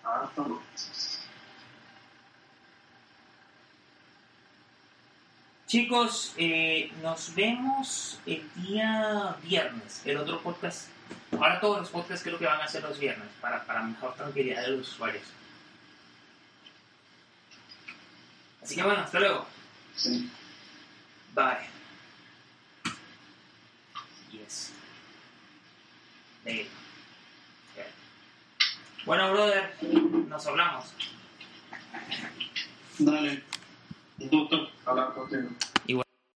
Hasta 0.03 0.43
luego. 0.43 0.63
Chicos, 5.75 6.33
eh, 6.37 6.93
nos 7.03 7.35
vemos 7.35 8.21
el 8.27 8.49
día 8.55 9.35
viernes, 9.43 10.03
el 10.05 10.19
otro 10.19 10.41
podcast. 10.41 10.89
Ahora 11.33 11.59
todos 11.59 11.81
los 11.81 11.91
podcasts 11.91 12.23
creo 12.23 12.39
que 12.39 12.47
van 12.47 12.61
a 12.61 12.69
ser 12.69 12.85
los 12.85 12.97
viernes, 12.97 13.27
para, 13.41 13.65
para 13.65 13.83
mejor 13.83 14.15
tranquilidad 14.15 14.63
de 14.63 14.69
los 14.69 14.89
usuarios. 14.93 15.25
Así 18.63 18.77
que 18.77 18.85
bueno, 18.85 19.01
hasta 19.01 19.19
luego. 19.19 19.47
Sí. 19.97 20.31
Bye. 21.35 21.69
Yes. 24.31 24.73
Eh. 26.45 26.69
Bueno, 29.05 29.33
brother, 29.33 29.75
nos 30.29 30.47
hablamos. 30.47 30.95
Dale 32.97 33.43
gusto. 34.31 34.69
Igual. 35.87 36.04